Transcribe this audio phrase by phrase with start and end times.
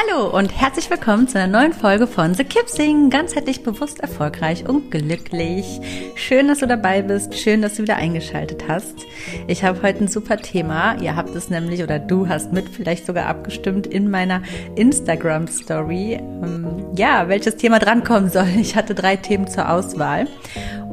[0.00, 3.10] Hallo und herzlich willkommen zu einer neuen Folge von The Kipsing.
[3.10, 5.80] Ganzheitlich bewusst, erfolgreich und glücklich.
[6.14, 7.34] Schön, dass du dabei bist.
[7.34, 8.94] Schön, dass du wieder eingeschaltet hast.
[9.46, 10.96] Ich habe heute ein super Thema.
[11.02, 14.42] Ihr habt es nämlich oder du hast mit vielleicht sogar abgestimmt in meiner
[14.74, 16.14] Instagram Story.
[16.14, 18.48] Ähm, ja, welches Thema drankommen soll.
[18.58, 20.28] Ich hatte drei Themen zur Auswahl.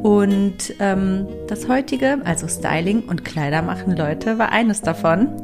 [0.03, 5.41] Und ähm, das heutige, also Styling und Kleider machen Leute, war eines davon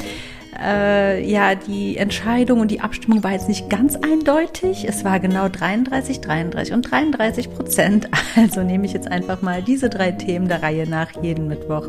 [0.61, 4.87] äh, ja, die Entscheidung und die Abstimmung war jetzt nicht ganz eindeutig.
[4.87, 8.09] Es war genau 33, 33 und 33 Prozent.
[8.35, 11.87] Also nehme ich jetzt einfach mal diese drei Themen der Reihe nach jeden Mittwoch.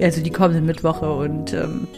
[0.00, 1.88] Also die kommenden Mittwoche und ähm,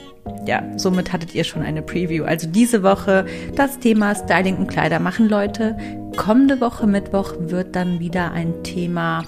[0.46, 2.24] ja, somit hattet ihr schon eine Preview.
[2.24, 5.76] Also diese Woche das Thema Styling und Kleider machen Leute.
[6.16, 9.24] Kommende Woche Mittwoch wird dann wieder ein Thema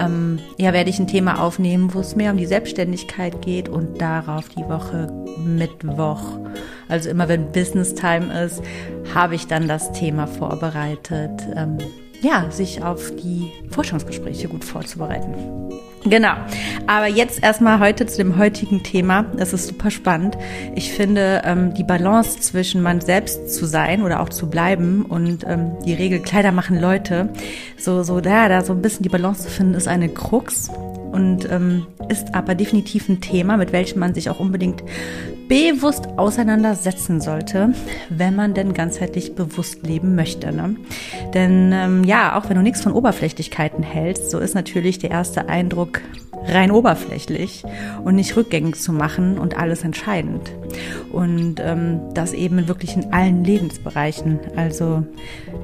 [0.00, 4.00] ähm, ja, werde ich ein Thema aufnehmen, wo es mehr um die Selbstständigkeit geht und
[4.00, 5.12] darauf die Woche
[5.44, 6.22] Mittwoch.
[6.88, 8.62] Also immer wenn Business Time ist,
[9.14, 11.46] habe ich dann das Thema vorbereitet.
[11.54, 11.78] Ähm,
[12.20, 15.34] ja, sich auf die Forschungsgespräche gut vorzubereiten.
[16.04, 16.32] Genau.
[16.86, 19.24] Aber jetzt erstmal heute zu dem heutigen Thema.
[19.36, 20.38] Das ist super spannend.
[20.74, 25.44] Ich finde, ähm, die Balance zwischen man selbst zu sein oder auch zu bleiben und
[25.46, 27.28] ähm, die Regel Kleider machen Leute,
[27.76, 30.70] so, so da, da so ein bisschen die Balance zu finden, ist eine Krux
[31.12, 34.82] und ähm, ist aber definitiv ein Thema, mit welchem man sich auch unbedingt
[35.50, 37.74] bewusst auseinandersetzen sollte,
[38.08, 40.52] wenn man denn ganzheitlich bewusst leben möchte.
[40.52, 40.76] Ne?
[41.34, 45.48] Denn ähm, ja, auch wenn du nichts von Oberflächlichkeiten hältst, so ist natürlich der erste
[45.48, 46.02] Eindruck
[46.46, 47.64] rein oberflächlich
[48.04, 50.52] und nicht rückgängig zu machen und alles entscheidend.
[51.10, 54.38] Und ähm, das eben wirklich in allen Lebensbereichen.
[54.54, 55.04] Also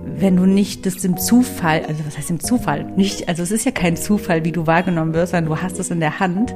[0.05, 2.85] wenn du nicht das im Zufall, also was heißt im Zufall?
[2.97, 5.93] Nicht, also es ist ja kein Zufall, wie du wahrgenommen wirst, sondern du hast es
[5.93, 6.55] in der Hand.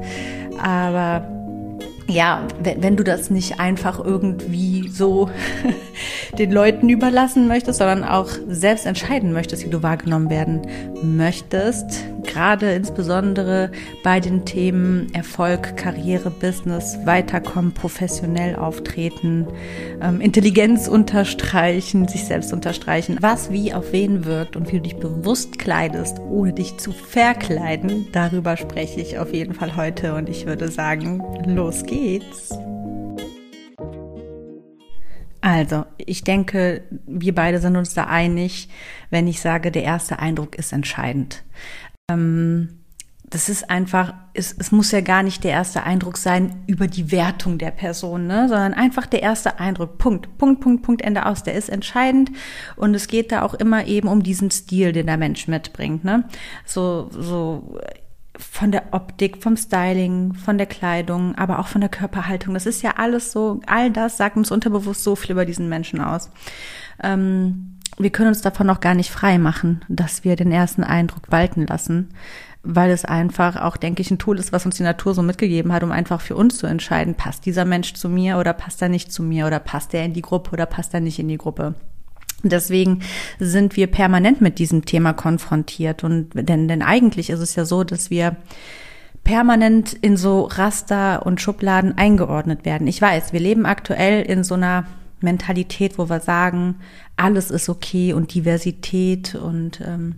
[0.61, 1.40] Aber
[2.11, 5.29] ja, wenn, wenn du das nicht einfach irgendwie so
[6.37, 10.61] den Leuten überlassen möchtest, sondern auch selbst entscheiden möchtest, wie du wahrgenommen werden
[11.01, 13.71] möchtest, gerade insbesondere
[14.03, 19.47] bei den Themen Erfolg, Karriere, Business, Weiterkommen, professionell auftreten,
[20.01, 24.97] ähm, Intelligenz unterstreichen, sich selbst unterstreichen, was wie auf wen wirkt und wie du dich
[24.97, 30.45] bewusst kleidest, ohne dich zu verkleiden, darüber spreche ich auf jeden Fall heute und ich
[30.45, 32.00] würde sagen, los geht's.
[35.41, 38.69] Also, ich denke, wir beide sind uns da einig,
[39.09, 41.43] wenn ich sage, der erste Eindruck ist entscheidend.
[42.09, 42.81] Ähm,
[43.31, 47.11] das ist einfach, es, es muss ja gar nicht der erste Eindruck sein über die
[47.11, 48.49] Wertung der Person, ne?
[48.49, 49.97] sondern einfach der erste Eindruck.
[49.97, 51.41] Punkt, Punkt, Punkt, Punkt, Ende aus.
[51.43, 52.31] Der ist entscheidend
[52.75, 56.03] und es geht da auch immer eben um diesen Stil, den der Mensch mitbringt.
[56.03, 56.25] Ne?
[56.65, 57.79] So, so
[58.37, 62.53] von der Optik, vom Styling, von der Kleidung, aber auch von der Körperhaltung.
[62.53, 66.01] Das ist ja alles so, all das sagt uns unterbewusst so viel über diesen Menschen
[66.01, 66.29] aus.
[67.03, 71.31] Ähm, wir können uns davon noch gar nicht frei machen, dass wir den ersten Eindruck
[71.31, 72.09] walten lassen,
[72.63, 75.73] weil es einfach auch, denke ich, ein Tool ist, was uns die Natur so mitgegeben
[75.73, 78.89] hat, um einfach für uns zu entscheiden, passt dieser Mensch zu mir oder passt er
[78.89, 81.37] nicht zu mir oder passt er in die Gruppe oder passt er nicht in die
[81.37, 81.75] Gruppe.
[82.43, 83.01] Deswegen
[83.39, 87.83] sind wir permanent mit diesem Thema konfrontiert und denn, denn eigentlich ist es ja so,
[87.83, 88.37] dass wir
[89.23, 92.87] permanent in so Raster und Schubladen eingeordnet werden.
[92.87, 94.85] Ich weiß, wir leben aktuell in so einer
[95.21, 96.75] Mentalität, wo wir sagen,
[97.15, 100.15] alles ist okay und Diversität und ähm,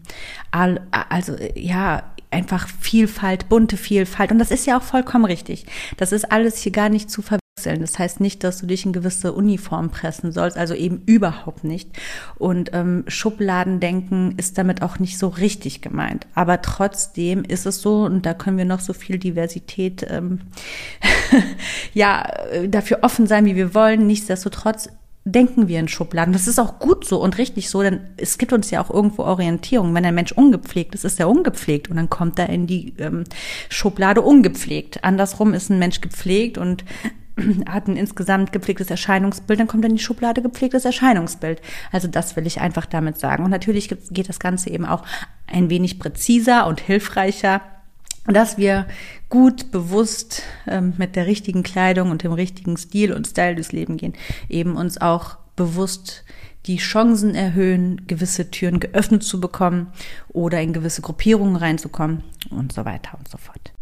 [0.51, 5.65] all, also ja einfach Vielfalt, bunte Vielfalt und das ist ja auch vollkommen richtig.
[5.97, 7.81] Das ist alles hier gar nicht zu verwechseln wechseln.
[7.81, 11.89] Das heißt nicht, dass du dich in gewisse Uniform pressen sollst, also eben überhaupt nicht.
[12.37, 16.27] Und ähm, Schubladendenken ist damit auch nicht so richtig gemeint.
[16.35, 20.41] Aber trotzdem ist es so, und da können wir noch so viel Diversität ähm,
[21.93, 22.27] ja
[22.67, 24.07] dafür offen sein, wie wir wollen.
[24.07, 24.89] Nichtsdestotrotz
[25.25, 26.33] denken wir in Schubladen.
[26.33, 29.23] Das ist auch gut so und richtig so, denn es gibt uns ja auch irgendwo
[29.23, 29.93] Orientierung.
[29.95, 33.23] Wenn ein Mensch ungepflegt ist, ist er ungepflegt und dann kommt er in die ähm,
[33.69, 35.03] Schublade ungepflegt.
[35.03, 36.83] Andersrum ist ein Mensch gepflegt und
[37.67, 41.61] hat ein insgesamt gepflegtes Erscheinungsbild, dann kommt in die Schublade gepflegtes Erscheinungsbild.
[41.91, 43.43] Also das will ich einfach damit sagen.
[43.43, 45.03] Und natürlich geht das Ganze eben auch
[45.47, 47.61] ein wenig präziser und hilfreicher
[48.25, 48.87] dass wir
[49.29, 53.97] gut, bewusst ähm, mit der richtigen Kleidung und dem richtigen Stil und Style durchs Leben
[53.97, 54.13] gehen,
[54.47, 56.23] eben uns auch bewusst
[56.65, 59.87] die Chancen erhöhen, gewisse Türen geöffnet zu bekommen
[60.29, 63.72] oder in gewisse Gruppierungen reinzukommen und so weiter und so fort.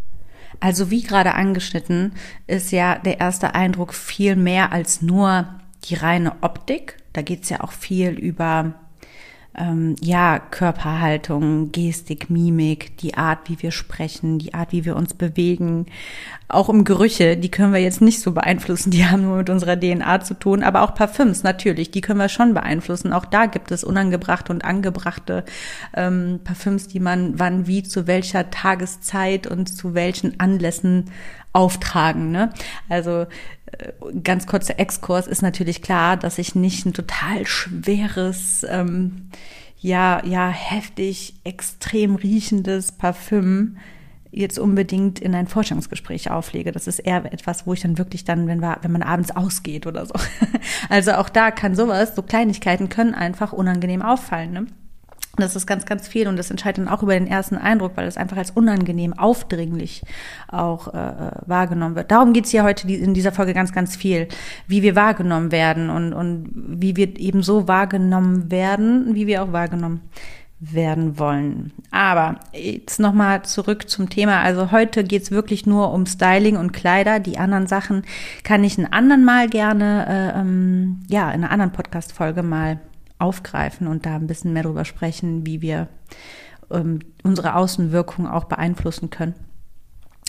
[0.61, 2.13] Also wie gerade angeschnitten,
[2.47, 5.47] ist ja der erste Eindruck viel mehr als nur
[5.83, 6.97] die reine Optik.
[7.13, 8.75] Da geht es ja auch viel über
[9.61, 15.13] ähm, ja, Körperhaltung, Gestik, Mimik, die Art, wie wir sprechen, die Art, wie wir uns
[15.13, 15.85] bewegen,
[16.47, 19.79] auch um Gerüche, die können wir jetzt nicht so beeinflussen, die haben nur mit unserer
[19.79, 23.13] DNA zu tun, aber auch Parfüms natürlich, die können wir schon beeinflussen.
[23.13, 25.45] Auch da gibt es unangebrachte und angebrachte
[25.95, 31.05] ähm, Parfüms, die man wann wie zu welcher Tageszeit und zu welchen Anlässen
[31.53, 32.31] auftragen.
[32.31, 32.51] Ne?
[32.89, 33.27] Also
[34.23, 39.29] ganz kurzer Exkurs ist natürlich klar, dass ich nicht ein total schweres, ähm,
[39.79, 43.77] ja, ja, heftig, extrem riechendes Parfüm
[44.31, 46.71] jetzt unbedingt in ein Forschungsgespräch auflege.
[46.71, 49.85] Das ist eher etwas, wo ich dann wirklich dann, wenn, wir, wenn man abends ausgeht
[49.87, 50.13] oder so.
[50.89, 54.51] Also auch da kann sowas, so Kleinigkeiten können einfach unangenehm auffallen.
[54.51, 54.67] Ne?
[55.37, 58.05] Das ist ganz, ganz viel und das entscheidet dann auch über den ersten Eindruck, weil
[58.05, 60.03] es einfach als unangenehm, aufdringlich
[60.49, 62.11] auch äh, wahrgenommen wird.
[62.11, 64.27] Darum geht's hier heute in dieser Folge ganz, ganz viel,
[64.67, 69.53] wie wir wahrgenommen werden und, und wie wir eben so wahrgenommen werden, wie wir auch
[69.53, 70.01] wahrgenommen
[70.59, 71.71] werden wollen.
[71.89, 74.41] Aber jetzt nochmal zurück zum Thema.
[74.41, 77.19] Also heute geht's wirklich nur um Styling und Kleider.
[77.19, 78.03] Die anderen Sachen
[78.43, 82.79] kann ich ein anderen Mal gerne, äh, ähm, ja, in einer anderen Podcast-Folge mal
[83.21, 85.87] aufgreifen und da ein bisschen mehr darüber sprechen, wie wir
[86.71, 89.35] ähm, unsere Außenwirkung auch beeinflussen können.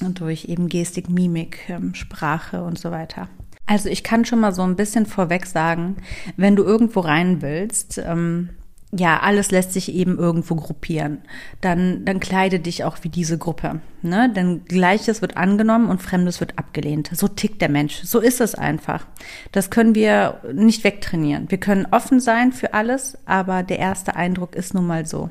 [0.02, 3.28] Und durch eben Gestik, Mimik, ähm, Sprache und so weiter.
[3.66, 5.96] Also ich kann schon mal so ein bisschen vorweg sagen,
[6.36, 8.50] wenn du irgendwo rein willst, ähm,
[8.94, 11.22] ja, alles lässt sich eben irgendwo gruppieren.
[11.62, 13.80] Dann, dann kleide dich auch wie diese Gruppe.
[14.02, 14.30] Ne?
[14.30, 17.08] Denn Gleiches wird angenommen und Fremdes wird abgelehnt.
[17.14, 18.02] So tickt der Mensch.
[18.02, 19.06] So ist es einfach.
[19.50, 21.50] Das können wir nicht wegtrainieren.
[21.50, 25.30] Wir können offen sein für alles, aber der erste Eindruck ist nun mal so,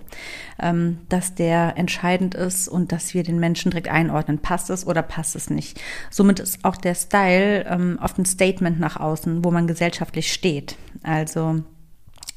[0.59, 4.39] ähm, dass der entscheidend ist und dass wir den Menschen direkt einordnen.
[4.39, 5.79] Passt es oder passt es nicht?
[6.09, 10.77] Somit ist auch der Style ähm, oft ein Statement nach außen, wo man gesellschaftlich steht.
[11.03, 11.61] Also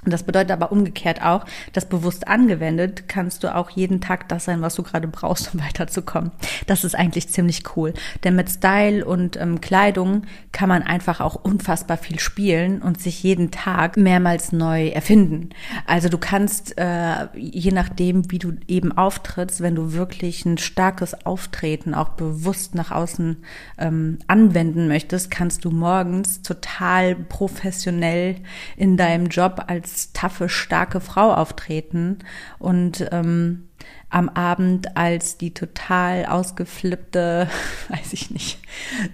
[0.04, 4.44] und das bedeutet aber umgekehrt auch, dass bewusst angewendet kannst du auch jeden Tag das
[4.44, 6.32] sein, was du gerade brauchst, um weiterzukommen.
[6.66, 7.94] Das ist eigentlich ziemlich cool.
[8.22, 10.22] Denn mit Style und ähm, Kleidung
[10.52, 15.50] kann man einfach auch unfassbar viel spielen und sich jeden Tag mehrmals neu erfinden.
[15.86, 21.26] Also du kannst, äh, je nachdem, wie du eben auftrittst, wenn du wirklich ein starkes
[21.26, 23.36] Auftreten auch bewusst nach außen
[23.78, 28.36] ähm, anwenden möchtest, kannst du morgens total professionell
[28.76, 32.18] in deinem Job als taffe, starke Frau auftreten
[32.58, 33.68] und ähm,
[34.14, 37.48] am Abend als die total ausgeflippte,
[37.88, 38.60] weiß ich nicht,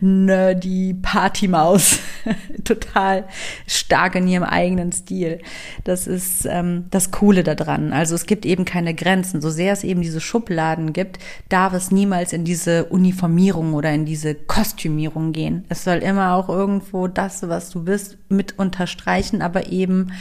[0.00, 2.00] nerdy Partymaus,
[2.64, 3.24] total
[3.66, 5.40] stark in ihrem eigenen Stil.
[5.84, 7.94] Das ist ähm, das Coole daran.
[7.94, 9.40] Also es gibt eben keine Grenzen.
[9.40, 11.18] So sehr es eben diese Schubladen gibt,
[11.48, 15.64] darf es niemals in diese Uniformierung oder in diese Kostümierung gehen.
[15.70, 20.12] Es soll immer auch irgendwo das, was du bist, mit unterstreichen, aber eben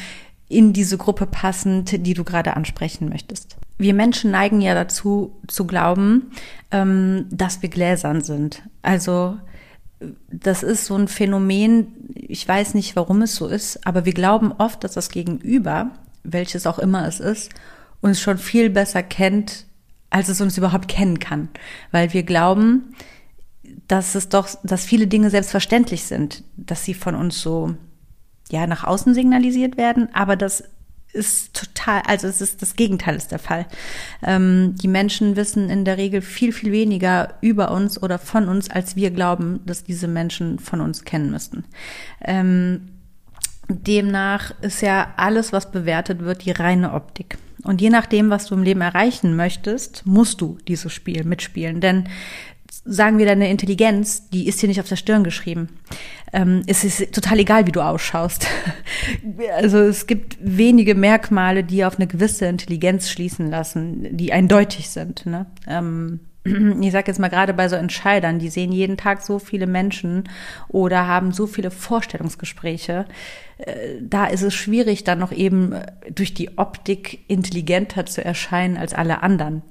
[0.50, 3.56] in diese Gruppe passend, die du gerade ansprechen möchtest.
[3.78, 6.32] Wir Menschen neigen ja dazu zu glauben,
[6.72, 8.64] ähm, dass wir gläsern sind.
[8.82, 9.38] Also
[10.32, 14.52] das ist so ein Phänomen, ich weiß nicht, warum es so ist, aber wir glauben
[14.52, 15.92] oft, dass das Gegenüber,
[16.24, 17.52] welches auch immer es ist,
[18.02, 19.66] uns schon viel besser kennt,
[20.10, 21.50] als es uns überhaupt kennen kann.
[21.92, 22.96] Weil wir glauben,
[23.88, 27.76] dass es doch, dass viele Dinge selbstverständlich sind, dass sie von uns so
[28.52, 30.64] ja nach außen signalisiert werden, aber das
[31.12, 33.66] ist total, also es ist das Gegenteil ist der Fall.
[34.22, 38.70] Ähm, die Menschen wissen in der Regel viel, viel weniger über uns oder von uns,
[38.70, 41.64] als wir glauben, dass diese Menschen von uns kennen müssten.
[42.22, 42.90] Ähm,
[43.68, 47.38] demnach ist ja alles, was bewertet wird, die reine Optik.
[47.64, 51.82] Und je nachdem, was du im Leben erreichen möchtest, musst du dieses Spiel mitspielen.
[51.82, 52.08] Denn
[52.86, 55.70] sagen wir, deine Intelligenz, die ist dir nicht auf der Stirn geschrieben.
[56.32, 58.48] Ähm, es ist total egal, wie du ausschaust.
[59.56, 65.26] also es gibt wenige Merkmale, die auf eine gewisse Intelligenz schließen lassen, die eindeutig sind.
[65.26, 65.46] Ne?
[65.68, 66.20] Ähm,
[66.82, 70.30] ich sage jetzt mal gerade bei so Entscheidern, die sehen jeden Tag so viele Menschen
[70.68, 73.06] oder haben so viele Vorstellungsgespräche.
[73.58, 75.76] Äh, da ist es schwierig, dann noch eben
[76.14, 79.64] durch die Optik intelligenter zu erscheinen als alle anderen.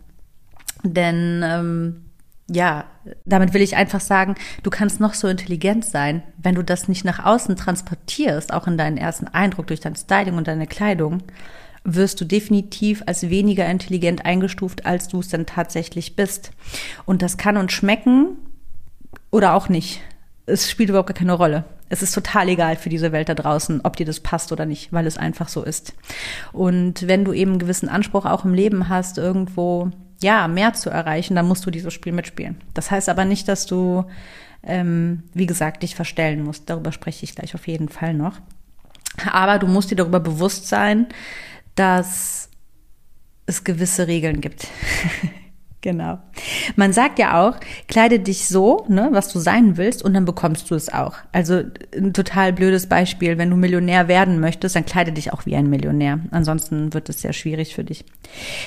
[0.85, 2.05] Denn ähm,
[2.50, 2.85] ja,
[3.26, 7.05] damit will ich einfach sagen, du kannst noch so intelligent sein, wenn du das nicht
[7.05, 11.23] nach außen transportierst, auch in deinen ersten Eindruck durch dein Styling und deine Kleidung,
[11.85, 16.50] wirst du definitiv als weniger intelligent eingestuft, als du es denn tatsächlich bist.
[17.05, 18.37] Und das kann uns schmecken
[19.31, 20.00] oder auch nicht.
[20.47, 21.64] Es spielt überhaupt gar keine Rolle.
[21.90, 24.93] Es ist total egal für diese Welt da draußen, ob dir das passt oder nicht,
[24.93, 25.95] weil es einfach so ist.
[26.52, 29.90] Und wenn du eben einen gewissen Anspruch auch im Leben hast, irgendwo
[30.21, 32.61] ja, mehr zu erreichen, dann musst du dieses Spiel mitspielen.
[32.75, 34.05] Das heißt aber nicht, dass du,
[34.63, 36.69] ähm, wie gesagt, dich verstellen musst.
[36.69, 38.41] Darüber spreche ich gleich auf jeden Fall noch.
[39.31, 41.07] Aber du musst dir darüber bewusst sein,
[41.75, 42.51] dass
[43.47, 44.67] es gewisse Regeln gibt.
[45.80, 46.18] Genau.
[46.75, 47.56] Man sagt ja auch,
[47.87, 51.14] kleide dich so, ne, was du sein willst, und dann bekommst du es auch.
[51.30, 51.62] Also
[51.97, 55.70] ein total blödes Beispiel, wenn du Millionär werden möchtest, dann kleide dich auch wie ein
[55.70, 56.18] Millionär.
[56.32, 58.04] Ansonsten wird es sehr schwierig für dich.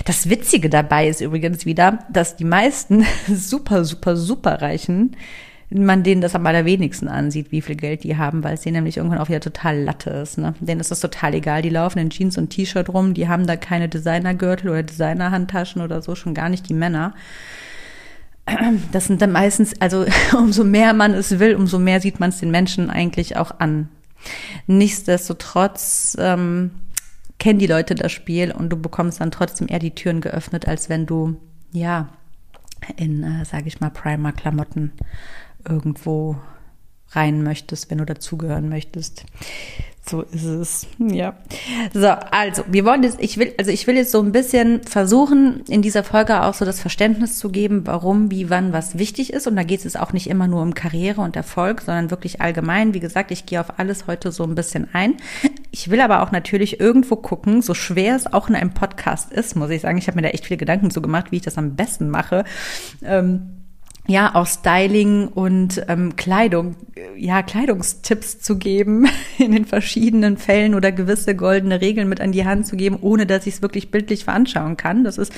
[0.05, 5.17] Das Witzige dabei ist übrigens wieder, dass die meisten super, super, super Reichen
[5.73, 8.97] man denen das am allerwenigsten ansieht, wie viel Geld die haben, weil es denen nämlich
[8.97, 10.37] irgendwann auch wieder total Latte ist.
[10.37, 10.53] Ne?
[10.59, 11.61] Denen ist das total egal.
[11.61, 16.01] Die laufen in Jeans und T-Shirt rum, die haben da keine Designergürtel oder Designerhandtaschen oder
[16.01, 17.13] so, schon gar nicht die Männer.
[18.91, 20.05] Das sind dann meistens, also
[20.37, 23.87] umso mehr man es will, umso mehr sieht man es den Menschen eigentlich auch an.
[24.67, 26.71] Nichtsdestotrotz ähm,
[27.39, 30.89] kennen die Leute das Spiel und du bekommst dann trotzdem eher die Türen geöffnet, als
[30.89, 31.37] wenn du,
[31.71, 32.09] ja,
[32.97, 34.91] in, äh, sage ich mal, Primer-Klamotten
[35.67, 36.37] irgendwo
[37.11, 39.25] rein möchtest, wenn du dazugehören möchtest.
[40.03, 40.87] So ist es.
[40.97, 41.35] Ja.
[41.93, 45.61] So, also, wir wollen jetzt, ich will, also ich will jetzt so ein bisschen versuchen,
[45.67, 49.45] in dieser Folge auch so das Verständnis zu geben, warum, wie, wann was wichtig ist.
[49.45, 52.95] Und da geht es auch nicht immer nur um Karriere und Erfolg, sondern wirklich allgemein.
[52.95, 55.17] Wie gesagt, ich gehe auf alles heute so ein bisschen ein.
[55.69, 59.55] Ich will aber auch natürlich irgendwo gucken, so schwer es auch in einem Podcast ist,
[59.55, 59.97] muss ich sagen.
[59.97, 62.43] Ich habe mir da echt viele Gedanken zu gemacht, wie ich das am besten mache.
[63.03, 63.60] Ähm,
[64.07, 66.75] ja, auch Styling und ähm, Kleidung,
[67.15, 72.45] ja, Kleidungstipps zu geben in den verschiedenen Fällen oder gewisse goldene Regeln mit an die
[72.45, 75.03] Hand zu geben, ohne dass ich es wirklich bildlich veranschauen kann.
[75.03, 75.31] Das ist,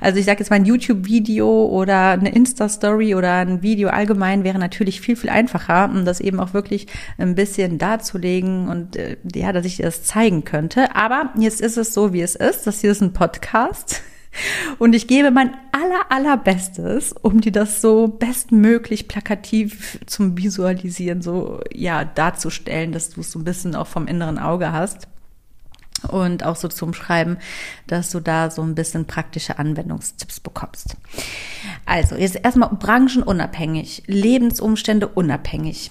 [0.00, 4.58] also ich sage jetzt mal ein YouTube-Video oder eine Insta-Story oder ein Video allgemein wäre
[4.58, 9.52] natürlich viel, viel einfacher, um das eben auch wirklich ein bisschen darzulegen und äh, ja,
[9.52, 10.94] dass ich das zeigen könnte.
[10.94, 12.66] Aber jetzt ist es so, wie es ist.
[12.66, 14.02] Das hier ist ein Podcast.
[14.78, 21.60] Und ich gebe mein aller, allerbestes, um dir das so bestmöglich plakativ zum Visualisieren so,
[21.72, 25.08] ja, darzustellen, dass du es so ein bisschen auch vom inneren Auge hast.
[26.08, 27.36] Und auch so zum Schreiben,
[27.86, 30.96] dass du da so ein bisschen praktische Anwendungstipps bekommst.
[31.84, 35.90] Also, jetzt erstmal branchenunabhängig, Lebensumstände unabhängig.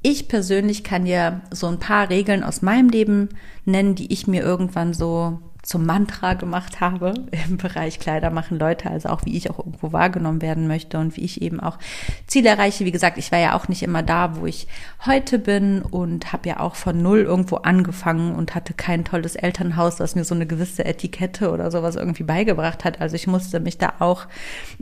[0.00, 3.28] Ich persönlich kann dir so ein paar Regeln aus meinem Leben
[3.66, 7.14] nennen, die ich mir irgendwann so zum Mantra gemacht habe
[7.48, 11.16] im Bereich Kleider machen Leute, also auch wie ich auch irgendwo wahrgenommen werden möchte und
[11.16, 11.78] wie ich eben auch
[12.26, 12.84] Ziele erreiche.
[12.84, 14.66] Wie gesagt, ich war ja auch nicht immer da, wo ich
[15.04, 19.96] heute bin und habe ja auch von null irgendwo angefangen und hatte kein tolles Elternhaus,
[19.96, 23.00] das mir so eine gewisse Etikette oder sowas irgendwie beigebracht hat.
[23.00, 24.26] Also ich musste mich da auch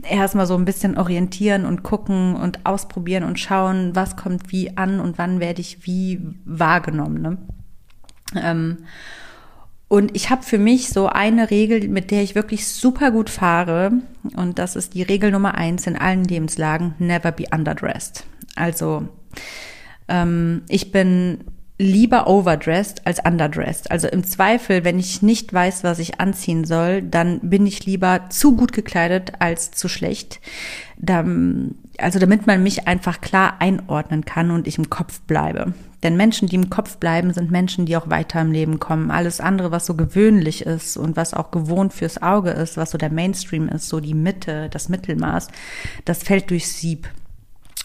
[0.03, 4.99] erstmal so ein bisschen orientieren und gucken und ausprobieren und schauen, was kommt wie an
[4.99, 7.21] und wann werde ich wie wahrgenommen.
[7.21, 7.37] Ne?
[8.35, 8.77] Ähm,
[9.89, 13.91] und ich habe für mich so eine Regel, mit der ich wirklich super gut fahre.
[14.35, 18.23] Und das ist die Regel Nummer eins in allen Lebenslagen, never be underdressed.
[18.55, 19.09] Also
[20.07, 21.39] ähm, ich bin
[21.79, 23.89] lieber overdressed als underdressed.
[23.89, 28.29] Also im Zweifel, wenn ich nicht weiß, was ich anziehen soll, dann bin ich lieber
[28.29, 30.39] zu gut gekleidet als zu schlecht.
[31.97, 35.73] also damit man mich einfach klar einordnen kann und ich im Kopf bleibe.
[36.03, 39.11] Denn Menschen, die im Kopf bleiben, sind Menschen, die auch weiter im Leben kommen.
[39.11, 42.97] Alles andere, was so gewöhnlich ist und was auch gewohnt fürs Auge ist, was so
[42.97, 45.47] der Mainstream ist, so die Mitte, das Mittelmaß,
[46.05, 47.09] das fällt durchs Sieb.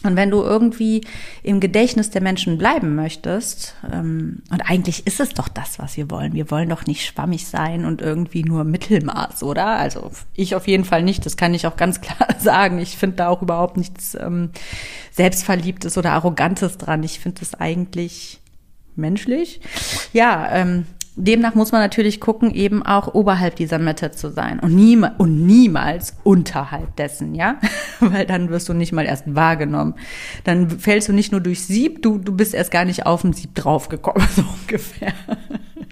[0.05, 1.01] Und wenn du irgendwie
[1.43, 6.11] im Gedächtnis der Menschen bleiben möchtest, ähm, und eigentlich ist es doch das, was wir
[6.11, 6.35] wollen.
[6.35, 9.67] Wir wollen doch nicht schwammig sein und irgendwie nur Mittelmaß, oder?
[9.67, 11.25] Also ich auf jeden Fall nicht.
[11.25, 12.79] Das kann ich auch ganz klar sagen.
[12.79, 14.51] Ich finde da auch überhaupt nichts ähm,
[15.15, 17.05] Selbstverliebtes oder Arrogantes dran.
[17.05, 18.41] Ich finde es eigentlich
[18.97, 19.61] menschlich.
[20.13, 24.75] Ja, ähm, demnach muss man natürlich gucken, eben auch oberhalb dieser Mitte zu sein und,
[24.75, 27.61] niema und niemals unterhalb dessen, ja,
[28.01, 29.95] weil dann wirst du nicht mal erst wahrgenommen.
[30.43, 33.33] Dann fällst du nicht nur durch Sieb, du, du bist erst gar nicht auf dem
[33.33, 35.13] Sieb draufgekommen, so ungefähr.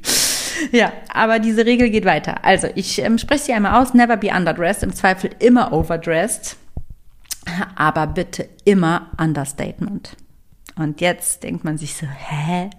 [0.72, 2.44] ja, aber diese Regel geht weiter.
[2.44, 6.56] Also ich ähm, spreche sie einmal aus, never be underdressed, im Zweifel immer overdressed,
[7.76, 10.16] aber bitte immer Understatement.
[10.76, 12.70] Und jetzt denkt man sich so, hä?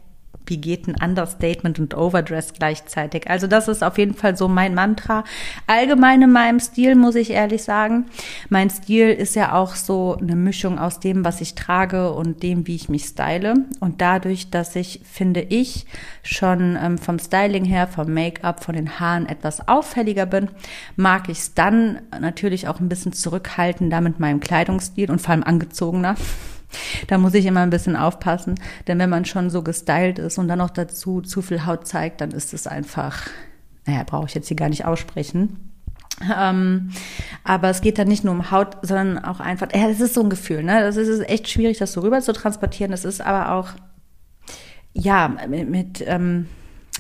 [0.46, 3.30] Wie geht ein Understatement und Overdress gleichzeitig?
[3.30, 5.24] Also das ist auf jeden Fall so mein Mantra.
[5.68, 8.06] Allgemein in meinem Stil, muss ich ehrlich sagen.
[8.50, 12.68] Mein Stil ist ja auch so eine Mischung aus dem, was ich trage und dem,
[12.68, 13.66] wie ich mich style.
[13.80, 15.86] Und dadurch, dass ich, finde ich,
[16.24, 20.50] schon ähm, vom Styling her, vom Make-up, von den Haaren etwas auffälliger bin,
[20.96, 25.32] mag ich es dann natürlich auch ein bisschen zurückhalten, da mit meinem Kleidungsstil und vor
[25.32, 26.16] allem angezogener.
[27.08, 28.56] Da muss ich immer ein bisschen aufpassen,
[28.88, 32.22] denn wenn man schon so gestylt ist und dann noch dazu zu viel Haut zeigt,
[32.22, 33.28] dann ist es einfach,
[33.86, 35.72] naja, brauche ich jetzt hier gar nicht aussprechen.
[36.36, 36.92] Ähm,
[37.44, 40.22] aber es geht dann nicht nur um Haut, sondern auch einfach, ja, das ist so
[40.22, 40.82] ein Gefühl, ne?
[40.82, 42.92] Das ist echt schwierig, das so rüber zu transportieren.
[42.92, 43.70] Das ist aber auch,
[44.94, 46.48] ja, mit, mit ähm,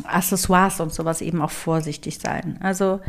[0.03, 2.57] Accessoires und sowas eben auch vorsichtig sein.
[2.61, 2.99] Also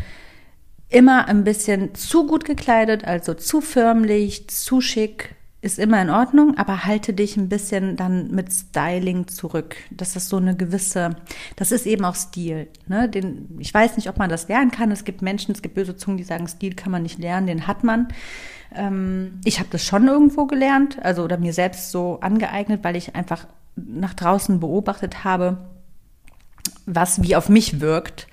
[0.89, 6.57] immer ein bisschen zu gut gekleidet, also zu förmlich, zu schick, ist immer in Ordnung,
[6.59, 9.77] aber halte dich ein bisschen dann mit Styling zurück.
[9.91, 11.17] Das ist so eine gewisse,
[11.57, 12.69] das ist eben auch Stil.
[12.87, 13.09] Ne?
[13.09, 14.91] Den, ich weiß nicht, ob man das lernen kann.
[14.91, 17.67] Es gibt Menschen, es gibt böse Zungen, die sagen, Stil kann man nicht lernen, den
[17.67, 18.09] hat man.
[18.75, 23.15] Ähm, ich habe das schon irgendwo gelernt, also oder mir selbst so angeeignet, weil ich
[23.15, 25.59] einfach nach draußen beobachtet habe,
[26.87, 28.27] was wie auf mich wirkt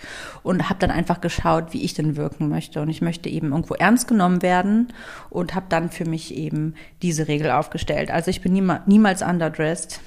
[0.43, 2.81] und habe dann einfach geschaut, wie ich denn wirken möchte.
[2.81, 4.93] Und ich möchte eben irgendwo ernst genommen werden
[5.29, 8.11] und habe dann für mich eben diese Regel aufgestellt.
[8.11, 8.53] Also ich bin
[8.85, 10.01] niemals, underdressed,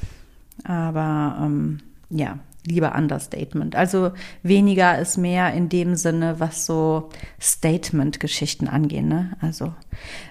[0.64, 3.76] aber ähm, ja, lieber Understatement.
[3.76, 4.12] Also
[4.42, 9.08] weniger ist mehr in dem Sinne, was so Statement-Geschichten angehen.
[9.08, 9.36] Ne?
[9.40, 9.74] Also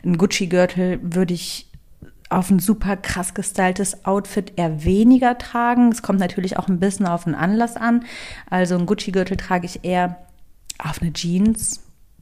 [0.04, 1.68] ein Gucci-Gürtel würde ich
[2.34, 5.92] auf ein super krass gestyltes Outfit eher weniger tragen.
[5.92, 8.06] Es kommt natürlich auch ein bisschen auf den Anlass an.
[8.50, 10.18] Also ein Gucci-Gürtel trage ich eher
[10.80, 11.82] auf eine Jeans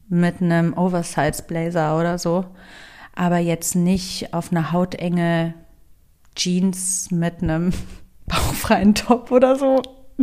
[0.09, 2.45] mit einem Oversize-Blazer oder so.
[3.15, 5.53] Aber jetzt nicht auf eine hautenge
[6.35, 7.71] Jeans mit einem
[8.27, 9.81] bauchfreien Top oder so.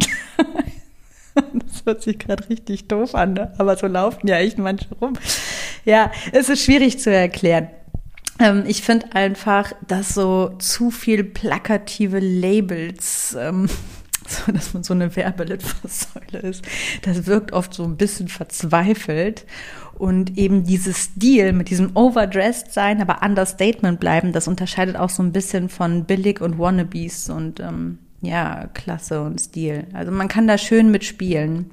[1.52, 3.52] Das hört sich gerade richtig doof an, ne?
[3.58, 5.12] aber so laufen ja echt manche rum.
[5.84, 7.68] Ja, es ist schwierig zu erklären.
[8.38, 13.68] Ähm, ich finde einfach, dass so zu viel plakative Labels, ähm,
[14.27, 16.64] so dass man so eine Werbelitfaßsäule ist,
[17.03, 19.46] das wirkt oft so ein bisschen verzweifelt.
[19.94, 25.24] Und eben dieses Stil mit diesem Overdressed sein, aber Understatement bleiben, das unterscheidet auch so
[25.24, 29.88] ein bisschen von Billig und Wannabes und ähm, ja, Klasse und Stil.
[29.92, 31.70] Also man kann da schön mitspielen,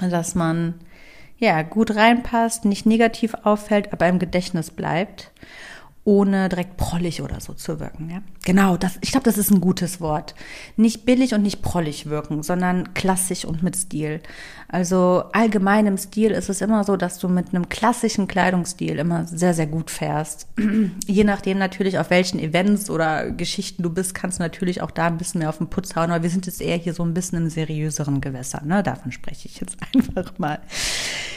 [0.00, 0.74] dass man
[1.38, 5.32] ja gut reinpasst, nicht negativ auffällt, aber im Gedächtnis bleibt
[6.08, 8.08] ohne direkt prollig oder so zu wirken.
[8.08, 8.22] Ja?
[8.46, 10.34] Genau, das, ich glaube, das ist ein gutes Wort.
[10.76, 14.22] Nicht billig und nicht prollig wirken, sondern klassisch und mit Stil.
[14.70, 19.24] Also allgemein im Stil ist es immer so, dass du mit einem klassischen Kleidungsstil immer
[19.26, 20.46] sehr, sehr gut fährst.
[21.06, 25.06] Je nachdem natürlich, auf welchen Events oder Geschichten du bist, kannst du natürlich auch da
[25.06, 26.10] ein bisschen mehr auf den Putz hauen.
[26.10, 28.60] Aber wir sind jetzt eher hier so ein bisschen im seriöseren Gewässer.
[28.62, 28.82] Ne?
[28.82, 30.58] Davon spreche ich jetzt einfach mal.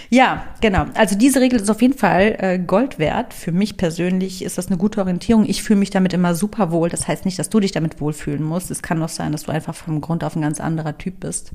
[0.09, 0.87] Ja, genau.
[0.95, 3.33] Also diese Regel ist auf jeden Fall äh, Gold wert.
[3.33, 5.45] Für mich persönlich ist das eine gute Orientierung.
[5.47, 6.89] Ich fühle mich damit immer super wohl.
[6.89, 8.71] Das heißt nicht, dass du dich damit wohlfühlen musst.
[8.71, 11.53] Es kann auch sein, dass du einfach vom Grund auf ein ganz anderer Typ bist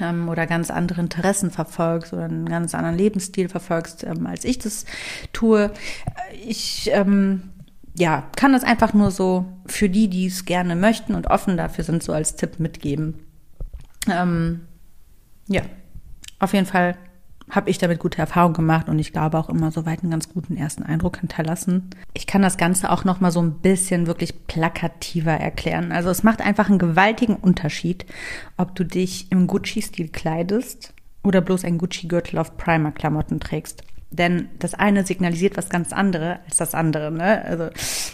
[0.00, 4.58] ähm, oder ganz andere Interessen verfolgst oder einen ganz anderen Lebensstil verfolgst, ähm, als ich
[4.58, 4.84] das
[5.32, 5.70] tue.
[6.46, 7.50] Ich ähm,
[7.94, 11.84] ja, kann das einfach nur so für die, die es gerne möchten und offen dafür
[11.84, 13.26] sind, so als Tipp mitgeben.
[14.10, 14.62] Ähm,
[15.46, 15.62] ja,
[16.38, 16.96] auf jeden Fall
[17.52, 20.56] habe ich damit gute Erfahrungen gemacht und ich glaube auch immer soweit einen ganz guten
[20.56, 21.90] ersten Eindruck hinterlassen.
[22.14, 25.92] Ich kann das Ganze auch noch mal so ein bisschen wirklich plakativer erklären.
[25.92, 28.06] Also es macht einfach einen gewaltigen Unterschied,
[28.56, 33.84] ob du dich im Gucci-Stil kleidest oder bloß ein Gucci-Gürtel auf Primer-Klamotten trägst.
[34.10, 37.12] Denn das eine signalisiert was ganz andere als das andere.
[37.12, 37.44] Ne?
[37.44, 37.68] Also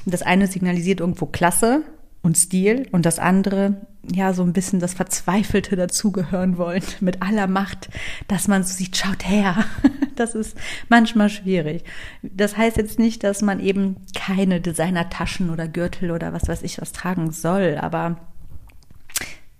[0.05, 1.85] das eine signalisiert irgendwo Klasse
[2.23, 7.47] und Stil und das andere, ja, so ein bisschen das Verzweifelte dazugehören wollen mit aller
[7.47, 7.89] Macht,
[8.27, 9.65] dass man so sieht, schaut her.
[10.19, 10.57] Das ist
[10.89, 11.85] manchmal schwierig.
[12.23, 16.81] Das heißt jetzt nicht, dass man eben keine Designertaschen oder Gürtel oder was weiß ich
[16.81, 18.17] was tragen soll, aber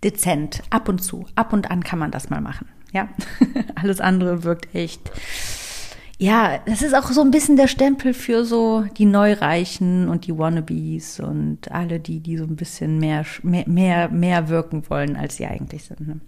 [0.03, 2.67] dezent, ab und zu, ab und an kann man das mal machen.
[2.93, 3.09] Ja,
[3.77, 5.13] alles andere wirkt echt
[6.21, 10.37] ja, das ist auch so ein bisschen der Stempel für so die Neureichen und die
[10.37, 15.47] Wannabes und alle die, die so ein bisschen mehr, mehr, mehr wirken wollen, als sie
[15.47, 16.09] eigentlich sind.
[16.09, 16.21] Ne?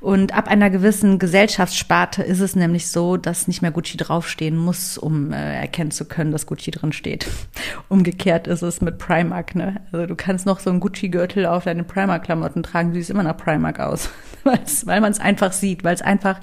[0.00, 4.98] Und ab einer gewissen Gesellschaftssparte ist es nämlich so, dass nicht mehr Gucci draufstehen muss,
[4.98, 7.28] um äh, erkennen zu können, dass Gucci drin steht.
[7.88, 9.82] Umgekehrt ist es mit Primark, ne?
[9.92, 13.36] Also du kannst noch so einen Gucci-Gürtel auf deine Primark-Klamotten tragen, du siehst immer nach
[13.36, 14.10] Primark aus.
[14.84, 16.40] weil man es einfach sieht, weil es einfach,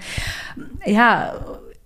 [0.86, 1.34] ja,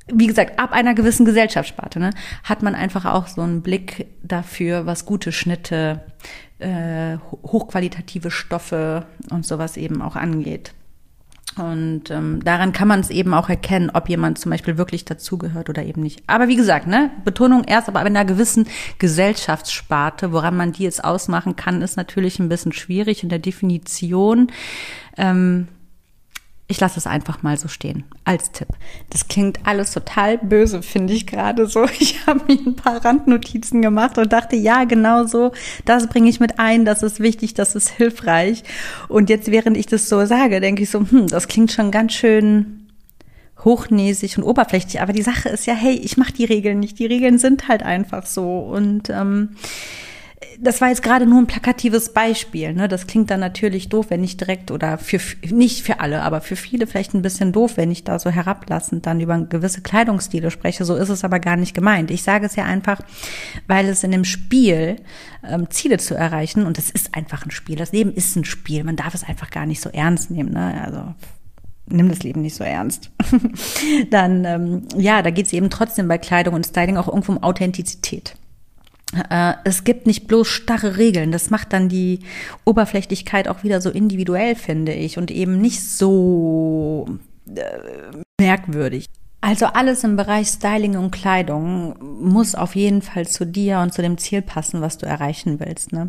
[0.08, 2.10] wie gesagt, ab einer gewissen Gesellschaftssparte ne,
[2.44, 6.02] hat man einfach auch so einen Blick dafür, was gute Schnitte,
[6.60, 10.74] äh, hochqualitative Stoffe und sowas eben auch angeht.
[11.58, 15.70] Und ähm, daran kann man es eben auch erkennen, ob jemand zum Beispiel wirklich dazugehört
[15.70, 16.24] oder eben nicht.
[16.26, 21.04] Aber wie gesagt, ne, Betonung erst, aber in einer gewissen Gesellschaftssparte, woran man die jetzt
[21.04, 24.52] ausmachen kann, ist natürlich ein bisschen schwierig in der Definition.
[25.16, 25.68] Ähm,
[26.68, 28.70] ich lasse es einfach mal so stehen, als Tipp.
[29.10, 31.86] Das klingt alles total böse, finde ich gerade so.
[32.00, 35.52] Ich habe mir ein paar Randnotizen gemacht und dachte, ja, genau so,
[35.86, 38.64] das bringe ich mit ein, das ist wichtig, das ist hilfreich.
[39.10, 42.14] Und jetzt, während ich das so sage, denke ich so, hm, das klingt schon ganz
[42.14, 42.88] schön
[43.64, 45.02] hochnäsig und oberflächlich.
[45.02, 47.00] Aber die Sache ist ja, hey, ich mache die Regeln nicht.
[47.00, 48.60] Die Regeln sind halt einfach so.
[48.60, 49.56] Und ähm,
[50.60, 52.74] das war jetzt gerade nur ein plakatives Beispiel.
[52.74, 52.88] Ne?
[52.88, 56.56] Das klingt dann natürlich doof, wenn ich direkt oder für nicht für alle, aber für
[56.56, 60.86] viele vielleicht ein bisschen doof, wenn ich da so herablassend dann über gewisse Kleidungsstile spreche.
[60.86, 62.12] So ist es aber gar nicht gemeint.
[62.12, 63.02] Ich sage es ja einfach,
[63.68, 64.98] weil es in dem Spiel
[65.48, 67.76] ähm, Ziele zu erreichen und es ist einfach ein Spiel.
[67.76, 68.84] Das Leben ist ein Spiel.
[68.84, 70.54] Man darf es einfach gar nicht so ernst nehmen.
[70.54, 70.82] Ne?
[70.84, 71.14] Also
[71.88, 73.12] nimm das Leben nicht so ernst.
[74.10, 77.44] dann ähm, ja, da geht es eben trotzdem bei Kleidung und Styling auch irgendwo um
[77.44, 78.36] Authentizität.
[79.30, 81.32] Äh, es gibt nicht bloß starre Regeln.
[81.32, 82.20] Das macht dann die
[82.66, 87.08] Oberflächlichkeit auch wieder so individuell, finde ich, und eben nicht so
[87.56, 87.62] äh,
[88.40, 89.08] merkwürdig.
[89.46, 94.02] Also alles im Bereich Styling und Kleidung muss auf jeden Fall zu dir und zu
[94.02, 95.92] dem Ziel passen, was du erreichen willst.
[95.92, 96.08] Ne?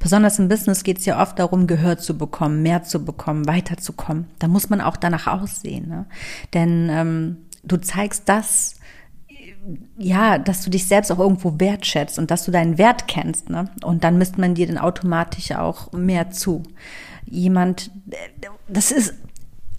[0.00, 4.26] Besonders im Business geht es ja oft darum, Gehör zu bekommen, mehr zu bekommen, weiterzukommen.
[4.38, 5.88] Da muss man auch danach aussehen.
[5.88, 6.04] Ne?
[6.52, 8.74] Denn ähm, du zeigst das,
[9.98, 13.70] ja, dass du dich selbst auch irgendwo wertschätzt und dass du deinen Wert kennst, ne?
[13.82, 16.62] Und dann misst man dir dann automatisch auch mehr zu.
[17.24, 17.90] Jemand,
[18.68, 19.14] das ist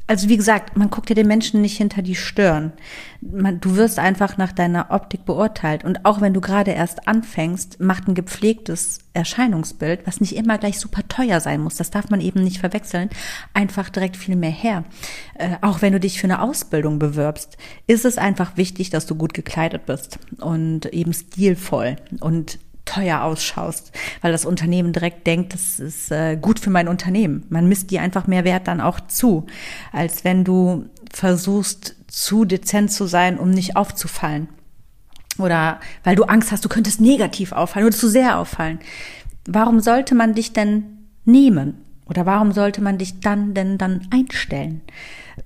[0.07, 2.73] also wie gesagt, man guckt ja den Menschen nicht hinter die Stirn.
[3.21, 5.83] Man, du wirst einfach nach deiner Optik beurteilt.
[5.83, 10.79] Und auch wenn du gerade erst anfängst, macht ein gepflegtes Erscheinungsbild, was nicht immer gleich
[10.79, 13.09] super teuer sein muss, das darf man eben nicht verwechseln,
[13.53, 14.83] einfach direkt viel mehr her.
[15.35, 19.15] Äh, auch wenn du dich für eine Ausbildung bewirbst, ist es einfach wichtig, dass du
[19.15, 25.79] gut gekleidet bist und eben stilvoll und teuer ausschaust, weil das Unternehmen direkt denkt, das
[25.79, 27.45] ist äh, gut für mein Unternehmen.
[27.49, 29.45] Man misst dir einfach mehr Wert dann auch zu,
[29.91, 34.47] als wenn du versuchst, zu dezent zu sein, um nicht aufzufallen.
[35.37, 38.79] Oder weil du Angst hast, du könntest negativ auffallen oder zu sehr auffallen.
[39.47, 40.85] Warum sollte man dich denn
[41.25, 41.81] nehmen?
[42.07, 44.81] Oder warum sollte man dich dann denn dann einstellen?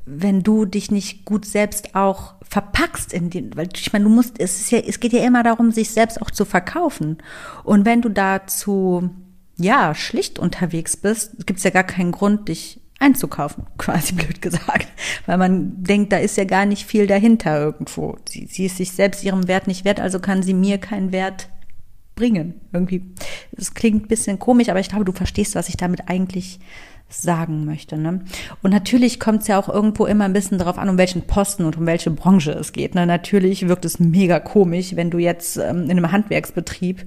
[0.06, 4.39] Wenn du dich nicht gut selbst auch verpackst in den, weil ich meine, du musst,
[4.39, 7.17] es ist ja, es geht ja immer darum, sich selbst auch zu verkaufen.
[7.63, 9.10] Und wenn du dazu,
[9.58, 14.88] ja, schlicht unterwegs bist, gibt's ja gar keinen Grund, dich einzukaufen, quasi blöd gesagt.
[15.25, 18.17] Weil man denkt, da ist ja gar nicht viel dahinter irgendwo.
[18.28, 21.49] Sie, sie ist sich selbst ihrem Wert nicht wert, also kann sie mir keinen Wert
[22.15, 22.62] bringen.
[22.73, 23.04] Irgendwie.
[23.52, 26.60] Das klingt ein bisschen komisch, aber ich glaube, du verstehst, was ich damit eigentlich
[27.09, 27.97] sagen möchte.
[27.97, 28.21] Ne?
[28.61, 31.65] Und natürlich kommt es ja auch irgendwo immer ein bisschen darauf an, um welchen Posten
[31.65, 32.95] und um welche Branche es geht.
[32.95, 33.05] Ne?
[33.05, 37.05] Natürlich wirkt es mega komisch, wenn du jetzt ähm, in einem Handwerksbetrieb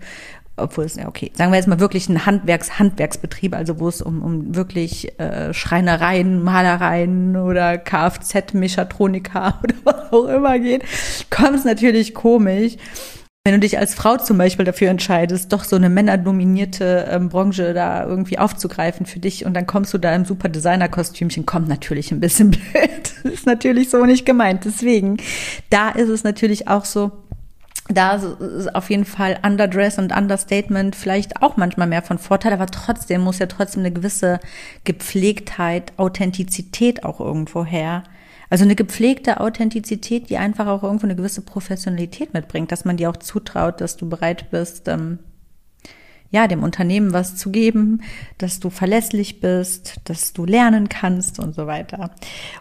[0.56, 4.02] obwohl es ja okay, sagen wir jetzt mal wirklich ein Handwerks Handwerksbetrieb, also wo es
[4.02, 10.84] um, um wirklich äh, Schreinereien, Malereien oder Kfz-Mechatroniker oder was auch immer geht,
[11.30, 12.76] kommt es natürlich komisch,
[13.44, 17.74] wenn du dich als Frau zum Beispiel dafür entscheidest, doch so eine männerdominierte ähm, Branche
[17.74, 22.12] da irgendwie aufzugreifen für dich und dann kommst du da im super Designer-Kostümchen, kommt natürlich
[22.12, 23.12] ein bisschen blöd.
[23.24, 24.64] Das ist natürlich so nicht gemeint.
[24.64, 25.16] Deswegen,
[25.70, 27.11] da ist es natürlich auch so,
[27.88, 32.66] da ist auf jeden Fall Underdress und Understatement vielleicht auch manchmal mehr von Vorteil, aber
[32.66, 34.38] trotzdem muss ja trotzdem eine gewisse
[34.85, 38.05] Gepflegtheit, Authentizität auch irgendwo her
[38.52, 43.08] also eine gepflegte Authentizität, die einfach auch irgendwo eine gewisse Professionalität mitbringt, dass man dir
[43.08, 45.20] auch zutraut, dass du bereit bist, ähm,
[46.30, 48.02] ja, dem Unternehmen was zu geben,
[48.36, 52.10] dass du verlässlich bist, dass du lernen kannst und so weiter.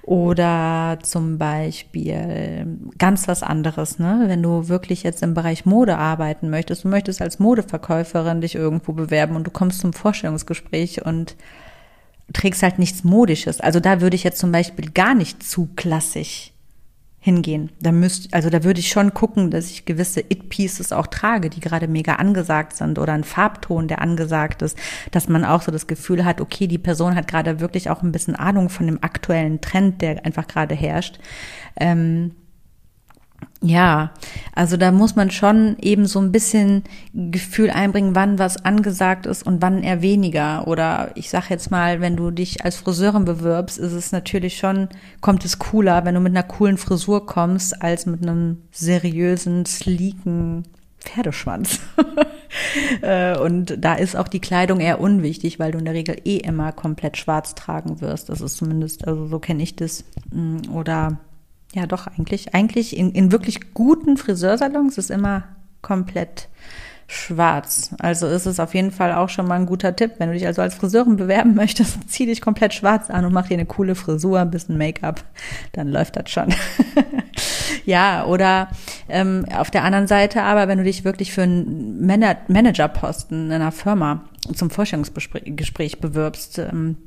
[0.04, 4.24] Oder zum Beispiel ganz was anderes, ne?
[4.28, 8.94] Wenn du wirklich jetzt im Bereich Mode arbeiten möchtest, du möchtest als Modeverkäuferin dich irgendwo
[8.94, 11.36] bewerben und du kommst zum Vorstellungsgespräch und
[12.34, 13.60] trägst halt nichts Modisches.
[13.62, 16.52] Also da würde ich jetzt zum Beispiel gar nicht zu klassisch
[17.24, 17.70] hingehen.
[17.80, 21.60] Da müsst, also da würde ich schon gucken, dass ich gewisse It-Pieces auch trage, die
[21.60, 24.76] gerade mega angesagt sind oder ein Farbton, der angesagt ist,
[25.12, 28.12] dass man auch so das Gefühl hat, okay, die Person hat gerade wirklich auch ein
[28.12, 31.20] bisschen Ahnung von dem aktuellen Trend, der einfach gerade herrscht.
[31.80, 32.32] Ähm,
[33.64, 34.12] ja,
[34.56, 39.46] also da muss man schon eben so ein bisschen Gefühl einbringen, wann was angesagt ist
[39.46, 40.68] und wann eher weniger.
[40.68, 44.90] Oder ich sag jetzt mal, wenn du dich als Friseurin bewirbst, ist es natürlich schon,
[45.22, 50.64] kommt es cooler, wenn du mit einer coolen Frisur kommst, als mit einem seriösen, sleeken
[51.00, 51.80] Pferdeschwanz.
[53.02, 56.36] Äh, und da ist auch die Kleidung eher unwichtig, weil du in der Regel eh
[56.36, 58.28] immer komplett schwarz tragen wirst.
[58.28, 60.04] Das ist zumindest, also so kenne ich das.
[60.32, 61.18] Mm, oder
[61.74, 62.54] ja, doch, eigentlich.
[62.54, 65.44] Eigentlich in, in wirklich guten Friseursalons ist immer
[65.82, 66.50] komplett
[67.08, 67.94] schwarz.
[68.00, 70.14] Also ist es auf jeden Fall auch schon mal ein guter Tipp.
[70.18, 73.48] Wenn du dich also als Friseurin bewerben möchtest, zieh dich komplett schwarz an und mach
[73.48, 75.24] dir eine coole Frisur, ein bisschen Make-up,
[75.74, 76.54] dann läuft das schon.
[77.86, 78.70] ja, oder
[79.10, 83.74] ähm, auf der anderen Seite aber, wenn du dich wirklich für einen Managerposten in einer
[83.74, 86.98] Firma zum Forschungsgespräch bewirbst, ähm,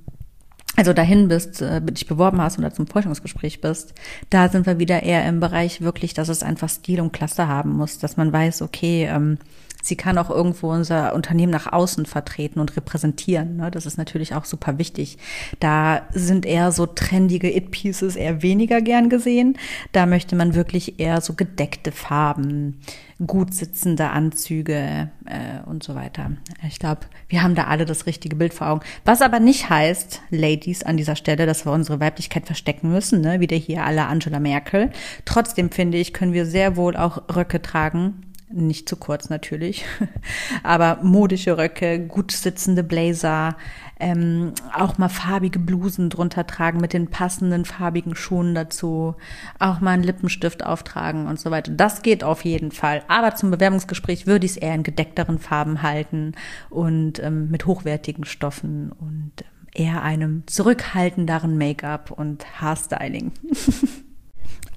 [0.77, 3.95] also dahin bist, äh, dich beworben hast oder zum Forschungsgespräch bist,
[4.31, 7.77] da sind wir wieder eher im Bereich wirklich, dass es einfach Stil und Klasse haben
[7.77, 9.39] muss, dass man weiß, okay, ähm,
[9.85, 13.57] sie kann auch irgendwo unser Unternehmen nach außen vertreten und repräsentieren.
[13.59, 13.71] Ne?
[13.71, 15.19] Das ist natürlich auch super wichtig.
[15.61, 19.59] Da sind eher so trendige It-Pieces eher weniger gern gesehen.
[19.93, 22.81] Da möchte man wirklich eher so gedeckte Farben,
[23.27, 26.33] gut sitzende Anzüge äh, und so weiter.
[26.67, 28.81] Ich glaube, wir haben da alle das richtige Bild vor Augen.
[29.05, 33.39] Was aber nicht heißt, Ladies, an dieser Stelle, dass wir unsere Weiblichkeit verstecken müssen, ne?
[33.41, 34.91] wieder hier alle Angela Merkel.
[35.27, 39.85] Trotzdem finde ich, können wir sehr wohl auch Röcke tragen, nicht zu kurz natürlich,
[40.63, 43.57] aber modische Röcke, gut sitzende Blazer,
[43.99, 49.15] ähm, auch mal farbige Blusen drunter tragen mit den passenden farbigen Schuhen dazu,
[49.59, 51.73] auch mal einen Lippenstift auftragen und so weiter.
[51.73, 53.03] Das geht auf jeden Fall.
[53.09, 56.33] Aber zum Bewerbungsgespräch würde ich es eher in gedeckteren Farben halten
[56.71, 63.33] und ähm, mit hochwertigen Stoffen und ähm, eher einem zurückhaltenderen Make-up und Haarstyling.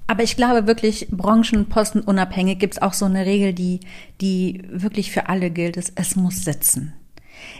[0.08, 3.80] Aber ich glaube wirklich, branchenposten unabhängig gibt es auch so eine Regel, die,
[4.22, 6.94] die wirklich für alle gilt, ist, es muss sitzen.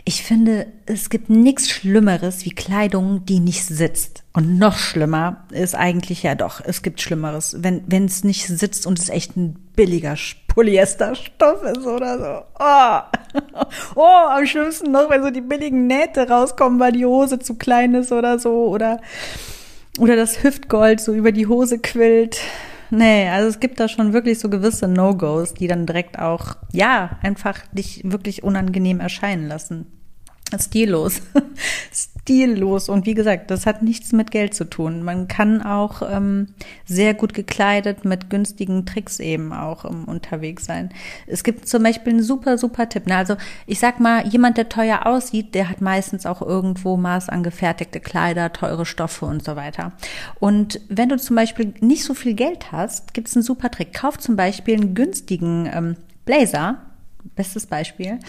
[0.03, 4.23] Ich finde, es gibt nichts Schlimmeres wie Kleidung, die nicht sitzt.
[4.33, 8.87] Und noch schlimmer ist eigentlich ja doch, es gibt Schlimmeres, wenn wenn es nicht sitzt
[8.87, 10.15] und es echt ein billiger
[10.47, 12.43] Polyesterstoff ist oder so.
[12.59, 13.61] Oh.
[13.95, 17.93] oh, am schlimmsten noch, wenn so die billigen Nähte rauskommen, weil die Hose zu klein
[17.93, 18.99] ist oder so oder
[19.97, 22.39] oder das Hüftgold so über die Hose quillt.
[22.91, 27.19] Nee, also es gibt da schon wirklich so gewisse No-Gos, die dann direkt auch, ja,
[27.21, 29.85] einfach dich wirklich unangenehm erscheinen lassen.
[30.57, 31.21] Stillos.
[32.29, 32.89] Stillos.
[32.89, 35.01] Und wie gesagt, das hat nichts mit Geld zu tun.
[35.01, 36.49] Man kann auch ähm,
[36.85, 40.91] sehr gut gekleidet mit günstigen Tricks eben auch ähm, unterwegs sein.
[41.25, 43.09] Es gibt zum Beispiel einen super, super Tipp.
[43.09, 48.53] Also ich sag mal, jemand, der teuer aussieht, der hat meistens auch irgendwo maßangefertigte Kleider,
[48.53, 49.93] teure Stoffe und so weiter.
[50.39, 53.91] Und wenn du zum Beispiel nicht so viel Geld hast, gibt es einen super Trick.
[53.91, 56.77] Kauf zum Beispiel einen günstigen ähm, Blazer
[57.35, 58.19] bestes Beispiel.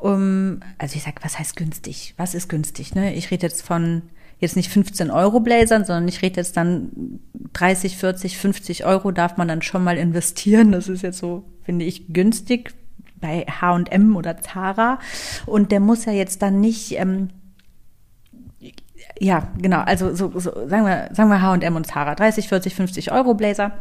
[0.00, 2.14] Um, also ich sag, was heißt günstig?
[2.16, 2.94] Was ist günstig?
[2.94, 3.14] Ne?
[3.14, 4.02] Ich rede jetzt von
[4.40, 7.20] jetzt nicht 15 Euro Blazern, sondern ich rede jetzt dann
[7.54, 10.72] 30, 40, 50 Euro darf man dann schon mal investieren.
[10.72, 12.74] Das ist jetzt so, finde ich, günstig
[13.20, 14.98] bei H&M oder Zara.
[15.46, 17.30] Und der muss ja jetzt dann nicht, ähm,
[19.18, 23.12] ja, genau, also so, so sagen wir, sagen wir H&M und Zara, 30, 40, 50
[23.12, 23.72] Euro Blazer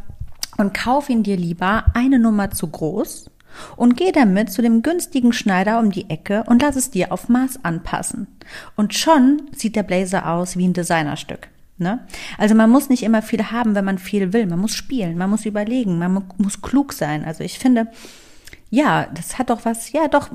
[0.57, 3.29] und kauf ihn dir lieber eine Nummer zu groß
[3.75, 7.29] und geh damit zu dem günstigen Schneider um die Ecke und lass es dir auf
[7.29, 8.27] Maß anpassen.
[8.75, 11.49] Und schon sieht der Blazer aus wie ein Designerstück.
[11.77, 11.99] Ne?
[12.37, 14.47] Also man muss nicht immer viel haben, wenn man viel will.
[14.47, 17.23] Man muss spielen, man muss überlegen, man muss klug sein.
[17.23, 17.87] Also ich finde,
[18.69, 20.29] ja, das hat doch was, ja doch,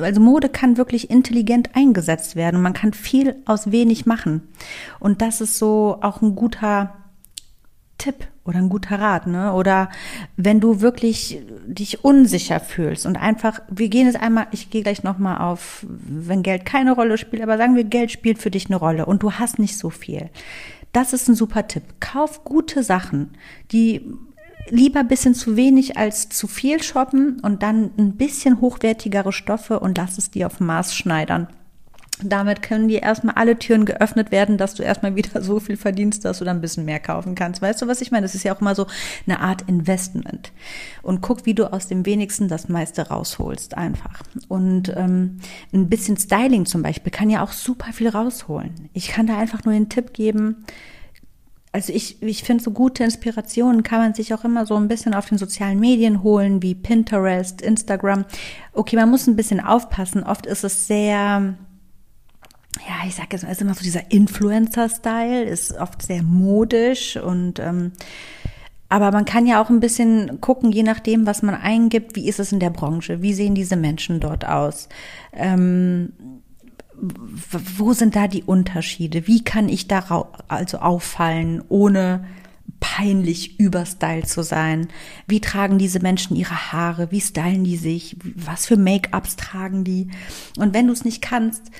[0.00, 4.42] also Mode kann wirklich intelligent eingesetzt werden und man kann viel aus wenig machen.
[4.98, 6.94] Und das ist so auch ein guter
[8.00, 9.52] Tipp oder ein guter Rat, ne?
[9.52, 9.90] Oder
[10.36, 15.04] wenn du wirklich dich unsicher fühlst und einfach, wir gehen jetzt einmal, ich gehe gleich
[15.04, 18.76] nochmal auf, wenn Geld keine Rolle spielt, aber sagen wir, Geld spielt für dich eine
[18.76, 20.30] Rolle und du hast nicht so viel.
[20.92, 21.84] Das ist ein super Tipp.
[22.00, 23.30] Kauf gute Sachen,
[23.70, 24.00] die
[24.68, 29.80] lieber ein bisschen zu wenig als zu viel shoppen und dann ein bisschen hochwertigere Stoffe
[29.80, 31.48] und lass es dir auf Maß schneidern.
[32.24, 36.24] Damit können dir erstmal alle Türen geöffnet werden, dass du erstmal wieder so viel verdienst,
[36.24, 37.62] dass du dann ein bisschen mehr kaufen kannst.
[37.62, 38.24] Weißt du, was ich meine?
[38.24, 38.86] Das ist ja auch immer so
[39.26, 40.52] eine Art Investment.
[41.02, 44.22] Und guck, wie du aus dem wenigsten das meiste rausholst, einfach.
[44.48, 45.38] Und ähm,
[45.72, 48.88] ein bisschen Styling zum Beispiel kann ja auch super viel rausholen.
[48.92, 50.64] Ich kann da einfach nur den Tipp geben,
[51.72, 55.14] also ich, ich finde, so gute Inspirationen kann man sich auch immer so ein bisschen
[55.14, 58.24] auf den sozialen Medien holen, wie Pinterest, Instagram.
[58.72, 60.24] Okay, man muss ein bisschen aufpassen.
[60.24, 61.54] Oft ist es sehr,
[62.88, 67.58] ja, ich sage jetzt mal, ist immer so dieser Influencer-Style, ist oft sehr modisch und
[67.58, 67.92] ähm,
[68.88, 72.40] aber man kann ja auch ein bisschen gucken, je nachdem, was man eingibt, wie ist
[72.40, 74.88] es in der Branche, wie sehen diese Menschen dort aus.
[75.32, 76.12] Ähm,
[76.98, 79.28] wo sind da die Unterschiede?
[79.28, 82.26] Wie kann ich da also auffallen, ohne
[82.80, 84.88] peinlich überstyle zu sein?
[85.28, 87.12] Wie tragen diese Menschen ihre Haare?
[87.12, 88.16] Wie stylen die sich?
[88.34, 90.08] Was für Make-ups tragen die?
[90.58, 91.70] Und wenn du es nicht kannst,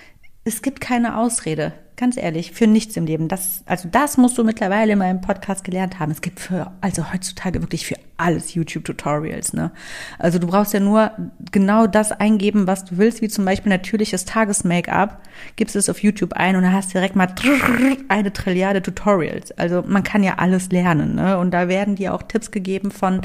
[0.44, 1.72] es gibt keine Ausrede.
[1.96, 3.28] Ganz ehrlich, für nichts im Leben.
[3.28, 6.10] Das, also das musst du mittlerweile in meinem Podcast gelernt haben.
[6.10, 9.70] Es gibt für, also heutzutage wirklich für alles YouTube-Tutorials, ne?
[10.18, 11.10] Also du brauchst ja nur
[11.52, 15.20] genau das eingeben, was du willst, wie zum Beispiel natürliches Tages-Make-up.
[15.56, 17.34] Gibst es auf YouTube ein und dann hast du direkt mal
[18.08, 19.52] eine Trilliarde Tutorials.
[19.52, 21.38] Also man kann ja alles lernen, ne?
[21.38, 23.20] Und da werden dir auch Tipps gegeben von,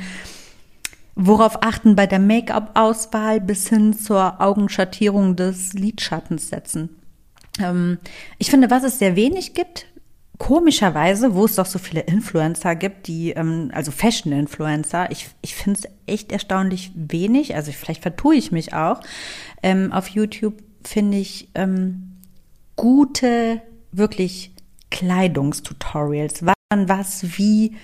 [1.17, 6.89] Worauf achten bei der Make-up-Auswahl bis hin zur Augenschattierung des Lidschattens setzen.
[7.59, 7.97] Ähm,
[8.37, 9.87] ich finde, was es sehr wenig gibt,
[10.37, 15.79] komischerweise, wo es doch so viele Influencer gibt, die, ähm, also Fashion-Influencer, ich, ich finde
[15.79, 18.99] es echt erstaunlich wenig, also vielleicht vertue ich mich auch.
[19.63, 22.17] Ähm, auf YouTube finde ich ähm,
[22.75, 24.51] gute, wirklich
[24.91, 27.75] Kleidungstutorials, wann man was wie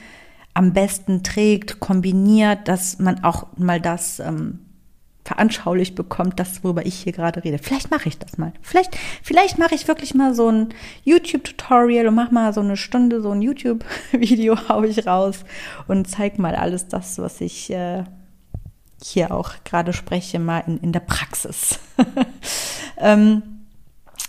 [0.53, 4.60] am besten trägt, kombiniert, dass man auch mal das ähm,
[5.23, 7.60] veranschaulicht bekommt, das, worüber ich hier gerade rede.
[7.60, 8.53] Vielleicht mache ich das mal.
[8.62, 10.69] Vielleicht, vielleicht mache ich wirklich mal so ein
[11.03, 15.43] YouTube-Tutorial und mache mal so eine Stunde so ein YouTube-Video, hau ich raus
[15.88, 18.03] und zeige mal alles das, was ich äh,
[19.03, 21.79] hier auch gerade spreche, mal in, in der Praxis.
[22.97, 23.43] ähm,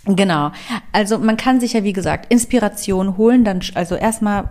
[0.05, 0.51] Genau.
[0.91, 4.49] Also man kann sich ja, wie gesagt, Inspiration holen, dann also erstmal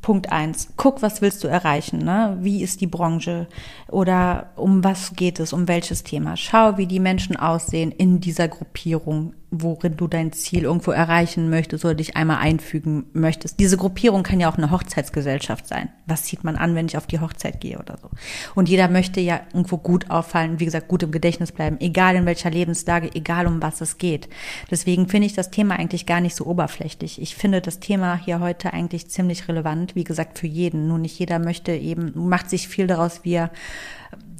[0.00, 0.68] Punkt eins.
[0.76, 1.98] Guck, was willst du erreichen?
[1.98, 2.38] Ne?
[2.40, 3.48] Wie ist die Branche?
[3.88, 5.52] Oder um was geht es?
[5.52, 6.36] Um welches Thema?
[6.36, 11.84] Schau, wie die Menschen aussehen in dieser Gruppierung worin du dein Ziel irgendwo erreichen möchtest
[11.84, 13.60] oder dich einmal einfügen möchtest.
[13.60, 15.88] Diese Gruppierung kann ja auch eine Hochzeitsgesellschaft sein.
[16.06, 18.10] Was zieht man an, wenn ich auf die Hochzeit gehe oder so?
[18.54, 22.26] Und jeder möchte ja irgendwo gut auffallen, wie gesagt, gut im Gedächtnis bleiben, egal in
[22.26, 24.28] welcher Lebenslage, egal um was es geht.
[24.70, 27.20] Deswegen finde ich das Thema eigentlich gar nicht so oberflächlich.
[27.20, 30.88] Ich finde das Thema hier heute eigentlich ziemlich relevant, wie gesagt, für jeden.
[30.88, 33.50] Nur nicht jeder möchte eben, macht sich viel daraus, wie er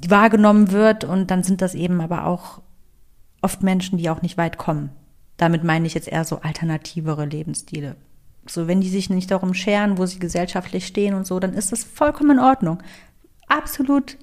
[0.07, 2.61] wahrgenommen wird und dann sind das eben aber auch
[3.41, 4.89] oft Menschen, die auch nicht weit kommen.
[5.37, 7.95] Damit meine ich jetzt eher so alternativere Lebensstile.
[8.47, 11.71] So, wenn die sich nicht darum scheren, wo sie gesellschaftlich stehen und so, dann ist
[11.71, 12.81] das vollkommen in Ordnung.
[13.47, 14.17] Absolut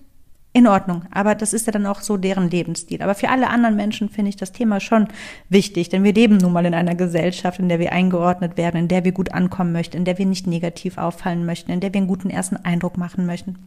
[0.53, 1.03] in Ordnung.
[1.11, 3.03] Aber das ist ja dann auch so deren Lebensstil.
[3.03, 5.09] Aber für alle anderen Menschen finde ich das Thema schon
[5.49, 8.89] wichtig, denn wir leben nun mal in einer Gesellschaft, in der wir eingeordnet werden, in
[8.89, 11.99] der wir gut ankommen möchten, in der wir nicht negativ auffallen möchten, in der wir
[11.99, 13.59] einen guten ersten Eindruck machen möchten.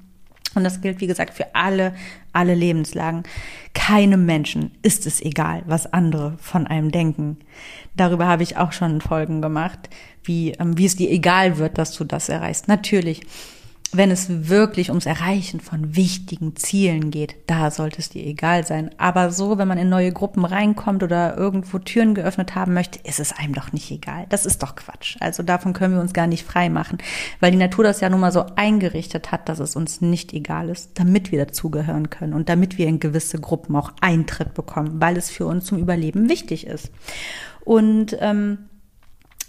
[0.57, 1.93] Und das gilt, wie gesagt, für alle,
[2.33, 3.23] alle Lebenslagen.
[3.73, 7.37] Keinem Menschen ist es egal, was andere von einem denken.
[7.95, 9.89] Darüber habe ich auch schon Folgen gemacht,
[10.23, 12.67] wie, ähm, wie es dir egal wird, dass du das erreichst.
[12.67, 13.21] Natürlich
[13.93, 18.91] wenn es wirklich ums Erreichen von wichtigen Zielen geht, da sollte es dir egal sein.
[18.97, 23.19] Aber so, wenn man in neue Gruppen reinkommt oder irgendwo Türen geöffnet haben möchte, ist
[23.19, 24.25] es einem doch nicht egal.
[24.29, 25.15] Das ist doch Quatsch.
[25.21, 26.97] Also davon können wir uns gar nicht frei machen,
[27.39, 30.69] weil die Natur das ja nun mal so eingerichtet hat, dass es uns nicht egal
[30.69, 35.15] ist, damit wir dazugehören können und damit wir in gewisse Gruppen auch Eintritt bekommen, weil
[35.15, 36.91] es für uns zum Überleben wichtig ist.
[37.63, 38.69] Und ähm,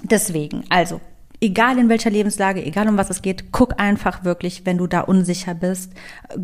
[0.03, 1.01] deswegen, also
[1.41, 5.01] egal in welcher Lebenslage, egal um was es geht, guck einfach wirklich, wenn du da
[5.01, 5.93] unsicher bist,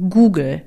[0.09, 0.62] Google.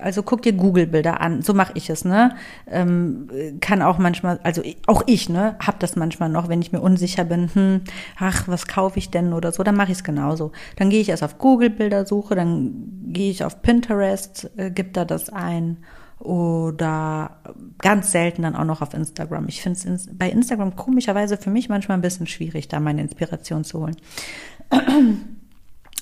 [0.00, 1.42] Also guck dir Google-Bilder an.
[1.42, 2.34] So mache ich es, ne?
[2.68, 3.28] Ähm,
[3.60, 7.24] kann auch manchmal, also auch ich, ne, hab das manchmal noch, wenn ich mir unsicher
[7.24, 7.80] bin, hm,
[8.18, 10.52] ach, was kaufe ich denn oder so, dann mache ich es genauso.
[10.76, 15.04] Dann gehe ich erst auf Google-Bilder suche, dann gehe ich auf Pinterest, äh, gib da
[15.04, 15.78] das ein
[16.22, 17.40] oder
[17.78, 19.48] ganz selten dann auch noch auf Instagram.
[19.48, 23.64] Ich finde es bei Instagram komischerweise für mich manchmal ein bisschen schwierig, da meine Inspiration
[23.64, 23.96] zu holen.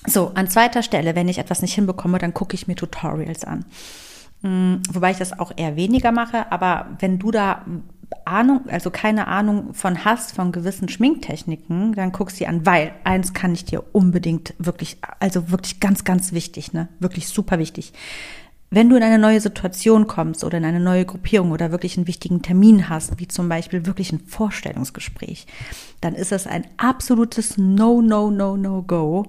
[0.06, 3.64] So, an zweiter Stelle, wenn ich etwas nicht hinbekomme, dann gucke ich mir Tutorials an.
[4.42, 7.64] Mm, wobei ich das auch eher weniger mache, aber wenn du da
[8.24, 13.32] Ahnung, also keine Ahnung von hast, von gewissen Schminktechniken, dann guck sie an, weil eins
[13.32, 17.92] kann ich dir unbedingt wirklich, also wirklich ganz, ganz wichtig, ne, wirklich super wichtig.
[18.72, 22.06] Wenn du in eine neue Situation kommst oder in eine neue Gruppierung oder wirklich einen
[22.06, 25.48] wichtigen Termin hast, wie zum Beispiel wirklich ein Vorstellungsgespräch,
[26.00, 29.26] dann ist es ein absolutes No, No, No, No, Go,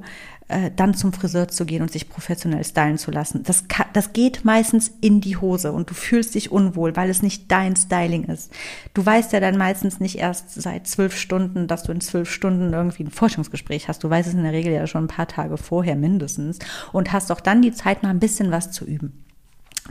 [0.47, 3.41] äh, dann zum Friseur zu gehen und sich professionell stylen zu lassen.
[3.41, 7.23] Das, kann, das geht meistens in die Hose und du fühlst dich unwohl, weil es
[7.23, 8.51] nicht dein Styling ist.
[8.93, 12.73] Du weißt ja dann meistens nicht erst seit zwölf Stunden, dass du in zwölf Stunden
[12.73, 14.03] irgendwie ein Forschungsgespräch hast.
[14.03, 16.59] Du weißt es in der Regel ja schon ein paar Tage vorher mindestens
[16.93, 19.23] und hast auch dann die Zeit, mal ein bisschen was zu üben.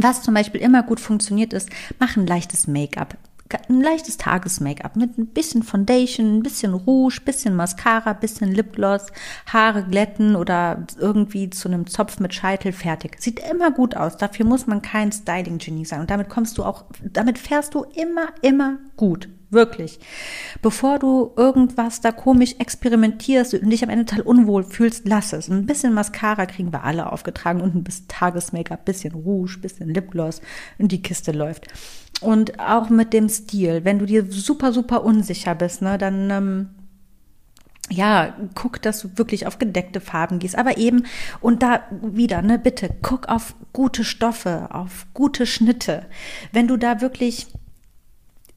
[0.03, 3.16] Was zum Beispiel immer gut funktioniert ist, mach ein leichtes Make-up
[3.68, 9.07] ein leichtes Tages-Make-up mit ein bisschen Foundation, ein bisschen Rouge, bisschen Mascara, bisschen Lipgloss,
[9.46, 13.16] Haare glätten oder irgendwie zu einem Zopf mit Scheitel fertig.
[13.20, 14.16] Sieht immer gut aus.
[14.16, 16.01] Dafür muss man kein Styling-Genie sein.
[16.01, 19.28] Und damit kommst du auch, damit fährst du immer, immer gut.
[19.51, 19.98] Wirklich.
[20.62, 25.48] Bevor du irgendwas da komisch experimentierst und dich am Ende total unwohl fühlst, lass es.
[25.48, 30.40] Ein bisschen Mascara kriegen wir alle aufgetragen und ein bisschen Tages-Make-up, bisschen Rouge, bisschen Lipgloss
[30.78, 31.66] und die Kiste läuft.
[32.20, 33.84] Und auch mit dem Stil.
[33.84, 36.68] Wenn du dir super, super unsicher bist, ne, dann ähm,
[37.90, 40.57] ja, guck, dass du wirklich auf gedeckte Farben gehst.
[40.57, 41.07] Aber eben,
[41.40, 46.07] und da wieder, ne, bitte, guck auf gute Stoffe, auf gute Schnitte.
[46.53, 47.48] Wenn du da wirklich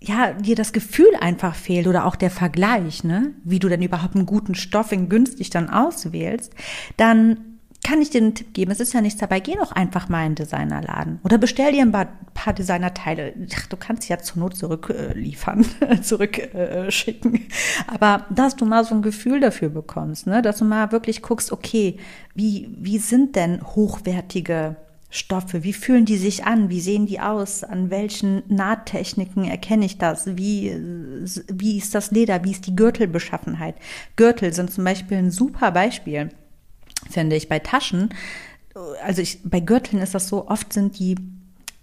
[0.03, 4.15] ja, dir das Gefühl einfach fehlt oder auch der Vergleich, ne, wie du denn überhaupt
[4.15, 6.53] einen guten Stoff in günstig dann auswählst,
[6.97, 8.71] dann kann ich dir einen Tipp geben.
[8.71, 9.41] Es ist ja nichts dabei.
[9.41, 13.33] Geh doch einfach mal in einen Designerladen oder bestell dir ein paar, Designerteile.
[13.55, 17.35] Ach, du kannst ja zur Not zurückliefern, äh, zurückschicken.
[17.35, 17.39] Äh,
[17.87, 20.41] Aber dass du mal so ein Gefühl dafür bekommst, ne?
[20.41, 21.97] dass du mal wirklich guckst, okay,
[22.33, 24.77] wie, wie sind denn hochwertige
[25.13, 25.63] Stoffe?
[25.63, 26.69] Wie fühlen die sich an?
[26.69, 27.63] Wie sehen die aus?
[27.63, 30.37] An welchen Nahttechniken erkenne ich das?
[30.37, 30.75] Wie,
[31.47, 32.43] wie ist das Leder?
[32.43, 33.75] Wie ist die Gürtelbeschaffenheit?
[34.15, 36.29] Gürtel sind zum Beispiel ein super Beispiel
[37.09, 37.49] finde ich.
[37.49, 38.09] Bei Taschen,
[39.03, 41.15] also ich, bei Gürteln ist das so, oft sind die,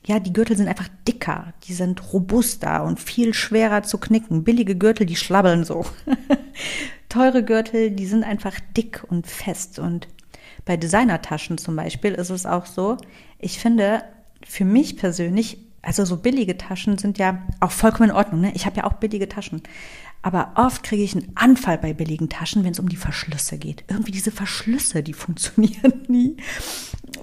[0.04, 4.44] ja, die Gürtel sind einfach dicker, die sind robuster und viel schwerer zu knicken.
[4.44, 5.84] Billige Gürtel, die schlabbeln so.
[7.08, 9.78] Teure Gürtel, die sind einfach dick und fest.
[9.78, 10.08] Und
[10.64, 12.96] bei Designertaschen zum Beispiel ist es auch so,
[13.38, 14.02] ich finde,
[14.44, 18.40] für mich persönlich, also so billige Taschen sind ja auch vollkommen in Ordnung.
[18.40, 18.52] Ne?
[18.54, 19.62] Ich habe ja auch billige Taschen.
[20.22, 23.84] Aber oft kriege ich einen Anfall bei billigen Taschen, wenn es um die Verschlüsse geht.
[23.88, 26.36] Irgendwie diese Verschlüsse, die funktionieren nie.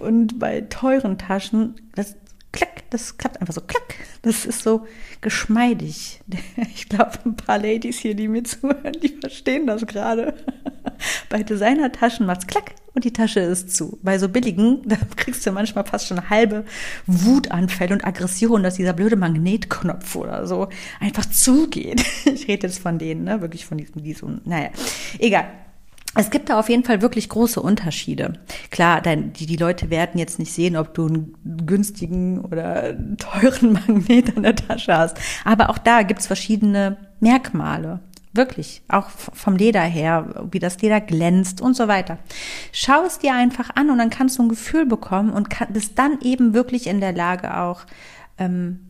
[0.02, 2.16] Und bei teuren Taschen, das
[2.52, 3.96] klack, das klappt einfach so klack.
[4.24, 4.88] Das ist so
[5.22, 6.22] geschmeidig.
[6.74, 10.36] Ich glaube, ein paar Ladies hier, die mir zuhören, die verstehen das gerade.
[11.30, 14.00] Bei Designertaschen macht's klack und die Tasche ist zu.
[14.02, 16.66] Bei so billigen, da kriegst du manchmal fast schon halbe
[17.06, 20.70] Wutanfälle und Aggression, dass dieser blöde Magnetknopf oder so
[21.00, 22.04] einfach zugeht.
[22.26, 23.42] Ich rede jetzt von denen, ne?
[23.42, 24.70] Wirklich von diesem, diesem, naja,
[25.20, 25.46] egal.
[26.16, 28.34] Es gibt da auf jeden Fall wirklich große Unterschiede.
[28.72, 31.36] Klar, dein, die, die Leute werden jetzt nicht sehen, ob du einen
[31.68, 35.18] günstigen oder teuren Magnet an der Tasche hast.
[35.46, 38.00] Aber auch da gibt's verschiedene Merkmale.
[38.38, 42.20] Wirklich, auch vom Leder her, wie das Leder glänzt und so weiter.
[42.72, 45.98] Schau es dir einfach an und dann kannst du ein Gefühl bekommen und kann, bist
[45.98, 47.82] dann eben wirklich in der Lage auch
[48.38, 48.88] ähm,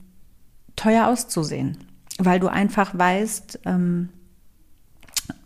[0.76, 1.78] teuer auszusehen,
[2.20, 4.10] weil du einfach weißt, ähm,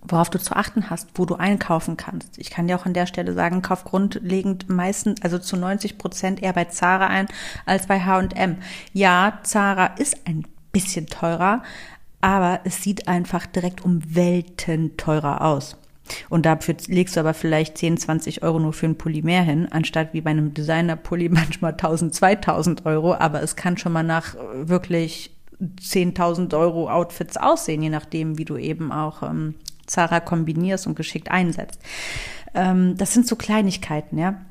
[0.01, 2.37] worauf du zu achten hast, wo du einkaufen kannst.
[2.37, 6.41] Ich kann dir auch an der Stelle sagen, kauf grundlegend meistens, also zu 90 Prozent
[6.41, 7.27] eher bei Zara ein
[7.65, 8.57] als bei H&M.
[8.93, 11.63] Ja, Zara ist ein bisschen teurer,
[12.21, 15.77] aber es sieht einfach direkt um Welten teurer aus.
[16.29, 19.67] Und dafür legst du aber vielleicht 10, 20 Euro nur für ein Pulli mehr hin,
[19.71, 23.13] anstatt wie bei einem Designer-Pulli manchmal 1000, 2000 Euro.
[23.15, 28.57] Aber es kann schon mal nach wirklich 10.000 Euro Outfits aussehen, je nachdem, wie du
[28.57, 29.55] eben auch ähm,
[29.85, 31.79] Zara kombinierst und geschickt einsetzt.
[32.53, 34.41] Ähm, das sind so Kleinigkeiten, ja.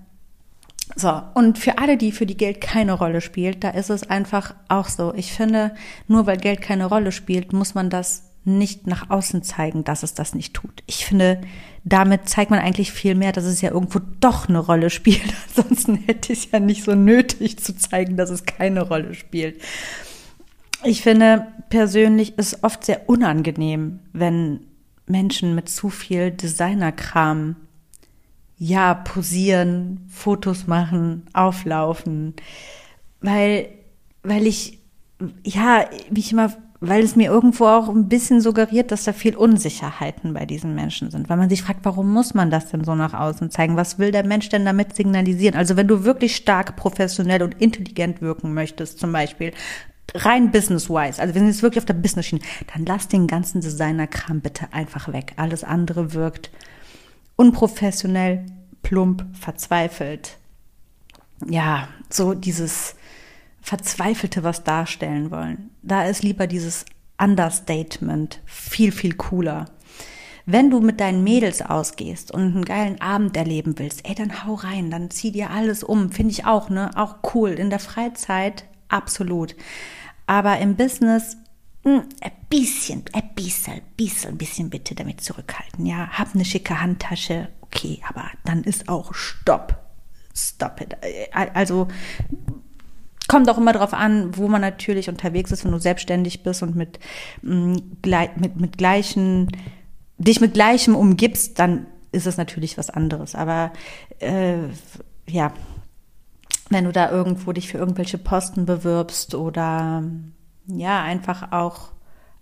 [0.97, 4.55] So, und für alle, die für die Geld keine Rolle spielt, da ist es einfach
[4.69, 5.15] auch so.
[5.15, 5.75] Ich finde,
[6.09, 10.15] nur weil Geld keine Rolle spielt, muss man das nicht nach außen zeigen, dass es
[10.15, 10.83] das nicht tut.
[10.87, 11.41] Ich finde,
[11.85, 15.23] damit zeigt man eigentlich viel mehr, dass es ja irgendwo doch eine Rolle spielt.
[15.57, 19.61] Ansonsten hätte ich es ja nicht so nötig zu zeigen, dass es keine Rolle spielt.
[20.83, 24.61] Ich finde persönlich ist oft sehr unangenehm, wenn
[25.07, 27.57] Menschen mit zu viel Designerkram
[28.63, 32.35] ja, posieren, Fotos machen, auflaufen,
[33.23, 33.71] weil,
[34.23, 34.79] weil ich,
[35.43, 39.35] ja, wie ich immer, weil es mir irgendwo auch ein bisschen suggeriert, dass da viel
[39.35, 42.95] Unsicherheiten bei diesen Menschen sind, weil man sich fragt, warum muss man das denn so
[42.95, 43.77] nach außen zeigen?
[43.77, 45.57] Was will der Mensch denn damit signalisieren?
[45.57, 49.53] Also wenn du wirklich stark professionell und intelligent wirken möchtest, zum Beispiel,
[50.15, 52.43] rein business-wise, also wenn es wirklich auf der Business-Schiene,
[52.75, 55.33] dann lass den ganzen Designer-Kram bitte einfach weg.
[55.37, 56.51] Alles andere wirkt
[57.41, 58.45] unprofessionell,
[58.83, 60.37] plump, verzweifelt.
[61.49, 62.97] Ja, so dieses
[63.63, 65.71] Verzweifelte was darstellen wollen.
[65.81, 66.85] Da ist lieber dieses
[67.19, 69.65] Understatement viel, viel cooler.
[70.45, 74.55] wenn du mit deinen Mädels ausgehst und einen geilen Abend erleben willst, ey, dann hau
[74.55, 76.11] rein, dann zieh dir alles um.
[76.13, 76.91] Finde ich auch, ne?
[76.97, 77.51] Auch cool.
[77.51, 79.55] In der Freizeit, absolut.
[80.27, 81.37] Aber im Business,
[81.85, 82.03] ein
[82.49, 85.87] bisschen, ein bisschen, bisschen, bisschen bitte damit zurückhalten.
[85.87, 89.79] Ja, hab eine schicke Handtasche, okay, aber dann ist auch Stopp.
[90.35, 90.97] Stop it.
[91.55, 91.89] Also,
[93.29, 96.77] kommt auch immer darauf an, wo man natürlich unterwegs ist, wenn du selbstständig bist und
[96.77, 96.99] mit,
[97.43, 97.77] mm,
[98.37, 99.49] mit, mit gleichen,
[100.19, 103.35] dich mit gleichem umgibst, dann ist es natürlich was anderes.
[103.35, 103.73] Aber
[104.19, 104.59] äh,
[105.29, 105.53] ja,
[106.71, 110.03] wenn du da irgendwo dich für irgendwelche Posten bewirbst oder
[110.79, 111.91] ja, einfach auch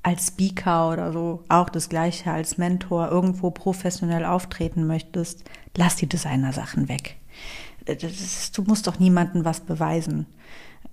[0.03, 5.45] als Speaker oder so, auch das gleiche als Mentor irgendwo professionell auftreten möchtest,
[5.76, 7.16] lass die Designersachen weg.
[7.85, 10.26] Ist, du musst doch niemandem was beweisen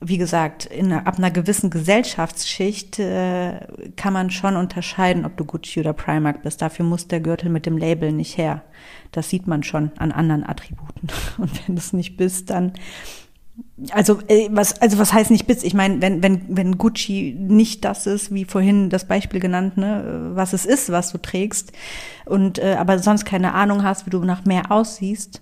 [0.02, 3.60] wie gesagt, in, ab einer gewissen Gesellschaftsschicht äh,
[3.96, 6.62] kann man schon unterscheiden, ob du Gucci oder Primark bist.
[6.62, 8.64] Dafür muss der Gürtel mit dem Label nicht her.
[9.12, 11.08] Das sieht man schon an anderen Attributen.
[11.38, 12.74] Und wenn du es nicht bist, dann
[13.92, 15.64] also äh, was also was heißt nicht bist?
[15.64, 20.32] Ich meine, wenn wenn wenn Gucci nicht das ist, wie vorhin das Beispiel genannt, ne,
[20.34, 21.74] was es ist, was du trägst
[22.26, 25.42] und äh, aber sonst keine Ahnung hast, wie du nach mehr aussiehst,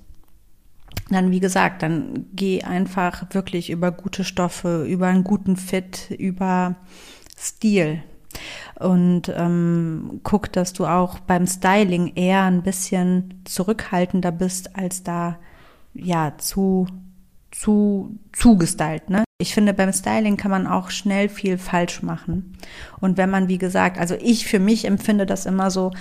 [1.09, 6.75] dann, wie gesagt, dann geh einfach wirklich über gute Stoffe, über einen guten Fit, über
[7.37, 8.03] Stil.
[8.79, 15.37] Und ähm, guck, dass du auch beim Styling eher ein bisschen zurückhaltender bist, als da
[15.93, 16.87] ja zu
[17.53, 19.23] zu zugestylt, ne?
[19.39, 22.57] Ich finde, beim Styling kann man auch schnell viel falsch machen.
[23.01, 25.91] Und wenn man, wie gesagt, also ich für mich empfinde das immer so,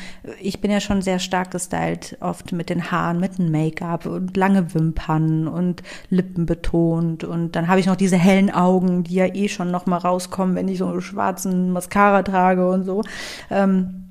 [0.40, 4.36] ich bin ja schon sehr stark gestylt, oft mit den Haaren, mit dem Make-up und
[4.36, 7.24] lange Wimpern und Lippen betont.
[7.24, 10.54] Und dann habe ich noch diese hellen Augen, die ja eh schon noch mal rauskommen,
[10.54, 13.02] wenn ich so einen schwarzen Mascara trage und so.
[13.50, 14.04] Ähm,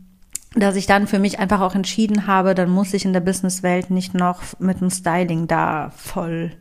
[0.56, 3.90] dass ich dann für mich einfach auch entschieden habe, dann muss ich in der Businesswelt
[3.90, 6.52] nicht noch mit dem Styling da voll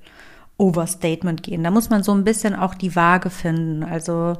[0.61, 1.65] Overstatement gehen.
[1.65, 3.83] Da muss man so ein bisschen auch die Waage finden.
[3.83, 4.37] Also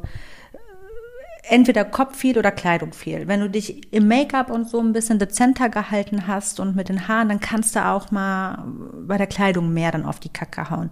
[1.49, 3.27] entweder Kopf viel oder Kleidung viel.
[3.27, 7.09] Wenn du dich im Make-up und so ein bisschen dezenter gehalten hast und mit den
[7.09, 8.65] Haaren, dann kannst du auch mal
[9.07, 10.91] bei der Kleidung mehr dann auf die Kacke hauen.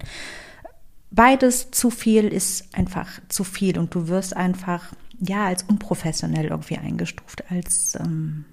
[1.11, 6.79] Beides zu viel ist einfach zu viel und du wirst einfach ja als unprofessionell irgendwie
[6.79, 8.45] eingestuft, als ähm,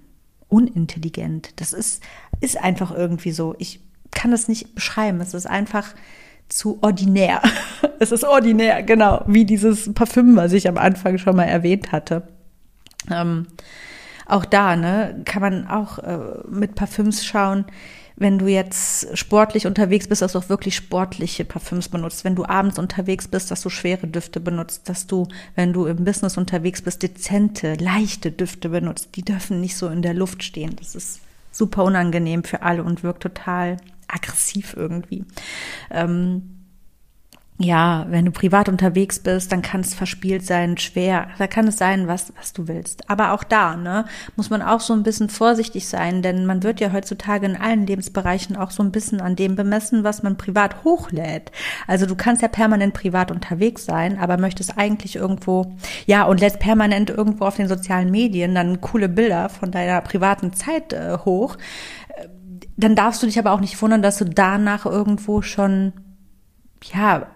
[0.50, 1.54] unintelligent.
[1.60, 2.04] Das ist
[2.42, 3.56] ist einfach irgendwie so.
[3.60, 5.22] Ich kann das nicht beschreiben.
[5.22, 5.94] Es ist einfach
[6.50, 7.42] zu ordinär.
[8.00, 12.24] es ist ordinär, genau, wie dieses Parfüm, was ich am Anfang schon mal erwähnt hatte.
[13.12, 13.48] Ähm,
[14.26, 16.18] auch da, ne, kann man auch äh,
[16.50, 17.66] mit Parfüms schauen,
[18.18, 22.24] wenn du jetzt sportlich unterwegs bist, dass du auch wirklich sportliche Parfüms benutzt.
[22.24, 24.88] Wenn du abends unterwegs bist, dass du schwere Düfte benutzt.
[24.88, 29.10] Dass du, wenn du im Business unterwegs bist, dezente, leichte Düfte benutzt.
[29.16, 30.78] Die dürfen nicht so in der Luft stehen.
[30.78, 31.20] Das ist
[31.52, 33.78] super unangenehm für alle und wirkt total
[34.08, 35.26] aggressiv irgendwie.
[35.92, 36.56] Ähm,
[37.58, 41.30] ja, wenn du privat unterwegs bist, dann kann es verspielt sein, schwer.
[41.38, 43.10] Da kann es sein, was, was du willst.
[43.10, 44.04] Aber auch da, ne,
[44.36, 47.88] muss man auch so ein bisschen vorsichtig sein, denn man wird ja heutzutage in allen
[47.88, 51.54] Lebensbereichen auch so ein bisschen an dem bemessen, was man privat hochlädt.
[51.88, 55.78] Also du kannst ja permanent privat unterwegs sein, aber möchtest eigentlich irgendwo,
[56.08, 60.52] ja, und lädst permanent irgendwo auf den sozialen Medien dann coole Bilder von deiner privaten
[60.52, 61.56] Zeit äh, hoch
[62.78, 65.94] dann darfst du dich aber auch nicht wundern, dass du danach irgendwo schon,
[66.94, 67.28] ja,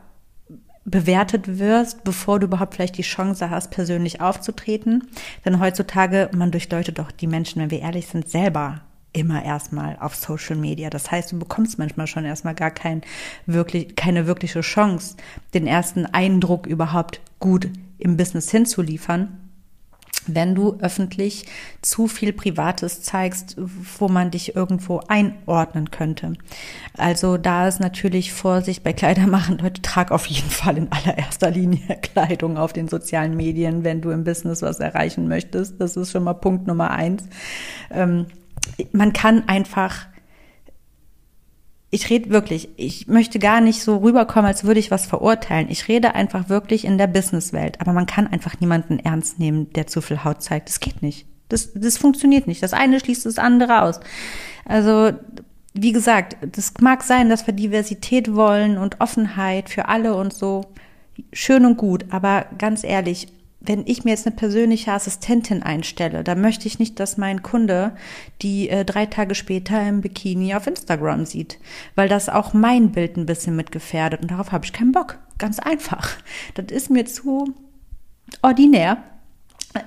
[0.86, 5.08] bewertet wirst, bevor du überhaupt vielleicht die Chance hast, persönlich aufzutreten.
[5.46, 8.82] Denn heutzutage, man durchdeutet doch die Menschen, wenn wir ehrlich sind, selber
[9.14, 10.90] immer erstmal auf Social Media.
[10.90, 13.02] Das heißt, du bekommst manchmal schon erstmal gar kein
[13.46, 15.16] wirklich, keine wirkliche Chance,
[15.54, 19.49] den ersten Eindruck überhaupt gut im Business hinzuliefern
[20.36, 21.46] wenn du öffentlich
[21.82, 23.56] zu viel Privates zeigst,
[23.98, 26.34] wo man dich irgendwo einordnen könnte.
[26.98, 29.58] Also da ist natürlich Vorsicht bei Kleidermachen.
[29.58, 34.12] Leute, trag auf jeden Fall in allererster Linie Kleidung auf den sozialen Medien, wenn du
[34.12, 35.80] im Business was erreichen möchtest.
[35.80, 37.24] Das ist schon mal Punkt Nummer eins.
[37.92, 38.28] Ähm,
[38.92, 40.08] man kann einfach
[41.92, 45.70] ich rede wirklich, ich möchte gar nicht so rüberkommen, als würde ich was verurteilen.
[45.70, 47.82] Ich rede einfach wirklich in der Businesswelt.
[47.82, 50.70] Aber man kann einfach niemanden ernst nehmen, der zu viel Haut zeigt.
[50.70, 51.26] Das geht nicht.
[51.48, 52.62] Das, das funktioniert nicht.
[52.62, 54.00] Das eine schließt das andere aus.
[54.66, 55.14] Also,
[55.74, 60.66] wie gesagt, das mag sein, dass wir Diversität wollen und Offenheit für alle und so.
[61.34, 62.06] Schön und gut.
[62.12, 63.30] Aber ganz ehrlich,
[63.62, 67.92] wenn ich mir jetzt eine persönliche Assistentin einstelle, dann möchte ich nicht, dass mein Kunde
[68.42, 71.60] die äh, drei Tage später im Bikini auf Instagram sieht,
[71.96, 75.20] weil das auch mein Bild ein bisschen mitgefährdet und darauf habe ich keinen Bock.
[75.38, 76.10] Ganz einfach.
[76.56, 77.54] Das ist mir zu
[78.42, 79.04] ordinär.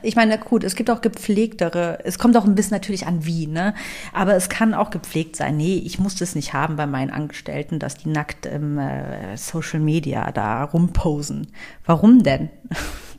[0.03, 3.47] ich meine, gut, es gibt auch gepflegtere, es kommt auch ein bisschen natürlich an wie,
[3.47, 3.75] ne?
[4.13, 5.57] Aber es kann auch gepflegt sein.
[5.57, 9.81] Nee, ich muss das nicht haben bei meinen Angestellten, dass die nackt im äh, Social
[9.81, 11.49] Media da rumposen.
[11.85, 12.51] Warum denn?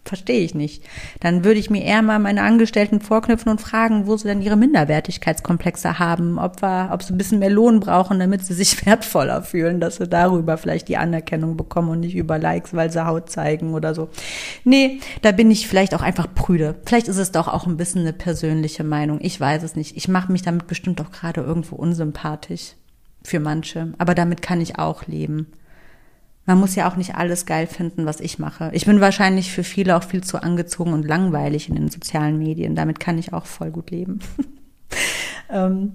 [0.06, 0.84] Verstehe ich nicht.
[1.22, 4.58] Dann würde ich mir eher mal meine Angestellten vorknüpfen und fragen, wo sie denn ihre
[4.58, 9.44] Minderwertigkeitskomplexe haben, ob, wir, ob sie ein bisschen mehr Lohn brauchen, damit sie sich wertvoller
[9.44, 13.30] fühlen, dass sie darüber vielleicht die Anerkennung bekommen und nicht über Likes, weil sie Haut
[13.30, 14.10] zeigen oder so.
[14.66, 16.76] Nee, da bin ich vielleicht auch einfach prüde.
[16.86, 19.20] Vielleicht ist es doch auch ein bisschen eine persönliche Meinung.
[19.22, 19.96] Ich weiß es nicht.
[19.96, 22.74] Ich mache mich damit bestimmt auch gerade irgendwo unsympathisch
[23.24, 23.94] für manche.
[24.00, 25.48] Aber damit kann ich auch leben.
[26.46, 28.70] Man muss ja auch nicht alles geil finden, was ich mache.
[28.74, 32.76] Ich bin wahrscheinlich für viele auch viel zu angezogen und langweilig in den sozialen Medien.
[32.76, 34.20] Damit kann ich auch voll gut leben.
[35.50, 35.94] ähm,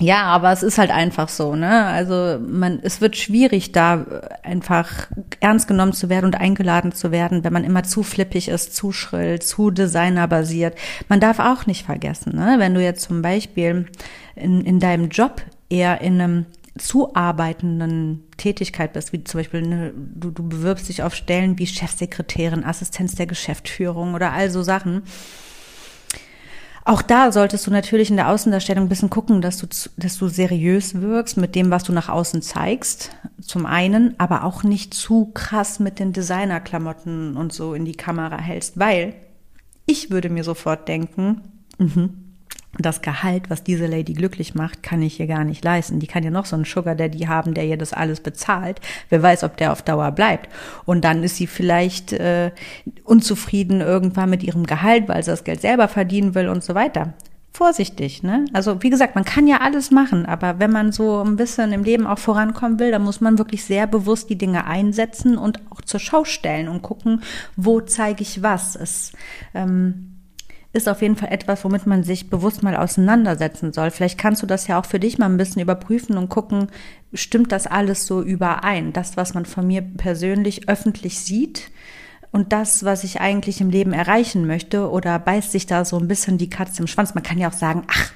[0.00, 1.86] ja, aber es ist halt einfach so, ne?
[1.86, 4.04] Also man, es wird schwierig, da
[4.42, 5.08] einfach
[5.38, 8.90] ernst genommen zu werden und eingeladen zu werden, wenn man immer zu flippig ist, zu
[8.90, 10.76] schrill, zu designerbasiert.
[11.08, 12.56] Man darf auch nicht vergessen, ne?
[12.58, 13.86] Wenn du jetzt zum Beispiel
[14.34, 16.46] in, in deinem Job eher in einem
[16.76, 22.64] zuarbeitenden Tätigkeit bist, wie zum Beispiel ne, du, du bewirbst dich auf Stellen wie Chefsekretärin,
[22.64, 25.02] Assistenz der Geschäftsführung oder all so Sachen.
[26.86, 29.66] Auch da solltest du natürlich in der Außendarstellung ein bisschen gucken, dass du,
[29.96, 33.10] dass du seriös wirkst mit dem, was du nach außen zeigst.
[33.40, 38.38] Zum einen, aber auch nicht zu krass mit den Designerklamotten und so in die Kamera
[38.38, 39.14] hältst, weil
[39.86, 41.40] ich würde mir sofort denken,
[41.78, 42.23] mhm,
[42.78, 46.00] das Gehalt, was diese Lady glücklich macht, kann ich ihr gar nicht leisten.
[46.00, 48.80] Die kann ja noch so einen Sugar Daddy haben, der ihr das alles bezahlt.
[49.08, 50.48] Wer weiß, ob der auf Dauer bleibt.
[50.84, 52.50] Und dann ist sie vielleicht äh,
[53.04, 57.14] unzufrieden irgendwann mit ihrem Gehalt, weil sie das Geld selber verdienen will und so weiter.
[57.56, 58.46] Vorsichtig, ne?
[58.52, 61.84] Also wie gesagt, man kann ja alles machen, aber wenn man so ein bisschen im
[61.84, 65.80] Leben auch vorankommen will, dann muss man wirklich sehr bewusst die Dinge einsetzen und auch
[65.80, 67.22] zur Schau stellen und gucken,
[67.54, 68.74] wo zeige ich was.
[68.74, 69.12] Es
[69.54, 70.13] ähm,
[70.74, 73.90] ist auf jeden Fall etwas, womit man sich bewusst mal auseinandersetzen soll.
[73.90, 76.66] Vielleicht kannst du das ja auch für dich mal ein bisschen überprüfen und gucken,
[77.12, 78.92] stimmt das alles so überein?
[78.92, 81.70] Das, was man von mir persönlich öffentlich sieht
[82.32, 86.08] und das, was ich eigentlich im Leben erreichen möchte, oder beißt sich da so ein
[86.08, 87.14] bisschen die Katze im Schwanz?
[87.14, 88.12] Man kann ja auch sagen, ach,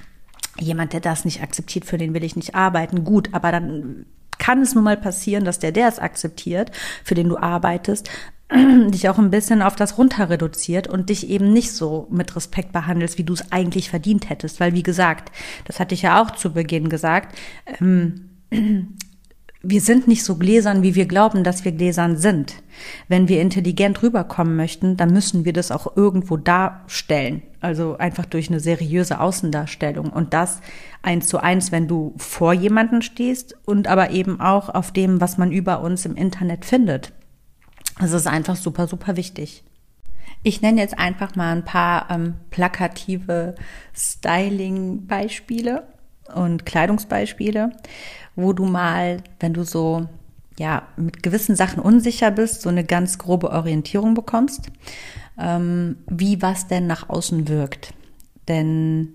[0.58, 3.04] jemand, der das nicht akzeptiert, für den will ich nicht arbeiten.
[3.04, 4.04] Gut, aber dann
[4.38, 6.72] kann es nun mal passieren, dass der, der es akzeptiert,
[7.04, 8.10] für den du arbeitest,
[8.90, 12.72] dich auch ein bisschen auf das runter reduziert und dich eben nicht so mit Respekt
[12.72, 14.58] behandelst, wie du es eigentlich verdient hättest.
[14.60, 15.30] Weil, wie gesagt,
[15.66, 17.36] das hatte ich ja auch zu Beginn gesagt,
[17.80, 18.30] ähm,
[19.62, 22.54] wir sind nicht so gläsern, wie wir glauben, dass wir gläsern sind.
[23.08, 27.42] Wenn wir intelligent rüberkommen möchten, dann müssen wir das auch irgendwo darstellen.
[27.60, 30.10] Also einfach durch eine seriöse Außendarstellung.
[30.10, 30.60] Und das
[31.02, 35.38] eins zu eins, wenn du vor jemanden stehst und aber eben auch auf dem, was
[35.38, 37.12] man über uns im Internet findet.
[37.98, 39.64] Das ist einfach super, super wichtig.
[40.42, 43.54] Ich nenne jetzt einfach mal ein paar ähm, plakative
[43.94, 45.86] Styling-Beispiele
[46.34, 47.72] und Kleidungsbeispiele,
[48.36, 50.06] wo du mal, wenn du so
[50.58, 54.70] ja mit gewissen Sachen unsicher bist, so eine ganz grobe Orientierung bekommst,
[55.38, 57.94] ähm, wie was denn nach außen wirkt.
[58.48, 59.14] Denn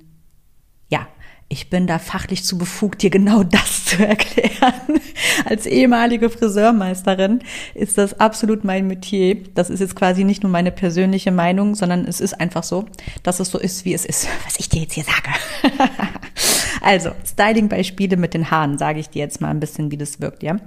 [0.89, 1.07] ja,
[1.53, 4.73] ich bin da fachlich zu befugt, dir genau das zu erklären.
[5.45, 7.43] Als ehemalige Friseurmeisterin
[7.75, 9.37] ist das absolut mein Metier.
[9.53, 12.85] Das ist jetzt quasi nicht nur meine persönliche Meinung, sondern es ist einfach so,
[13.21, 15.29] dass es so ist, wie es ist, was ich dir jetzt hier sage.
[16.81, 20.41] also, Styling-Beispiele mit den Haaren, sage ich dir jetzt mal ein bisschen, wie das wirkt,
[20.41, 20.57] ja.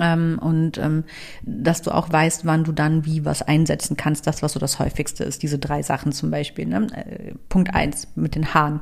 [0.00, 1.04] Ähm, und ähm,
[1.42, 4.78] dass du auch weißt, wann du dann wie was einsetzen kannst, das, was so das
[4.78, 6.66] häufigste ist, diese drei Sachen zum Beispiel.
[6.66, 6.86] Ne?
[6.94, 8.80] Äh, Punkt eins mit den Haaren.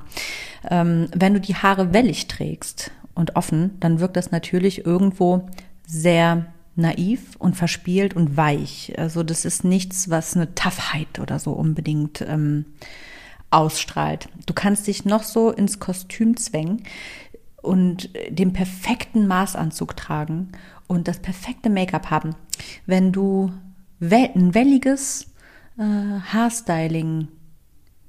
[0.69, 5.49] Ähm, wenn du die Haare wellig trägst und offen, dann wirkt das natürlich irgendwo
[5.87, 8.95] sehr naiv und verspielt und weich.
[8.99, 12.67] Also das ist nichts, was eine Toughheit oder so unbedingt ähm,
[13.51, 14.29] ausstrahlt.
[14.47, 16.83] Du kannst dich noch so ins Kostüm zwängen
[17.63, 20.53] und den perfekten Maßanzug tragen
[20.87, 22.35] und das perfekte Make-up haben.
[22.87, 23.53] Wenn du
[24.01, 25.33] ein welliges
[25.79, 27.29] äh, Haarstyling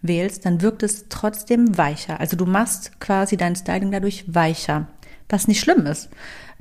[0.02, 2.20] wählst, dann wirkt es trotzdem weicher.
[2.20, 4.88] Also du machst quasi dein Styling dadurch weicher,
[5.30, 6.10] was nicht schlimm ist.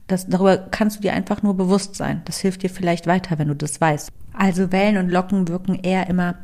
[0.06, 2.22] Das, darüber kannst du dir einfach nur bewusst sein.
[2.26, 4.10] Das hilft dir vielleicht weiter, wenn du das weißt.
[4.32, 6.36] Also Wellen und Locken wirken eher immer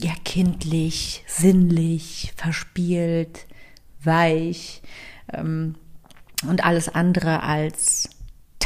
[0.00, 3.46] ja kindlich, sinnlich, verspielt,
[4.02, 4.82] weich
[5.32, 5.74] ähm,
[6.46, 8.08] und alles andere als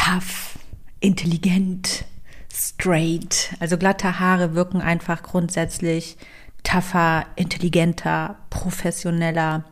[0.05, 0.59] tough,
[1.01, 2.05] intelligent,
[2.53, 3.55] straight.
[3.59, 6.17] Also glatte Haare wirken einfach grundsätzlich
[6.63, 9.65] tougher, intelligenter, professioneller,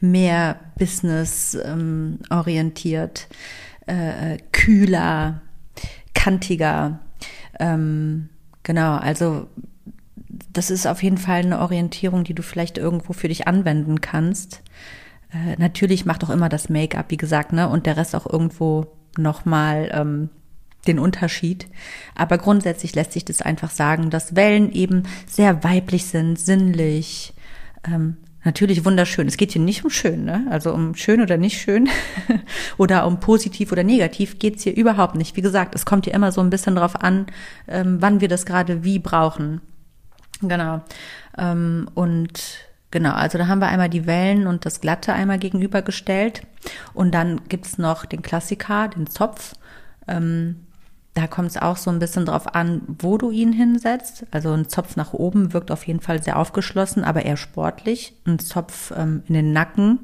[0.00, 3.28] mehr business ähm, orientiert,
[3.86, 5.42] äh, kühler,
[6.14, 7.00] kantiger.
[7.58, 8.28] Ähm,
[8.62, 9.46] genau, also
[10.52, 14.62] das ist auf jeden Fall eine Orientierung, die du vielleicht irgendwo für dich anwenden kannst.
[15.32, 18.99] Äh, natürlich macht auch immer das Make-up, wie gesagt, ne, und der Rest auch irgendwo
[19.16, 20.30] nochmal ähm,
[20.86, 21.66] den Unterschied.
[22.14, 27.34] Aber grundsätzlich lässt sich das einfach sagen, dass Wellen eben sehr weiblich sind, sinnlich,
[27.86, 29.28] ähm, natürlich wunderschön.
[29.28, 30.46] Es geht hier nicht um schön, ne?
[30.50, 31.88] Also um schön oder nicht schön
[32.78, 35.36] oder um positiv oder negativ geht's hier überhaupt nicht.
[35.36, 37.26] Wie gesagt, es kommt hier immer so ein bisschen drauf an,
[37.68, 39.60] ähm, wann wir das gerade wie brauchen.
[40.40, 40.82] Genau.
[41.36, 46.42] Ähm, und genau, also da haben wir einmal die Wellen und das Glatte einmal gegenübergestellt.
[46.94, 49.54] Und dann gibt's noch den Klassiker, den Zopf.
[50.08, 50.66] Ähm,
[51.14, 54.26] da kommt es auch so ein bisschen drauf an, wo du ihn hinsetzt.
[54.30, 58.14] Also ein Zopf nach oben wirkt auf jeden Fall sehr aufgeschlossen, aber eher sportlich.
[58.26, 60.00] Ein Zopf ähm, in den Nacken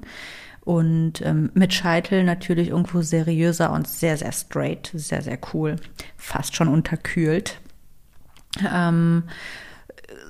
[0.64, 4.90] und ähm, mit Scheitel natürlich irgendwo seriöser und sehr, sehr straight.
[4.94, 5.76] Sehr, sehr cool.
[6.16, 7.60] Fast schon unterkühlt.
[8.68, 9.24] Ähm,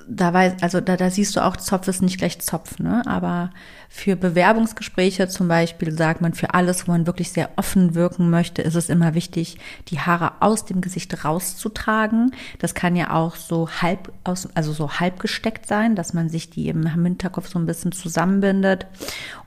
[0.09, 3.03] da weiß, also da, da siehst du auch, Zopf ist nicht gleich Zopf, ne?
[3.07, 3.51] Aber
[3.89, 8.63] für Bewerbungsgespräche zum Beispiel sagt man, für alles, wo man wirklich sehr offen wirken möchte,
[8.63, 9.59] ist es immer wichtig,
[9.89, 12.33] die Haare aus dem Gesicht rauszutragen.
[12.59, 16.51] Das kann ja auch so halb aus, also so halb gesteckt sein, dass man sich
[16.51, 18.87] die im Hinterkopf so ein bisschen zusammenbindet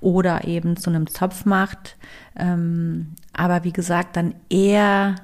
[0.02, 1.96] oder eben zu einem Zopf macht.
[2.36, 5.16] Ähm, aber wie gesagt, dann eher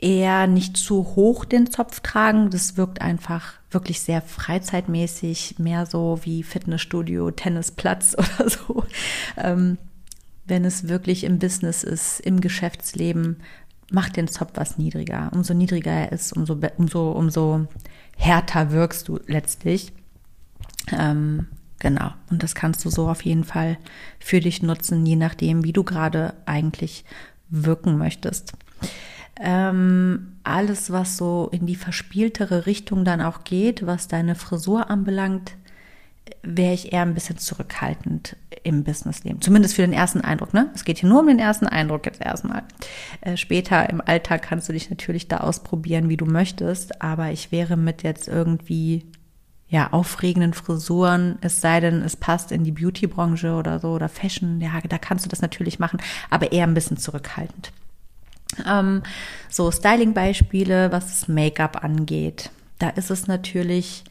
[0.00, 2.50] eher nicht zu hoch den Zopf tragen.
[2.50, 8.84] Das wirkt einfach wirklich sehr freizeitmäßig, mehr so wie Fitnessstudio, Tennisplatz oder so.
[9.36, 9.78] Ähm,
[10.46, 13.36] wenn es wirklich im Business ist, im Geschäftsleben,
[13.90, 15.30] macht den Zopf was niedriger.
[15.32, 17.66] Umso niedriger er ist, umso, umso, umso
[18.16, 19.92] härter wirkst du letztlich.
[20.92, 21.46] Ähm,
[21.78, 22.10] genau.
[22.30, 23.78] Und das kannst du so auf jeden Fall
[24.18, 27.04] für dich nutzen, je nachdem, wie du gerade eigentlich
[27.48, 28.52] wirken möchtest.
[29.40, 35.56] Ähm, alles, was so in die verspieltere Richtung dann auch geht, was deine Frisur anbelangt,
[36.42, 39.40] wäre ich eher ein bisschen zurückhaltend im Businessleben.
[39.42, 40.54] Zumindest für den ersten Eindruck.
[40.54, 40.70] Ne?
[40.74, 42.62] Es geht hier nur um den ersten Eindruck jetzt erstmal.
[43.20, 47.02] Äh, später im Alltag kannst du dich natürlich da ausprobieren, wie du möchtest.
[47.02, 49.04] Aber ich wäre mit jetzt irgendwie
[49.68, 54.60] ja aufregenden Frisuren, es sei denn, es passt in die Beauty-Branche oder so oder Fashion.
[54.60, 57.72] Ja, da kannst du das natürlich machen, aber eher ein bisschen zurückhaltend.
[58.66, 59.02] Ähm,
[59.48, 62.50] so Styling-Beispiele, was das Make-up angeht.
[62.78, 64.04] Da ist es natürlich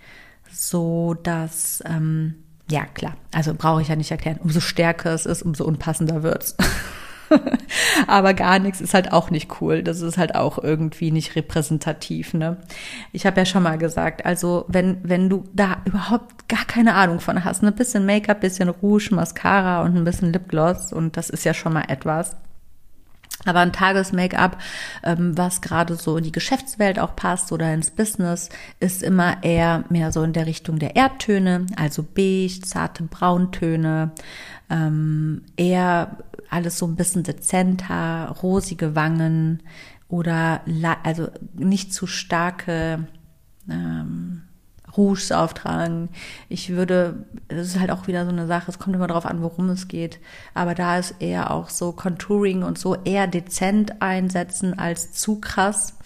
[0.51, 2.35] so, dass, ähm,
[2.69, 6.55] ja klar, also brauche ich ja nicht erklären, umso stärker es ist, umso unpassender wird's.
[8.07, 9.81] Aber gar nichts ist halt auch nicht cool.
[9.81, 12.57] Das ist halt auch irgendwie nicht repräsentativ, ne?
[13.11, 17.19] Ich habe ja schon mal gesagt, also wenn, wenn du da überhaupt gar keine Ahnung
[17.19, 17.71] von hast, ein ne?
[17.71, 21.85] bisschen Make-up, bisschen Rouge, Mascara und ein bisschen Lipgloss und das ist ja schon mal
[21.87, 22.35] etwas
[23.45, 24.57] aber ein Tages-Make-up,
[25.03, 29.83] ähm, was gerade so in die Geschäftswelt auch passt oder ins Business, ist immer eher
[29.89, 34.11] mehr so in der Richtung der Erdtöne, also beige, zarte Brauntöne,
[34.69, 36.17] ähm, eher
[36.49, 39.63] alles so ein bisschen dezenter, rosige Wangen
[40.07, 40.61] oder
[41.03, 43.07] also nicht zu starke
[43.69, 44.42] ähm,
[44.97, 46.09] Rouges auftragen.
[46.49, 49.41] Ich würde, das ist halt auch wieder so eine Sache, es kommt immer darauf an,
[49.41, 50.19] worum es geht.
[50.53, 55.97] Aber da ist eher auch so Contouring und so eher dezent einsetzen als zu krass.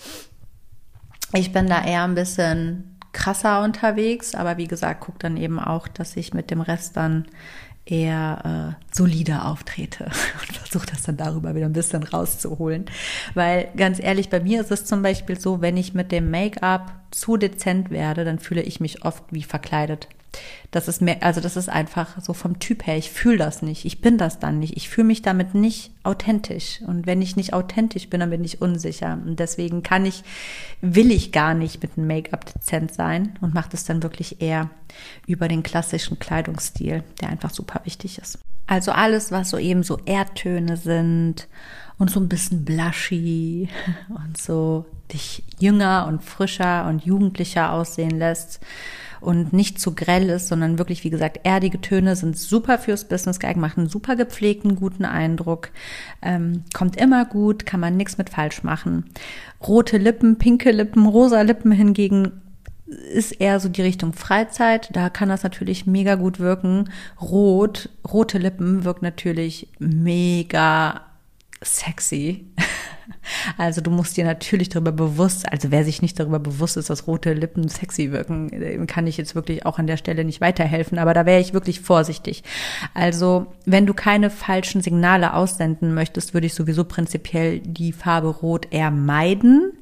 [1.33, 5.87] Ich bin da eher ein bisschen krasser unterwegs, aber wie gesagt, guck dann eben auch,
[5.87, 7.25] dass ich mit dem Rest dann
[7.91, 12.85] eher äh, solider auftrete und versuche das dann darüber wieder ein bisschen rauszuholen.
[13.33, 16.93] Weil ganz ehrlich, bei mir ist es zum Beispiel so, wenn ich mit dem Make-up
[17.11, 20.07] zu dezent werde, dann fühle ich mich oft wie verkleidet.
[20.71, 22.97] Das ist mehr, also das ist einfach so vom Typ her.
[22.97, 23.85] Ich fühle das nicht.
[23.85, 24.75] Ich bin das dann nicht.
[24.75, 26.81] Ich fühle mich damit nicht authentisch.
[26.85, 29.17] Und wenn ich nicht authentisch bin, dann bin ich unsicher.
[29.25, 30.23] Und deswegen kann ich,
[30.81, 34.69] will ich gar nicht mit einem Make-up dezent sein und mache das dann wirklich eher
[35.25, 38.39] über den klassischen Kleidungsstil, der einfach super wichtig ist.
[38.67, 41.47] Also alles, was so eben so Erdtöne sind
[41.97, 43.69] und so ein bisschen blushy
[44.09, 48.59] und so dich jünger und frischer und jugendlicher aussehen lässt
[49.21, 53.39] und nicht zu grell ist, sondern wirklich, wie gesagt, erdige Töne sind super fürs Business
[53.39, 55.69] geeignet, machen einen super gepflegten, guten Eindruck,
[56.21, 59.05] ähm, kommt immer gut, kann man nichts mit falsch machen.
[59.65, 62.41] Rote Lippen, pinke Lippen, rosa Lippen hingegen
[62.87, 64.89] ist eher so die Richtung Freizeit.
[64.93, 66.89] Da kann das natürlich mega gut wirken.
[67.21, 71.01] Rot, rote Lippen wirkt natürlich mega
[71.61, 72.45] sexy.
[73.57, 77.07] Also du musst dir natürlich darüber bewusst, also wer sich nicht darüber bewusst ist, dass
[77.07, 81.13] rote Lippen sexy wirken, kann ich jetzt wirklich auch an der Stelle nicht weiterhelfen, aber
[81.13, 82.43] da wäre ich wirklich vorsichtig.
[82.93, 88.67] Also wenn du keine falschen Signale aussenden möchtest, würde ich sowieso prinzipiell die Farbe Rot
[88.71, 89.73] eher meiden.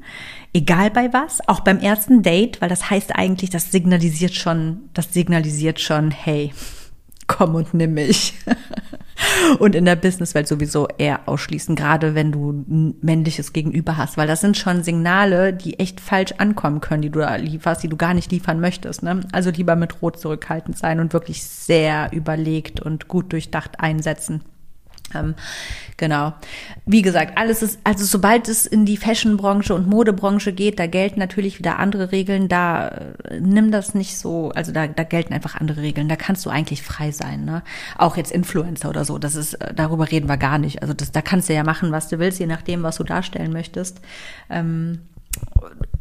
[0.54, 5.14] egal bei was, auch beim ersten Date, weil das heißt eigentlich, das signalisiert schon, das
[5.14, 6.54] signalisiert schon, hey,
[7.28, 8.34] komm und nimm mich.
[9.60, 14.28] und in der Businesswelt sowieso eher ausschließen, gerade wenn du ein männliches Gegenüber hast, weil
[14.28, 17.98] das sind schon Signale, die echt falsch ankommen können, die du da lieferst, die du
[17.98, 19.04] gar nicht liefern möchtest.
[19.04, 19.22] Ne?
[19.32, 24.42] Also lieber mit Rot zurückhaltend sein und wirklich sehr überlegt und gut durchdacht einsetzen.
[25.14, 25.36] Ähm,
[25.98, 26.34] genau.
[26.86, 31.20] Wie gesagt, alles ist, also sobald es in die Fashionbranche und Modebranche geht, da gelten
[31.20, 32.48] natürlich wieder andere Regeln.
[32.48, 36.10] Da äh, nimm das nicht so, also da, da gelten einfach andere Regeln.
[36.10, 37.64] Da kannst du eigentlich frei sein, ne?
[37.98, 39.18] Auch jetzt Influencer oder so.
[39.18, 40.82] Das ist, äh, darüber reden wir gar nicht.
[40.82, 43.54] Also das, da kannst du ja machen, was du willst, je nachdem, was du darstellen
[43.54, 44.02] möchtest.
[44.50, 45.00] Ähm,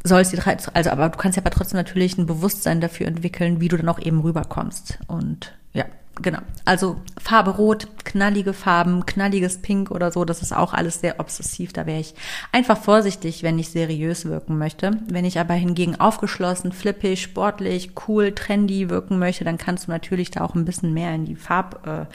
[0.04, 0.38] sollst die
[0.74, 3.88] also aber du kannst ja aber trotzdem natürlich ein Bewusstsein dafür entwickeln, wie du dann
[3.88, 4.98] auch eben rüberkommst.
[5.06, 5.86] Und ja,
[6.16, 6.38] genau.
[6.64, 11.72] Also Farbe Rot, knallige Farben, knalliges Pink oder so, das ist auch alles sehr obsessiv.
[11.72, 12.14] Da wäre ich
[12.52, 14.92] einfach vorsichtig, wenn ich seriös wirken möchte.
[15.08, 20.30] Wenn ich aber hingegen aufgeschlossen, flippig, sportlich, cool, trendy wirken möchte, dann kannst du natürlich
[20.30, 22.06] da auch ein bisschen mehr in die Farbeimer,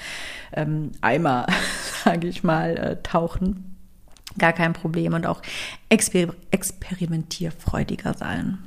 [0.53, 0.91] äh, ähm,
[2.03, 3.77] sage ich mal, äh, tauchen.
[4.37, 5.41] Gar kein Problem und auch
[5.89, 8.59] exper experimentierfreudiger sein.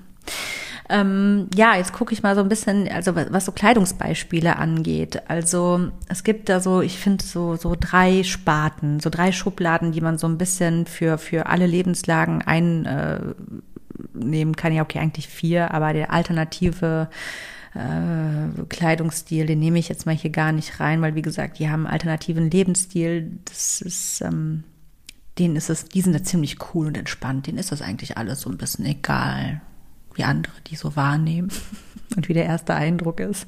[0.93, 5.23] Ähm, ja, jetzt gucke ich mal so ein bisschen, also was so Kleidungsbeispiele angeht.
[5.27, 10.03] Also es gibt da so, ich finde so so drei Sparten, so drei Schubladen, die
[10.03, 13.55] man so ein bisschen für für alle Lebenslagen einnehmen
[14.53, 14.75] äh, kann.
[14.75, 17.09] Ja, okay, eigentlich vier, aber der alternative
[17.75, 21.71] äh, Kleidungsstil, den nehme ich jetzt mal hier gar nicht rein, weil wie gesagt, die
[21.71, 23.31] haben alternativen Lebensstil.
[23.47, 24.65] Das ist ähm,
[25.39, 27.47] denen ist es, die sind da ziemlich cool und entspannt.
[27.47, 29.63] Denen ist das eigentlich alles so ein bisschen egal
[30.15, 31.51] wie andere die so wahrnehmen
[32.17, 33.47] und wie der erste Eindruck ist.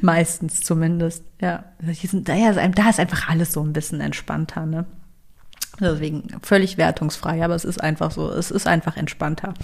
[0.00, 1.24] Meistens zumindest.
[1.40, 4.86] Ja, sind, da ist einfach alles so ein bisschen entspannter, ne?
[5.80, 9.54] Deswegen völlig wertungsfrei, aber es ist einfach so, es ist einfach entspannter.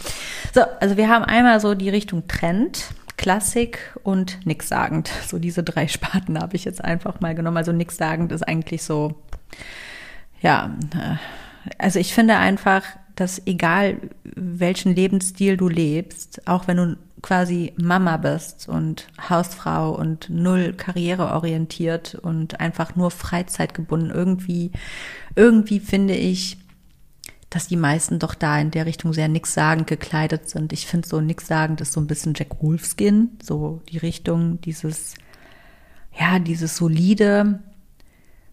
[0.52, 5.10] So, also wir haben einmal so die Richtung Trend, Klassik und nichtssagend.
[5.26, 7.56] So diese drei Sparten habe ich jetzt einfach mal genommen.
[7.56, 9.22] Also nichtssagend ist eigentlich so,
[10.40, 11.16] ja, äh,
[11.78, 12.82] also ich finde einfach,
[13.14, 20.28] dass egal welchen Lebensstil du lebst, auch wenn du quasi Mama bist und Hausfrau und
[20.28, 24.72] null karriereorientiert und einfach nur freizeitgebunden, irgendwie,
[25.34, 26.58] irgendwie finde ich,
[27.48, 30.72] dass die meisten doch da in der Richtung sehr nichtssagend gekleidet sind.
[30.72, 35.14] Ich finde so nichtssagend ist so ein bisschen Jack Wolfskin, so die Richtung, dieses,
[36.18, 37.60] ja, dieses solide,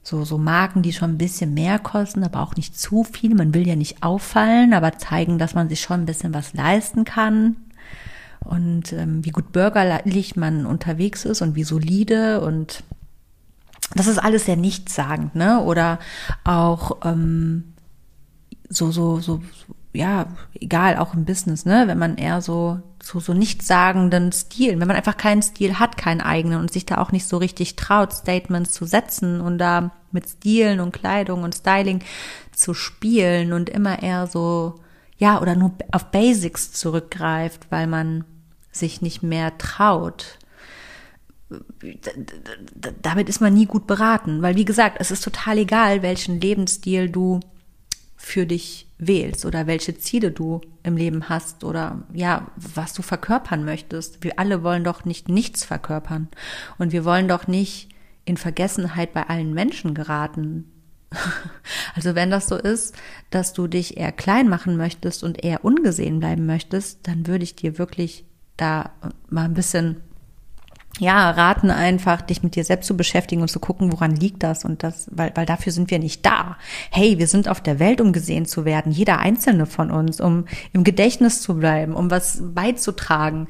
[0.04, 3.36] so, so Marken, die schon ein bisschen mehr kosten, aber auch nicht zu viel.
[3.36, 7.06] Man will ja nicht auffallen, aber zeigen, dass man sich schon ein bisschen was leisten
[7.06, 7.58] kann.
[8.40, 12.84] Und ähm, wie gut bürgerlich man unterwegs ist und wie solide und
[13.94, 15.62] das ist alles sehr nichtssagend, ne?
[15.62, 16.00] Oder
[16.44, 17.74] auch ähm,
[18.70, 19.42] so, so, so,
[19.94, 21.84] ja, egal, auch im Business, ne?
[21.88, 26.22] Wenn man eher so so, so nichtssagenden Stil, wenn man einfach keinen Stil hat, keinen
[26.22, 30.30] eigenen und sich da auch nicht so richtig traut, Statements zu setzen und da mit
[30.30, 32.04] Stilen und Kleidung und Styling
[32.52, 34.76] zu spielen und immer eher so,
[35.18, 38.24] ja, oder nur auf Basics zurückgreift, weil man
[38.72, 40.38] sich nicht mehr traut.
[43.02, 47.10] Damit ist man nie gut beraten, weil wie gesagt, es ist total egal, welchen Lebensstil
[47.10, 47.42] du
[48.16, 53.66] für dich wählst oder welche Ziele du im Leben hast oder ja, was du verkörpern
[53.66, 54.24] möchtest.
[54.24, 56.30] Wir alle wollen doch nicht nichts verkörpern
[56.78, 57.90] und wir wollen doch nicht
[58.26, 60.72] in Vergessenheit bei allen Menschen geraten.
[61.94, 62.96] Also wenn das so ist,
[63.32, 67.54] dass du dich eher klein machen möchtest und eher ungesehen bleiben möchtest, dann würde ich
[67.54, 68.24] dir wirklich
[68.56, 68.92] da
[69.30, 69.98] mal ein bisschen
[71.00, 74.66] ja, raten einfach, dich mit dir selbst zu beschäftigen und zu gucken, woran liegt das
[74.66, 76.58] und das, weil, weil dafür sind wir nicht da.
[76.92, 80.46] Hey, wir sind auf der Welt, um gesehen zu werden, jeder einzelne von uns, um
[80.74, 83.48] im Gedächtnis zu bleiben, um was beizutragen.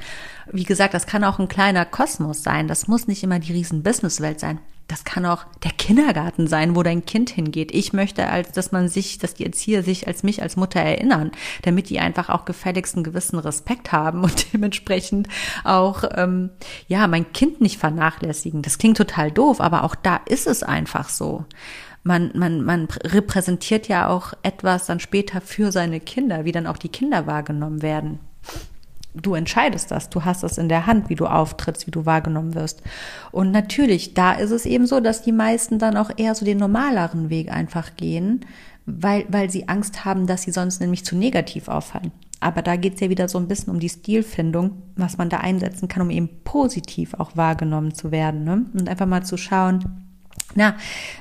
[0.52, 2.68] Wie gesagt, das kann auch ein kleiner Kosmos sein.
[2.68, 4.60] Das muss nicht immer die riesen Businesswelt sein.
[4.92, 7.74] Das kann auch der Kindergarten sein, wo dein Kind hingeht.
[7.74, 11.32] Ich möchte, als dass man sich, dass die Erzieher sich als mich als Mutter erinnern,
[11.62, 15.30] damit die einfach auch gefälligst einen gewissen Respekt haben und dementsprechend
[15.64, 16.50] auch ähm,
[16.90, 18.64] ja mein Kind nicht vernachlässigen.
[18.64, 21.46] Das klingt total doof, aber auch da ist es einfach so
[22.04, 26.78] man, man, man repräsentiert ja auch etwas dann später für seine Kinder, wie dann auch
[26.78, 28.20] die Kinder wahrgenommen werden
[29.14, 32.56] du entscheidest das, du hast es in der Hand, wie du auftrittst, wie du wahrgenommen
[32.56, 32.82] wirst.
[33.32, 36.58] Und natürlich, da ist es eben so, dass die meisten dann auch eher so den
[36.58, 38.46] normaleren Weg einfach gehen,
[38.86, 42.12] weil, weil sie Angst haben, dass sie sonst nämlich zu negativ auffallen.
[42.40, 45.38] Aber da geht es ja wieder so ein bisschen um die Stilfindung, was man da
[45.38, 48.44] einsetzen kann, um eben positiv auch wahrgenommen zu werden.
[48.44, 48.66] Ne?
[48.74, 50.08] Und einfach mal zu schauen,
[50.56, 50.76] na,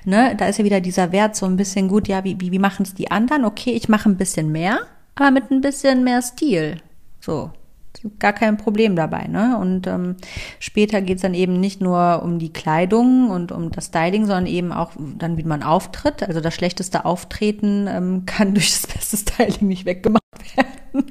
[0.04, 2.58] ne, da ist ja wieder dieser Wert so ein bisschen gut, ja, wie, wie, wie
[2.58, 3.44] machen es die anderen?
[3.44, 4.80] Okay, ich mache ein bisschen mehr,
[5.14, 6.80] aber mit ein bisschen mehr Stil.
[7.20, 7.52] So,
[8.18, 9.26] gar kein Problem dabei.
[9.26, 9.58] Ne?
[9.58, 10.16] Und ähm,
[10.58, 14.72] später geht's dann eben nicht nur um die Kleidung und um das Styling, sondern eben
[14.72, 16.22] auch dann, wie man auftritt.
[16.22, 20.22] Also das schlechteste Auftreten ähm, kann durch das beste Styling nicht weggemacht
[20.56, 21.06] werden.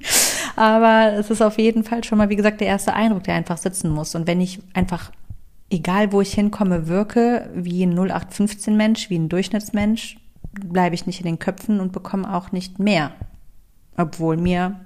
[0.55, 3.57] Aber es ist auf jeden Fall schon mal, wie gesagt, der erste Eindruck, der einfach
[3.57, 4.15] sitzen muss.
[4.15, 5.11] Und wenn ich einfach,
[5.69, 10.17] egal wo ich hinkomme, wirke wie ein 0815-Mensch, wie ein Durchschnittsmensch,
[10.51, 13.11] bleibe ich nicht in den Köpfen und bekomme auch nicht mehr.
[13.95, 14.79] Obwohl mir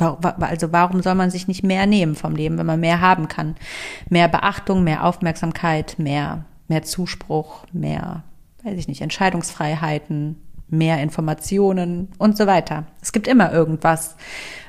[0.00, 3.56] also warum soll man sich nicht mehr nehmen vom Leben, wenn man mehr haben kann?
[4.08, 8.22] Mehr Beachtung, mehr Aufmerksamkeit, mehr, mehr Zuspruch, mehr,
[8.64, 10.36] weiß ich nicht, Entscheidungsfreiheiten,
[10.68, 12.84] mehr Informationen und so weiter.
[13.02, 14.16] Es gibt immer irgendwas,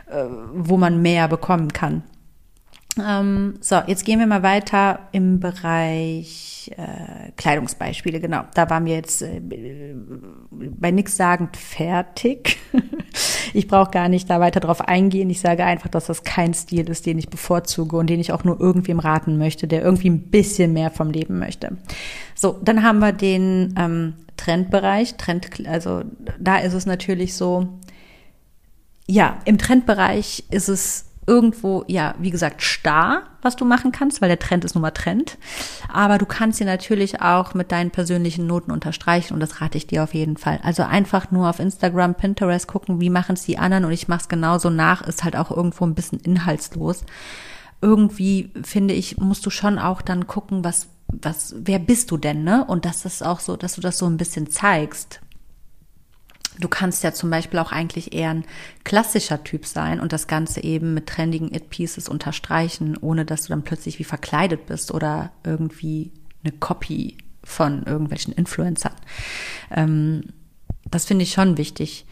[0.07, 2.03] äh, wo man mehr bekommen kann.
[2.99, 8.19] Ähm, so, jetzt gehen wir mal weiter im Bereich äh, Kleidungsbeispiele.
[8.19, 9.41] Genau, da waren wir jetzt äh,
[10.51, 12.57] bei nichts sagend fertig.
[13.53, 15.29] ich brauche gar nicht da weiter drauf eingehen.
[15.29, 18.43] Ich sage einfach, dass das kein Stil ist, den ich bevorzuge und den ich auch
[18.43, 21.77] nur irgendwem raten möchte, der irgendwie ein bisschen mehr vom Leben möchte.
[22.35, 25.15] So, dann haben wir den ähm, Trendbereich.
[25.15, 26.03] Trend, also
[26.39, 27.69] da ist es natürlich so,
[29.07, 34.29] ja, im Trendbereich ist es irgendwo, ja, wie gesagt, starr, was du machen kannst, weil
[34.29, 35.37] der Trend ist nun mal Trend.
[35.91, 39.87] Aber du kannst sie natürlich auch mit deinen persönlichen Noten unterstreichen und das rate ich
[39.87, 40.59] dir auf jeden Fall.
[40.63, 44.21] Also einfach nur auf Instagram, Pinterest gucken, wie machen es die anderen und ich mache
[44.21, 47.03] es genauso nach, ist halt auch irgendwo ein bisschen inhaltslos.
[47.81, 52.43] Irgendwie finde ich, musst du schon auch dann gucken, was, was, wer bist du denn,
[52.43, 52.65] ne?
[52.65, 55.19] Und das ist auch so, dass du das so ein bisschen zeigst.
[56.59, 58.45] Du kannst ja zum Beispiel auch eigentlich eher ein
[58.83, 63.63] klassischer Typ sein und das Ganze eben mit trendigen It-Pieces unterstreichen, ohne dass du dann
[63.63, 66.11] plötzlich wie verkleidet bist oder irgendwie
[66.43, 68.93] eine Copy von irgendwelchen Influencern.
[69.71, 70.23] Ähm,
[70.89, 72.05] das finde ich schon wichtig.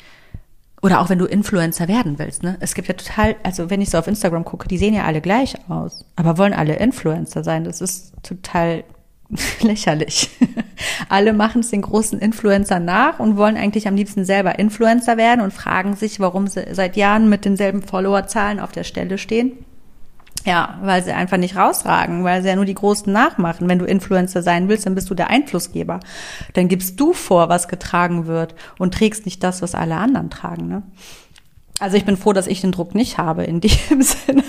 [0.81, 2.55] Oder auch wenn du Influencer werden willst, ne?
[2.61, 5.19] Es gibt ja total, also wenn ich so auf Instagram gucke, die sehen ja alle
[5.19, 7.65] gleich aus, aber wollen alle Influencer sein.
[7.65, 8.85] Das ist total
[9.61, 10.29] lächerlich.
[11.09, 15.41] Alle machen es den großen Influencer nach und wollen eigentlich am liebsten selber Influencer werden
[15.41, 19.53] und fragen sich, warum sie seit Jahren mit denselben Followerzahlen auf der Stelle stehen.
[20.45, 23.67] Ja, weil sie einfach nicht rausragen, weil sie ja nur die Großen nachmachen.
[23.67, 25.99] Wenn du Influencer sein willst, dann bist du der Einflussgeber.
[26.53, 30.67] Dann gibst du vor, was getragen wird und trägst nicht das, was alle anderen tragen.
[30.67, 30.83] Ne?
[31.79, 34.43] Also ich bin froh, dass ich den Druck nicht habe in dem Sinne.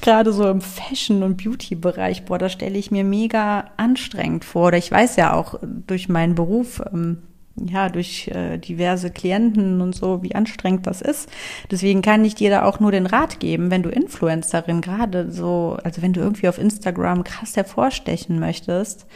[0.00, 4.68] Gerade so im Fashion- und Beauty-Bereich, boah, da stelle ich mir mega anstrengend vor.
[4.68, 7.18] Oder ich weiß ja auch durch meinen Beruf, ähm,
[7.66, 11.28] ja, durch äh, diverse Klienten und so, wie anstrengend das ist.
[11.70, 15.76] Deswegen kann ich dir da auch nur den Rat geben, wenn du Influencerin gerade so,
[15.82, 19.06] also wenn du irgendwie auf Instagram krass hervorstechen möchtest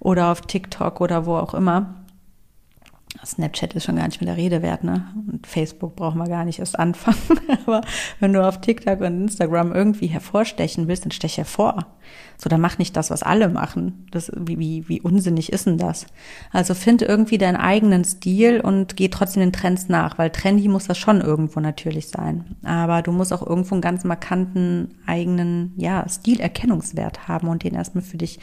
[0.00, 2.01] oder auf TikTok oder wo auch immer,
[3.24, 5.06] Snapchat ist schon gar nicht mehr der Rede wert, ne?
[5.30, 7.40] Und Facebook brauchen wir gar nicht erst anfangen.
[7.66, 7.82] Aber
[8.20, 11.86] wenn du auf TikTok und Instagram irgendwie hervorstechen willst, dann stech hervor.
[12.42, 14.08] So, dann mach nicht das, was alle machen.
[14.10, 16.06] Das, wie, wie, wie unsinnig ist denn das?
[16.50, 20.88] Also find irgendwie deinen eigenen Stil und geh trotzdem den Trends nach, weil trendy muss
[20.88, 22.56] das schon irgendwo natürlich sein.
[22.64, 28.02] Aber du musst auch irgendwo einen ganz markanten eigenen, ja, Stilerkennungswert haben und den erstmal
[28.02, 28.40] für dich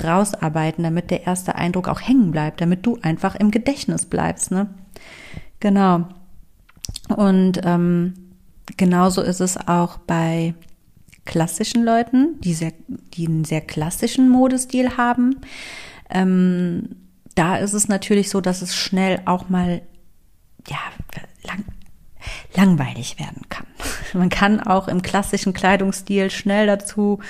[0.00, 4.68] rausarbeiten, damit der erste Eindruck auch hängen bleibt, damit du einfach im Gedächtnis bleibst, ne?
[5.58, 6.06] Genau.
[7.16, 8.14] Und ähm,
[8.76, 10.54] genauso ist es auch bei
[11.24, 12.72] klassischen Leuten, die, sehr,
[13.14, 15.40] die einen sehr klassischen Modestil haben.
[16.08, 16.96] Ähm,
[17.34, 19.82] da ist es natürlich so, dass es schnell auch mal
[20.68, 20.78] ja,
[21.44, 21.64] lang,
[22.56, 23.66] langweilig werden kann.
[24.12, 27.20] Man kann auch im klassischen Kleidungsstil schnell dazu,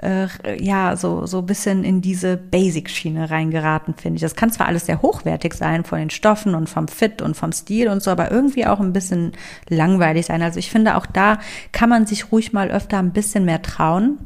[0.00, 0.28] äh,
[0.62, 4.22] ja, so, so bisschen in diese Basic-Schiene reingeraten, finde ich.
[4.22, 7.52] Das kann zwar alles sehr hochwertig sein von den Stoffen und vom Fit und vom
[7.52, 9.32] Stil und so, aber irgendwie auch ein bisschen
[9.68, 10.42] langweilig sein.
[10.42, 11.38] Also ich finde, auch da
[11.72, 14.18] kann man sich ruhig mal öfter ein bisschen mehr trauen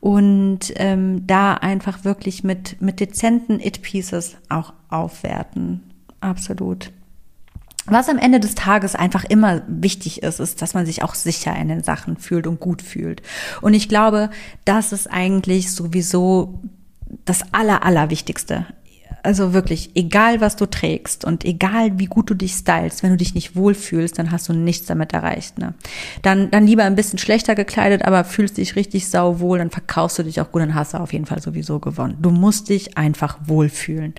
[0.00, 5.80] und ähm, da einfach wirklich mit, mit dezenten It-Pieces auch aufwerten.
[6.20, 6.90] Absolut.
[7.86, 11.54] Was am Ende des Tages einfach immer wichtig ist, ist, dass man sich auch sicher
[11.56, 13.22] in den Sachen fühlt und gut fühlt.
[13.60, 14.30] Und ich glaube,
[14.64, 16.60] das ist eigentlich sowieso
[17.24, 18.66] das Aller, Allerwichtigste.
[19.24, 23.16] Also wirklich, egal was du trägst und egal wie gut du dich stylst, wenn du
[23.16, 25.58] dich nicht wohlfühlst, dann hast du nichts damit erreicht.
[25.58, 25.74] Ne?
[26.22, 30.24] Dann, dann lieber ein bisschen schlechter gekleidet, aber fühlst dich richtig sauwohl, dann verkaufst du
[30.24, 32.16] dich auch gut, dann hast du auf jeden Fall sowieso gewonnen.
[32.20, 34.14] Du musst dich einfach wohlfühlen.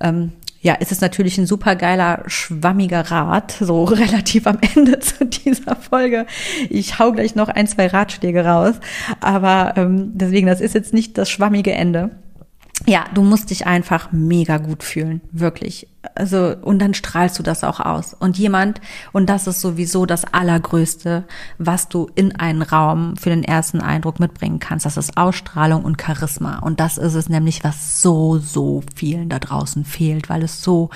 [0.00, 0.32] Ähm,
[0.62, 5.76] ja, ist es natürlich ein super geiler, schwammiger Rat, so relativ am Ende zu dieser
[5.76, 6.26] Folge.
[6.68, 8.74] Ich hau gleich noch ein, zwei Ratschläge raus,
[9.20, 12.10] aber ähm, deswegen, das ist jetzt nicht das schwammige Ende.
[12.86, 15.86] Ja, du musst dich einfach mega gut fühlen, wirklich.
[16.14, 18.14] Also, und dann strahlst du das auch aus.
[18.18, 18.80] Und jemand,
[19.12, 21.24] und das ist sowieso das Allergrößte,
[21.58, 26.00] was du in einen Raum für den ersten Eindruck mitbringen kannst, das ist Ausstrahlung und
[26.00, 26.58] Charisma.
[26.60, 30.88] Und das ist es nämlich, was so, so vielen da draußen fehlt, weil es so,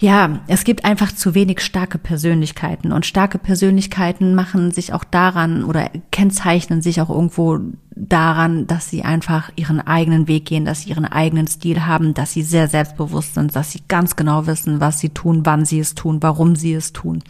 [0.00, 5.62] ja, es gibt einfach zu wenig starke Persönlichkeiten und starke Persönlichkeiten machen sich auch daran
[5.62, 7.58] oder kennzeichnen sich auch irgendwo
[7.94, 12.32] daran, dass sie einfach ihren eigenen Weg gehen, dass sie ihren eigenen Stil haben, dass
[12.32, 15.94] sie sehr selbstbewusst sind, dass sie ganz genau wissen, was sie tun, wann sie es
[15.94, 17.22] tun, warum sie es tun.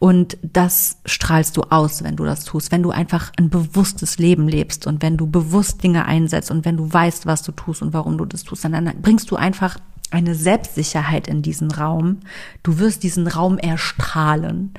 [0.00, 4.48] Und das strahlst du aus, wenn du das tust, wenn du einfach ein bewusstes Leben
[4.48, 7.92] lebst und wenn du bewusst Dinge einsetzt und wenn du weißt, was du tust und
[7.92, 9.78] warum du das tust, dann bringst du einfach
[10.12, 12.20] eine Selbstsicherheit in diesen Raum.
[12.62, 14.72] Du wirst diesen Raum erstrahlen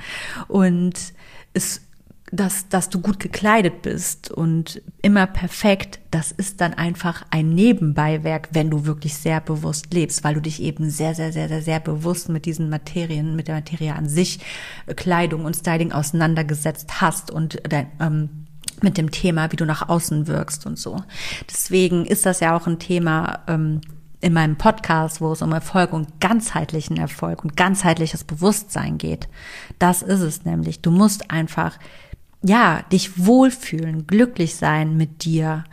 [0.47, 1.13] und
[1.53, 1.81] es
[2.33, 8.49] dass, dass du gut gekleidet bist und immer perfekt, das ist dann einfach ein Nebenbeiwerk,
[8.53, 11.79] wenn du wirklich sehr bewusst lebst, weil du dich eben sehr, sehr, sehr, sehr, sehr
[11.79, 14.39] bewusst mit diesen Materien, mit der Materie an sich,
[14.95, 18.29] Kleidung und Styling auseinandergesetzt hast und dein, ähm,
[18.81, 21.03] mit dem Thema, wie du nach außen wirkst und so.
[21.49, 23.81] Deswegen ist das ja auch ein Thema, ähm,
[24.23, 29.27] in meinem Podcast, wo es um Erfolg und ganzheitlichen Erfolg und ganzheitliches Bewusstsein geht.
[29.79, 30.81] Das ist es nämlich.
[30.81, 31.77] Du musst einfach
[32.41, 35.63] ja, dich wohlfühlen, glücklich sein mit dir.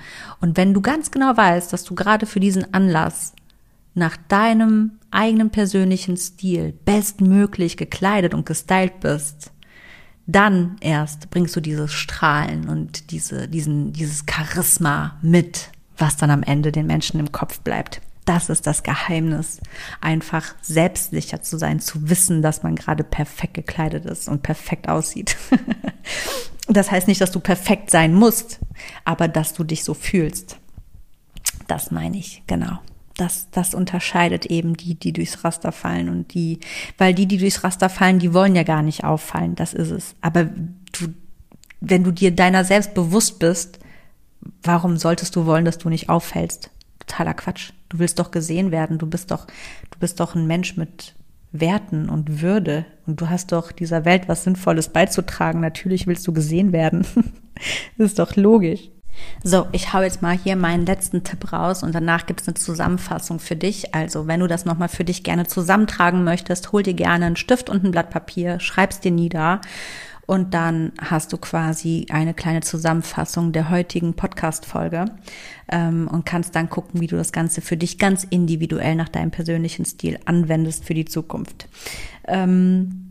[0.41, 3.35] Und wenn du ganz genau weißt, dass du gerade für diesen Anlass
[3.95, 9.53] nach deinem eigenen persönlichen Stil bestmöglich gekleidet und gestylt bist,
[10.27, 16.45] dann erst bringst du dieses Strahlen und diese, diesen, dieses Charisma mit, was dann am
[16.45, 18.01] Ende den Menschen im Kopf bleibt.
[18.31, 19.59] Das ist das Geheimnis,
[20.01, 25.37] einfach selbstsicher zu sein, zu wissen, dass man gerade perfekt gekleidet ist und perfekt aussieht.
[26.69, 28.61] das heißt nicht, dass du perfekt sein musst,
[29.05, 30.59] aber dass du dich so fühlst.
[31.67, 32.79] Das meine ich, genau.
[33.17, 36.61] Das, das unterscheidet eben die, die durchs Raster fallen und die,
[36.99, 40.15] weil die, die durchs Raster fallen, die wollen ja gar nicht auffallen, das ist es.
[40.21, 41.13] Aber du,
[41.81, 43.81] wenn du dir deiner selbst bewusst bist,
[44.63, 46.71] warum solltest du wollen, dass du nicht auffällst?
[47.01, 47.73] Totaler Quatsch.
[47.91, 48.99] Du willst doch gesehen werden.
[48.99, 51.15] Du bist doch, du bist doch ein Mensch mit
[51.53, 52.87] Werten und Würde.
[53.07, 55.61] Und du hast doch dieser Welt was Sinnvolles beizutragen.
[55.61, 57.05] Natürlich willst du gesehen werden.
[57.99, 58.89] das ist doch logisch.
[59.43, 62.55] So, ich hau jetzt mal hier meinen letzten Tipp raus und danach gibt es eine
[62.55, 63.95] Zusammenfassung für dich.
[63.95, 67.69] Also, wenn du das nochmal für dich gerne zusammentragen möchtest, hol dir gerne einen Stift
[67.69, 69.61] und ein Blatt Papier, schreib's dir nieder
[70.31, 75.07] und dann hast du quasi eine kleine Zusammenfassung der heutigen Podcast-Folge
[75.73, 79.33] ähm, und kannst dann gucken, wie du das Ganze für dich ganz individuell nach deinem
[79.33, 81.69] persönlichen Stil anwendest für die Zukunft.
[82.29, 83.11] Ähm,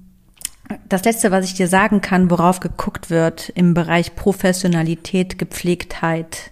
[0.88, 6.52] das letzte, was ich dir sagen kann, worauf geguckt wird im Bereich Professionalität, Gepflegtheit,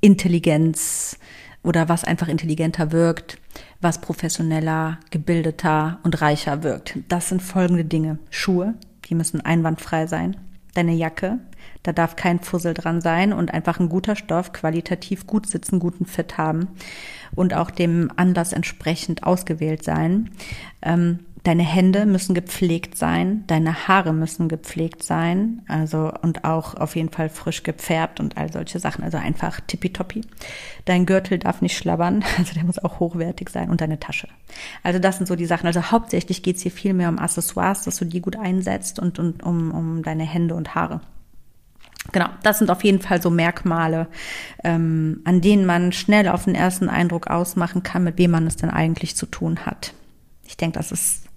[0.00, 1.20] Intelligenz
[1.62, 3.38] oder was einfach intelligenter wirkt,
[3.80, 6.98] was professioneller, gebildeter und reicher wirkt.
[7.08, 8.18] Das sind folgende Dinge.
[8.30, 8.74] Schuhe,
[9.10, 10.36] die müssen einwandfrei sein.
[10.74, 11.40] Deine Jacke,
[11.82, 16.06] da darf kein Fussel dran sein und einfach ein guter Stoff, qualitativ gut sitzen, guten
[16.06, 16.68] Fit haben
[17.34, 20.30] und auch dem Anlass entsprechend ausgewählt sein.
[20.80, 26.96] Ähm, Deine Hände müssen gepflegt sein, deine Haare müssen gepflegt sein, also und auch auf
[26.96, 30.20] jeden Fall frisch gefärbt und all solche Sachen, also einfach tippitoppi.
[30.84, 34.28] Dein Gürtel darf nicht schlabbern, also der muss auch hochwertig sein und deine Tasche.
[34.82, 35.66] Also das sind so die Sachen.
[35.66, 39.42] Also hauptsächlich geht's hier viel mehr um Accessoires, dass du die gut einsetzt und, und
[39.42, 41.00] um, um deine Hände und Haare.
[42.12, 44.08] Genau, das sind auf jeden Fall so Merkmale,
[44.64, 48.56] ähm, an denen man schnell auf den ersten Eindruck ausmachen kann, mit wem man es
[48.56, 49.94] denn eigentlich zu tun hat.
[50.46, 51.29] Ich denke, das ist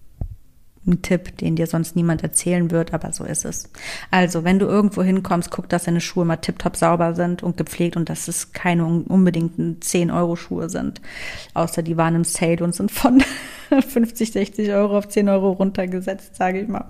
[0.85, 3.69] ein Tipp, den dir sonst niemand erzählen wird, aber so ist es.
[4.11, 7.95] Also, wenn du irgendwo hinkommst, guck, dass deine Schuhe mal tiptop sauber sind und gepflegt
[7.95, 11.01] und dass es keine unbedingten 10-Euro-Schuhe sind.
[11.53, 13.23] Außer die waren im Sale und sind von
[13.81, 16.85] 50, 60 Euro auf 10 Euro runtergesetzt, sage ich mal.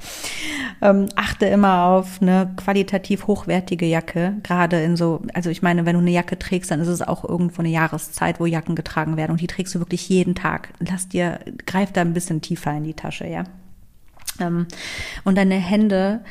[0.81, 5.93] Ähm, achte immer auf eine qualitativ hochwertige Jacke, gerade in so, also ich meine, wenn
[5.95, 9.31] du eine Jacke trägst, dann ist es auch irgendwo eine Jahreszeit, wo Jacken getragen werden
[9.31, 10.69] und die trägst du wirklich jeden Tag.
[10.79, 13.45] Lass dir, greif da ein bisschen tiefer in die Tasche, ja.
[14.39, 14.67] Ähm,
[15.23, 16.23] und deine Hände,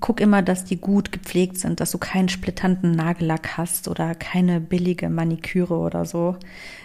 [0.00, 4.60] guck immer, dass die gut gepflegt sind, dass du keinen splitternden Nagellack hast oder keine
[4.60, 6.36] billige Maniküre oder so.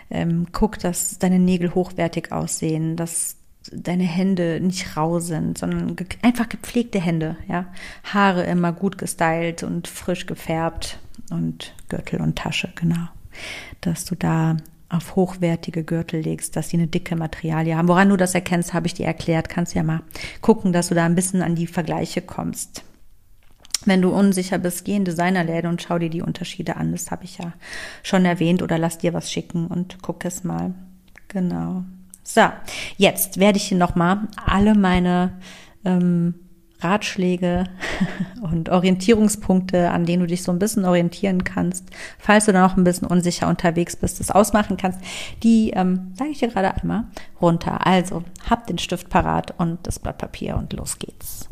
[0.09, 3.37] Ähm, guck, dass deine Nägel hochwertig aussehen, dass
[3.71, 7.65] deine Hände nicht rau sind, sondern ge einfach gepflegte Hände, ja.
[8.03, 10.99] Haare immer gut gestylt und frisch gefärbt
[11.29, 13.07] und Gürtel und Tasche, genau.
[13.81, 14.57] Dass du da
[14.89, 17.87] auf hochwertige Gürtel legst, dass die eine dicke Materialie haben.
[17.87, 19.49] Woran du das erkennst, habe ich dir erklärt.
[19.49, 20.01] Kannst ja mal
[20.41, 22.83] gucken, dass du da ein bisschen an die Vergleiche kommst.
[23.85, 26.91] Wenn du unsicher bist, geh in Designerläden und schau dir die Unterschiede an.
[26.91, 27.53] Das habe ich ja
[28.03, 30.73] schon erwähnt oder lass dir was schicken und guck es mal.
[31.27, 31.83] Genau.
[32.23, 32.41] So,
[32.97, 35.39] jetzt werde ich hier nochmal alle meine
[35.85, 36.35] ähm,
[36.79, 37.65] Ratschläge
[38.41, 41.85] und Orientierungspunkte, an denen du dich so ein bisschen orientieren kannst,
[42.19, 44.99] falls du da noch ein bisschen unsicher unterwegs bist, das ausmachen kannst,
[45.43, 47.05] die ähm, sage ich dir gerade einmal
[47.41, 47.85] runter.
[47.85, 51.46] Also, hab den Stift parat und das Blatt Papier und los geht's.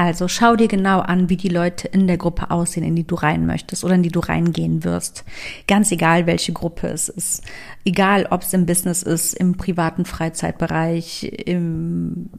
[0.00, 3.16] Also schau dir genau an, wie die Leute in der Gruppe aussehen, in die du
[3.16, 5.26] rein möchtest oder in die du reingehen wirst.
[5.68, 7.42] Ganz egal, welche Gruppe es ist.
[7.84, 12.30] Egal, ob es im Business ist, im privaten Freizeitbereich, im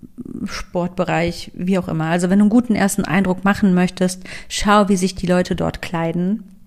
[0.46, 2.06] Sportbereich, wie auch immer.
[2.06, 5.84] Also wenn du einen guten ersten Eindruck machen möchtest, schau, wie sich die Leute dort
[5.84, 6.61] kleiden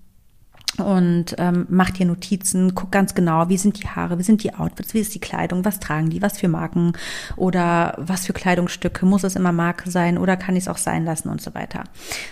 [0.77, 4.53] und ähm, mach dir Notizen, guck ganz genau, wie sind die Haare, wie sind die
[4.53, 6.93] Outfits, wie ist die Kleidung, was tragen die, was für Marken
[7.37, 11.05] oder was für Kleidungsstücke, muss es immer Marke sein oder kann ich es auch sein
[11.05, 11.85] lassen und so weiter.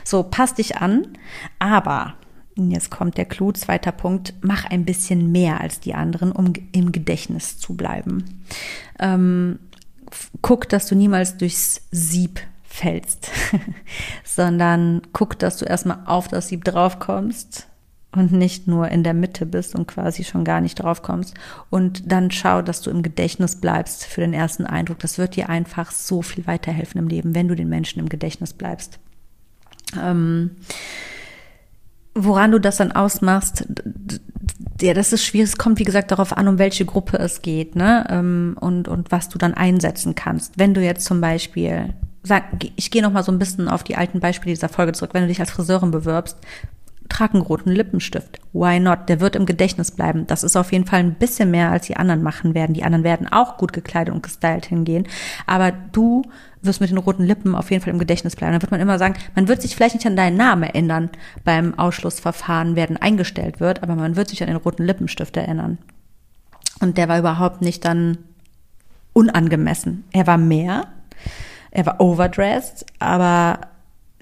[0.04, 1.08] So, passt dich an,
[1.60, 2.16] aber
[2.56, 6.92] Jetzt kommt der Clou, zweiter Punkt, mach ein bisschen mehr als die anderen, um im
[6.92, 8.44] Gedächtnis zu bleiben.
[9.00, 9.58] Ähm,
[10.44, 13.32] guck, dass du niemals durchs Sieb fällst,
[14.24, 17.68] sondern guck, dass du erstmal auf das Sieb draufkommst
[18.16, 21.34] und nicht nur in der Mitte bist und quasi schon gar nicht drauf kommst.
[21.70, 25.00] Und dann schau, dass du im Gedächtnis bleibst für den ersten Eindruck.
[25.00, 28.54] Das wird dir einfach so viel weiterhelfen im Leben, wenn du den Menschen im Gedächtnis
[28.54, 29.00] bleibst.
[30.02, 30.52] Ähm,
[32.16, 33.68] woran du das dann ausmachst,
[34.82, 35.50] ja, das ist schwierig.
[35.50, 38.06] Es kommt, wie gesagt, darauf an, um welche Gruppe es geht, ne?
[38.10, 40.58] Ähm, und, und was du dann einsetzen kannst.
[40.58, 42.44] Wenn du jetzt zum Beispiel sag,
[42.76, 45.14] ich gehe noch mal so ein bisschen auf die alten Beispiele dieser Folge zurück.
[45.14, 46.38] Wenn du dich als Friseurin bewirbst,
[47.14, 48.40] trag einen roten Lippenstift.
[48.54, 49.08] Why not?
[49.08, 50.26] Der wird im Gedächtnis bleiben.
[50.28, 52.74] Das ist auf jeden Fall ein bisschen mehr, als die anderen machen werden.
[52.74, 55.08] Die anderen werden auch gut gekleidet und gestylt hingehen.
[55.46, 56.24] Aber du
[56.62, 58.54] wirst mit den roten Lippen auf jeden Fall im Gedächtnis bleiben.
[58.54, 61.10] Dann wird man immer sagen, man wird sich vielleicht nicht an deinen Namen erinnern
[61.44, 65.78] beim Ausschlussverfahren, werden eingestellt wird, aber man wird sich an den roten Lippenstift erinnern.
[66.80, 68.18] Und der war überhaupt nicht dann
[69.14, 70.06] unangemessen.
[70.12, 70.88] Er war mehr,
[71.70, 73.60] er war overdressed, aber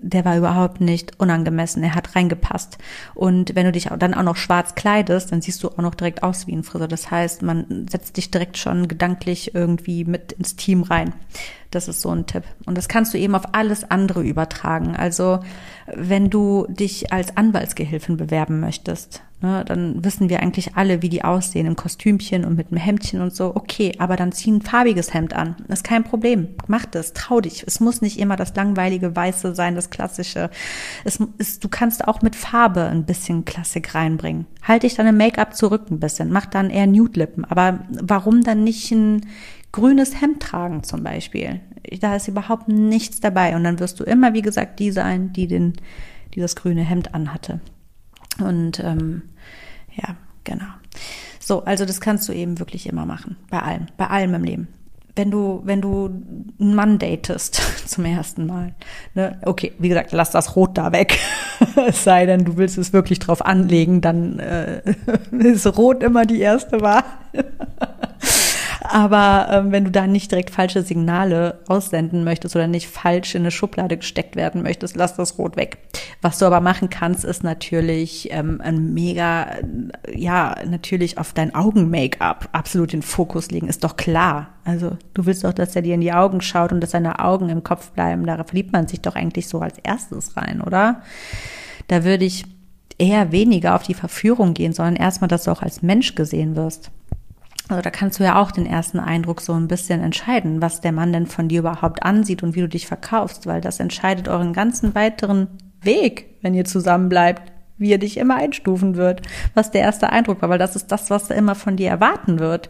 [0.02, 1.84] der war überhaupt nicht unangemessen.
[1.84, 2.78] Er hat reingepasst.
[3.14, 6.24] Und wenn du dich dann auch noch schwarz kleidest, dann siehst du auch noch direkt
[6.24, 6.88] aus wie ein Friseur.
[6.88, 11.14] Das heißt, man setzt dich direkt schon gedanklich irgendwie mit ins Team rein.
[11.70, 12.44] Das ist so ein Tipp.
[12.66, 14.96] Und das kannst du eben auf alles andere übertragen.
[14.96, 15.40] Also
[15.96, 21.24] wenn du dich als Anwaltsgehilfin bewerben möchtest, ne, dann wissen wir eigentlich alle, wie die
[21.24, 23.56] aussehen im Kostümchen und mit einem Hemdchen und so.
[23.56, 25.56] Okay, aber dann zieh ein farbiges Hemd an.
[25.68, 26.50] Ist kein Problem.
[26.68, 27.64] Mach das, trau dich.
[27.66, 30.50] Es muss nicht immer das langweilige Weiße sein, das Klassische.
[31.04, 34.46] Es ist, du kannst auch mit Farbe ein bisschen Klassik reinbringen.
[34.62, 36.32] Halt dich dann im Make-up zurück ein bisschen.
[36.32, 37.46] Mach dann eher Nude-Lippen.
[37.46, 39.26] Aber warum dann nicht ein
[39.72, 41.62] grünes Hemd tragen zum Beispiel.
[42.00, 43.56] Da ist überhaupt nichts dabei.
[43.56, 45.74] Und dann wirst du immer, wie gesagt, die sein, die den,
[46.34, 47.60] die das grüne Hemd anhatte.
[48.40, 49.24] Und ähm,
[49.96, 50.66] ja, genau.
[51.40, 53.36] So, also das kannst du eben wirklich immer machen.
[53.50, 54.68] Bei allem, bei allem im Leben.
[55.16, 57.56] Wenn du, wenn du einen Mann datest
[57.86, 58.74] zum ersten Mal,
[59.14, 61.20] ne, okay, wie gesagt, lass das Rot da weg.
[61.88, 64.82] es sei denn, du willst es wirklich drauf anlegen, dann äh,
[65.32, 67.04] ist Rot immer die erste Wahl.
[68.92, 73.44] Aber ähm, wenn du da nicht direkt falsche Signale aussenden möchtest oder nicht falsch in
[73.44, 75.78] eine Schublade gesteckt werden möchtest, lass das Rot weg.
[76.22, 79.48] Was du aber machen kannst, ist natürlich ähm, ein mega,
[80.14, 84.50] ja, natürlich auf dein Augen-Make-up absolut den Fokus legen, ist doch klar.
[84.66, 87.48] Also du willst doch, dass er dir in die Augen schaut und dass seine Augen
[87.48, 88.26] im Kopf bleiben.
[88.26, 91.02] Da verliebt man sich doch eigentlich so als erstes rein, oder?
[91.88, 92.44] Da würde ich
[92.98, 96.92] eher weniger auf die Verführung gehen, sondern erstmal, dass du auch als Mensch gesehen wirst.
[97.70, 100.92] Also da kannst du ja auch den ersten Eindruck so ein bisschen entscheiden, was der
[100.92, 104.54] Mann denn von dir überhaupt ansieht und wie du dich verkaufst, weil das entscheidet euren
[104.54, 105.48] ganzen weiteren
[105.82, 109.22] Weg, wenn ihr zusammen bleibt, wie er dich immer einstufen wird,
[109.54, 112.40] was der erste Eindruck war, weil das ist das, was er immer von dir erwarten
[112.40, 112.70] wird.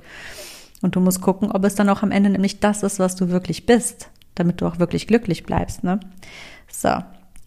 [0.81, 3.29] Und du musst gucken, ob es dann auch am Ende nämlich das ist, was du
[3.29, 5.99] wirklich bist, damit du auch wirklich glücklich bleibst, ne?
[6.71, 6.89] So.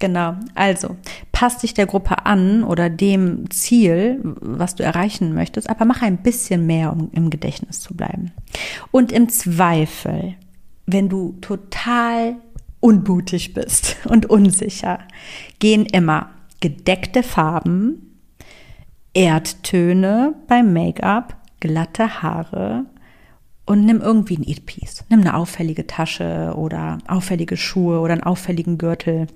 [0.01, 0.97] Genau, also
[1.33, 6.19] passt dich der Gruppe an oder dem Ziel, was du erreichen möchtest, aber mach ein
[6.19, 8.33] bisschen mehr, um im Gedächtnis zu bleiben.
[8.91, 10.35] Und im Zweifel,
[10.87, 12.37] wenn du total
[12.81, 14.99] unmutig bist und unsicher,
[15.59, 16.31] gehen immer
[16.61, 18.21] gedeckte Farben,
[19.15, 22.85] Erdtöne beim Make-up, glatte Haare
[23.65, 25.05] und nimm irgendwie ein Eat-Piece.
[25.09, 29.29] Nimm eine auffällige Tasche oder auffällige Schuhe oder einen auffälligen Gürtel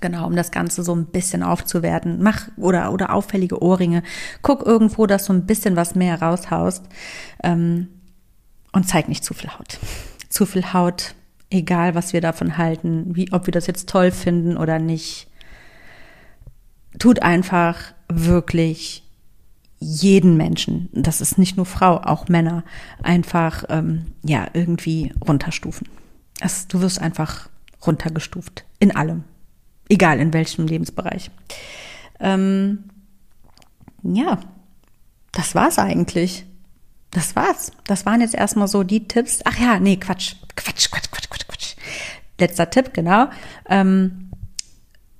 [0.00, 2.22] Genau, um das Ganze so ein bisschen aufzuwerten.
[2.22, 4.02] Mach oder, oder auffällige Ohrringe.
[4.42, 6.84] Guck irgendwo, dass du ein bisschen was mehr raushaust.
[7.42, 7.88] Ähm,
[8.72, 9.78] und zeig nicht zu viel Haut.
[10.28, 11.14] Zu viel Haut
[11.50, 15.28] Egal, was wir davon halten, wie, ob wir das jetzt toll finden oder nicht.
[16.98, 19.02] Tut einfach wirklich
[19.80, 22.64] jeden Menschen, das ist nicht nur Frau, auch Männer,
[23.02, 25.88] einfach ähm, ja irgendwie runterstufen.
[26.40, 27.48] Es, du wirst einfach
[27.86, 29.24] runtergestuft in allem,
[29.88, 31.30] egal in welchem Lebensbereich.
[32.20, 32.84] Ähm,
[34.02, 34.38] ja,
[35.32, 36.44] das war's eigentlich.
[37.10, 37.72] Das war's.
[37.84, 39.40] Das waren jetzt erstmal so die Tipps.
[39.44, 40.34] Ach ja, nee, Quatsch.
[40.56, 41.76] Quatsch, Quatsch, Quatsch, Quatsch, Quatsch.
[42.38, 43.28] Letzter Tipp, genau.
[43.68, 44.30] Ähm,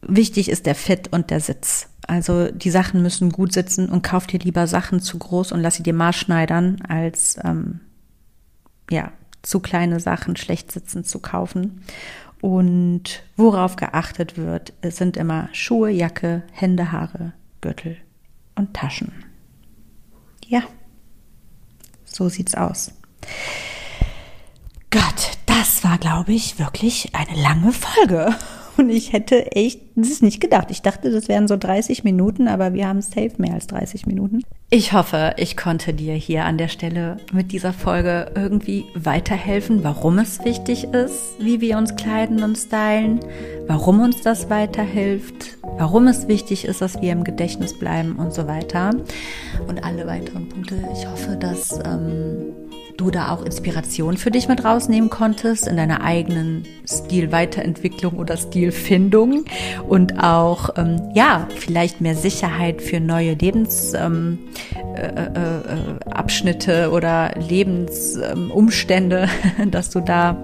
[0.03, 1.89] wichtig ist der Fit und der Sitz.
[2.07, 5.77] Also die Sachen müssen gut sitzen und kauf dir lieber Sachen zu groß und lass
[5.77, 7.81] sie dir maßschneidern, als ähm,
[8.90, 9.12] ja,
[9.43, 11.82] zu kleine Sachen schlecht sitzen zu kaufen.
[12.40, 17.97] Und worauf geachtet wird, sind immer Schuhe, Jacke, Hände, Haare, Gürtel
[18.55, 19.12] und Taschen.
[20.47, 20.62] Ja,
[22.05, 22.93] so sieht's aus.
[24.90, 28.35] Gott, das war, glaube ich, wirklich eine lange Folge.
[28.78, 30.70] Und ich hätte echt das nicht gedacht.
[30.70, 34.42] Ich dachte, das wären so 30 Minuten, aber wir haben safe mehr als 30 Minuten.
[34.70, 40.18] Ich hoffe, ich konnte dir hier an der Stelle mit dieser Folge irgendwie weiterhelfen, warum
[40.18, 43.18] es wichtig ist, wie wir uns kleiden und stylen,
[43.66, 48.46] warum uns das weiterhilft, warum es wichtig ist, dass wir im Gedächtnis bleiben und so
[48.46, 48.90] weiter.
[49.66, 50.76] Und alle weiteren Punkte.
[50.94, 52.55] Ich hoffe, dass ähm,
[52.99, 59.45] du da auch Inspiration für dich mit rausnehmen konntest in deiner eigenen Stilweiterentwicklung oder Stilfindung
[59.89, 64.39] und auch ähm, ja vielleicht mehr Sicherheit für neue Lebensabschnitte ähm,
[64.97, 70.37] äh, äh, äh oder Lebensumstände, ähm, dass du da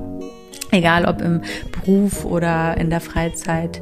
[0.71, 3.81] egal ob im Beruf oder in der Freizeit,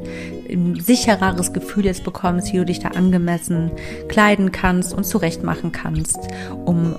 [0.49, 3.71] ein sichereres Gefühl jetzt bekommst, wie du dich da angemessen
[4.07, 6.19] kleiden kannst und zurechtmachen kannst,
[6.65, 6.95] um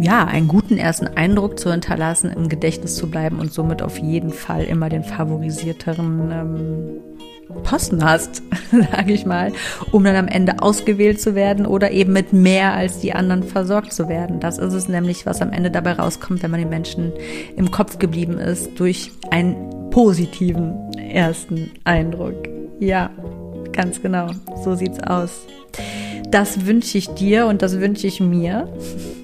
[0.00, 4.32] ja, einen guten ersten Eindruck zu hinterlassen, im Gedächtnis zu bleiben und somit auf jeden
[4.32, 7.00] Fall immer den favorisierteren ähm,
[7.62, 8.42] Posten hast,
[8.92, 9.52] sage ich mal,
[9.92, 13.92] um dann am Ende ausgewählt zu werden oder eben mit mehr als die anderen versorgt
[13.92, 14.40] zu werden.
[14.40, 17.12] Das ist es nämlich, was am Ende dabei rauskommt, wenn man den Menschen
[17.56, 22.48] im Kopf geblieben ist durch einen positiven ersten Eindruck.
[22.80, 23.10] Ja,
[23.72, 24.30] ganz genau.
[24.64, 25.46] So sieht's aus.
[26.30, 28.68] Das wünsche ich dir und das wünsche ich mir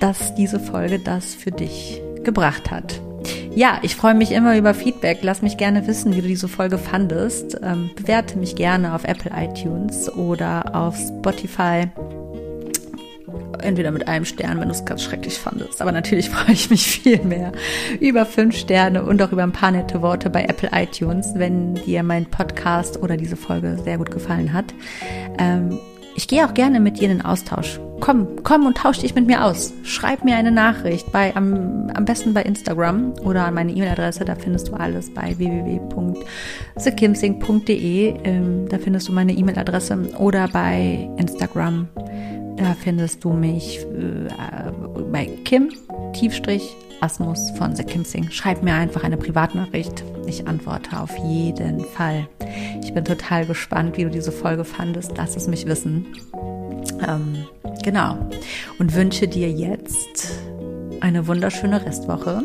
[0.00, 3.00] dass diese Folge das für dich gebracht hat.
[3.54, 5.20] Ja, ich freue mich immer über Feedback.
[5.22, 7.58] Lass mich gerne wissen, wie du diese Folge fandest.
[7.62, 11.86] Ähm, bewerte mich gerne auf Apple iTunes oder auf Spotify.
[13.62, 15.80] Entweder mit einem Stern, wenn du es ganz schrecklich fandest.
[15.80, 17.52] Aber natürlich freue ich mich viel mehr
[17.98, 22.02] über fünf Sterne und auch über ein paar nette Worte bei Apple iTunes, wenn dir
[22.02, 24.74] mein Podcast oder diese Folge sehr gut gefallen hat.
[25.38, 25.78] Ähm,
[26.16, 27.78] ich gehe auch gerne mit dir in den Austausch.
[28.00, 29.74] Komm, komm und tausch dich mit mir aus.
[29.82, 34.24] Schreib mir eine Nachricht bei am, am besten bei Instagram oder an meine E-Mail-Adresse.
[34.24, 38.14] Da findest du alles bei www.thekimsing.de.
[38.24, 41.88] Ähm, da findest du meine E-Mail-Adresse oder bei Instagram.
[42.56, 44.28] Da findest du mich äh,
[45.12, 45.70] bei Kim
[46.12, 48.30] Tiefstrich Asmus von The Kim Sing.
[48.30, 50.04] Schreib mir einfach eine Privatnachricht.
[50.26, 52.26] Ich antworte auf jeden Fall.
[52.82, 55.12] Ich bin total gespannt, wie du diese Folge fandest.
[55.16, 56.06] Lass es mich wissen.
[57.06, 57.44] Ähm,
[57.82, 58.16] genau.
[58.78, 60.40] Und wünsche dir jetzt
[61.00, 62.42] eine wunderschöne Restwoche.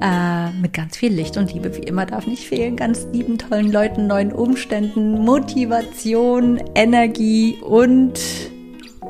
[0.00, 2.76] Äh, mit ganz viel Licht und Liebe, wie immer, darf nicht fehlen.
[2.76, 8.20] Ganz lieben, tollen Leuten, neuen Umständen, Motivation, Energie und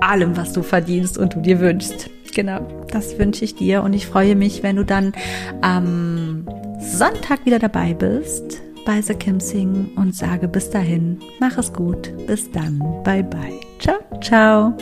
[0.00, 2.10] allem, was du verdienst und du dir wünschst.
[2.36, 2.60] Genau,
[2.92, 5.14] das wünsche ich dir und ich freue mich, wenn du dann
[5.62, 6.46] am
[6.78, 12.12] Sonntag wieder dabei bist bei The Kim Sing und sage bis dahin, mach es gut,
[12.26, 14.74] bis dann, bye bye, ciao, ciao.